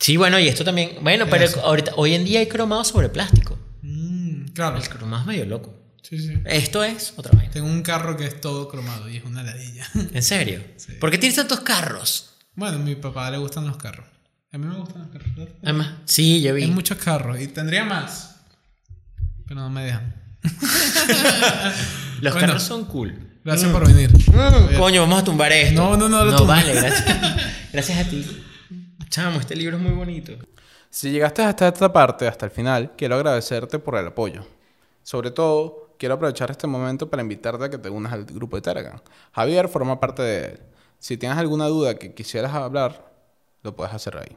[0.00, 0.98] Sí, bueno, y esto también.
[1.02, 3.58] Bueno, pero ahorita, hoy en día hay cromado sobre plástico.
[3.82, 4.78] Mm, claro.
[4.78, 5.74] El cromado es medio loco.
[6.02, 6.40] Sí, sí.
[6.46, 7.50] Esto es otra vaina.
[7.52, 9.86] Tengo un carro que es todo cromado y es una ladilla.
[9.94, 10.62] ¿En serio?
[10.76, 10.92] Sí.
[10.94, 12.27] ¿Por qué tienes tantos carros?
[12.58, 14.06] Bueno, a mi papá le gustan los carros.
[14.52, 15.48] A mí me gustan los carros.
[15.62, 16.64] Además, sí, yo vi.
[16.64, 18.40] Hay muchos carros y tendría más.
[19.46, 20.14] Pero no me dejan.
[22.20, 22.48] Los Bueno.
[22.48, 23.14] carros son cool.
[23.44, 24.10] Gracias por venir.
[24.76, 25.80] Coño, vamos a tumbar esto.
[25.80, 27.04] No, no, no lo No, vale, gracias.
[27.72, 28.44] gracias a ti.
[29.08, 30.32] Chamo, este libro es muy bonito.
[30.90, 34.46] Si llegaste hasta esta parte, hasta el final, quiero agradecerte por el apoyo.
[35.02, 38.62] Sobre todo, quiero aprovechar este momento para invitarte a que te unas al grupo de
[38.62, 39.00] Telegram.
[39.32, 40.60] Javier forma parte de él.
[40.98, 43.12] Si tienes alguna duda que quisieras hablar,
[43.62, 44.36] lo puedes hacer ahí.